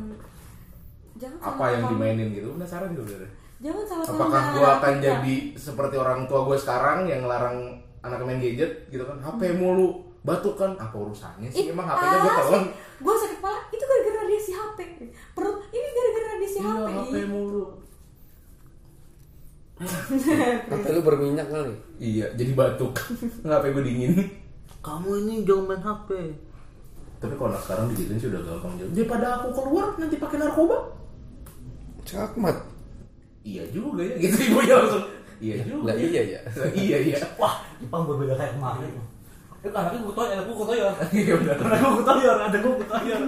jangan 1.14 1.38
Apa 1.40 1.64
yang 1.68 1.82
paham. 1.82 1.92
dimainin 1.92 2.28
gitu? 2.32 2.48
Penasaran 2.52 2.88
gitu 2.90 3.02
bener. 3.04 3.30
jangan 3.60 3.84
salah 3.84 4.04
Apakah 4.08 4.42
gua 4.50 4.62
anak 4.64 4.78
akan 4.78 4.94
kita. 4.94 5.04
jadi 5.04 5.36
seperti 5.54 5.96
orang 5.96 6.20
tua 6.24 6.40
gua 6.42 6.56
sekarang 6.56 6.98
yang 7.04 7.20
ngelarang 7.20 7.58
anak 8.00 8.18
main 8.20 8.38
gadget 8.38 8.70
gitu 8.88 9.02
kan? 9.02 9.14
HP 9.16 9.54
mulu, 9.54 9.88
batuk 10.20 10.54
kan? 10.56 10.74
Apa 10.74 10.96
urusannya 10.96 11.46
sih? 11.46 11.62
Ih, 11.62 11.66
Emang 11.70 11.84
HP-nya 11.84 12.18
gua 12.18 12.32
telan? 12.36 12.64
gue 12.96 13.14
sakit 13.16 13.36
kepala 13.36 13.58
itu 13.68 13.82
gara-gara 13.82 14.16
radiasi 14.20 14.50
HP 14.52 14.78
perut 15.32 15.58
ini 15.68 15.88
gara-gara 15.88 16.26
radiasi 16.32 16.56
Iya, 16.56 16.70
HP 16.72 16.88
HP 16.88 17.14
mulu. 17.28 17.62
HP 20.70 20.84
lu 20.94 21.00
berminyak 21.02 21.48
kali. 21.50 21.74
Iya, 21.98 22.26
jadi 22.38 22.52
batuk. 22.54 22.94
Nggak 23.46 23.58
HP 23.58 23.64
gua 23.74 23.84
dingin. 23.84 24.12
kamu 24.82 25.10
ini 25.22 25.46
jangan 25.46 25.64
main 25.70 25.78
HP 25.78 26.08
Tapi 27.22 27.38
kalau 27.38 27.54
anak 27.54 27.62
sekarang 27.62 27.86
digituin 27.94 28.18
sih 28.18 28.28
udah 28.34 28.42
gampang 28.42 28.74
jauh. 28.82 28.90
Daripada 28.90 29.26
aku 29.38 29.48
keluar 29.54 29.86
nanti 29.94 30.18
pakai 30.18 30.36
narkoba. 30.42 30.78
Cakmat. 32.02 32.56
Iya 33.46 33.62
juga 33.70 34.02
ya, 34.02 34.14
gitu 34.18 34.38
ibu 34.50 34.58
langsung. 34.66 35.06
Iya 35.38 35.56
juga. 35.62 35.90
Lah 35.90 35.94
ya. 35.94 36.02
iya 36.02 36.22
ya. 36.22 36.40
iya 36.74 36.98
iya. 36.98 37.18
wah 37.38 37.62
Jepang 37.78 38.10
berbeda 38.10 38.34
kayak 38.34 38.58
kemarin 38.58 39.11
anaknya 39.62 39.98
gue 40.02 40.14
toyor, 40.14 40.32
anaknya 40.34 40.54
gue 40.58 40.66
toyor 40.66 40.92
Iya 41.14 41.34
benar. 41.38 41.56
Anaknya 41.62 41.90
gue 41.94 42.04
toyor, 42.04 42.36
ada 42.42 42.56
gue 42.58 42.74
toyor 42.90 43.20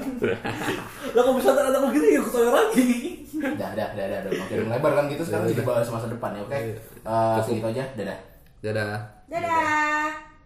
Lah 1.14 1.20
kok 1.22 1.34
bisa 1.38 1.48
ada 1.54 1.62
anak 1.70 1.80
begini 1.86 2.06
ya 2.10 2.20
gue 2.26 2.32
toyor 2.34 2.52
lagi 2.52 2.88
Dah, 3.34 3.70
dah, 3.76 3.88
dah, 3.94 4.06
dah, 4.08 4.18
dah. 4.24 4.30
Makin 4.34 4.58
melebar 4.66 4.92
kan 4.98 5.04
gitu 5.10 5.22
sekarang 5.22 5.46
jadi 5.50 5.62
bahas 5.62 5.88
masa 5.90 6.06
depan 6.10 6.34
ya, 6.34 6.42
oke? 6.42 6.54
Eh, 6.54 7.38
segitu 7.44 7.66
aja, 7.70 7.84
dadah. 7.94 8.18
Dadah. 8.64 8.98
dadah 9.28 10.33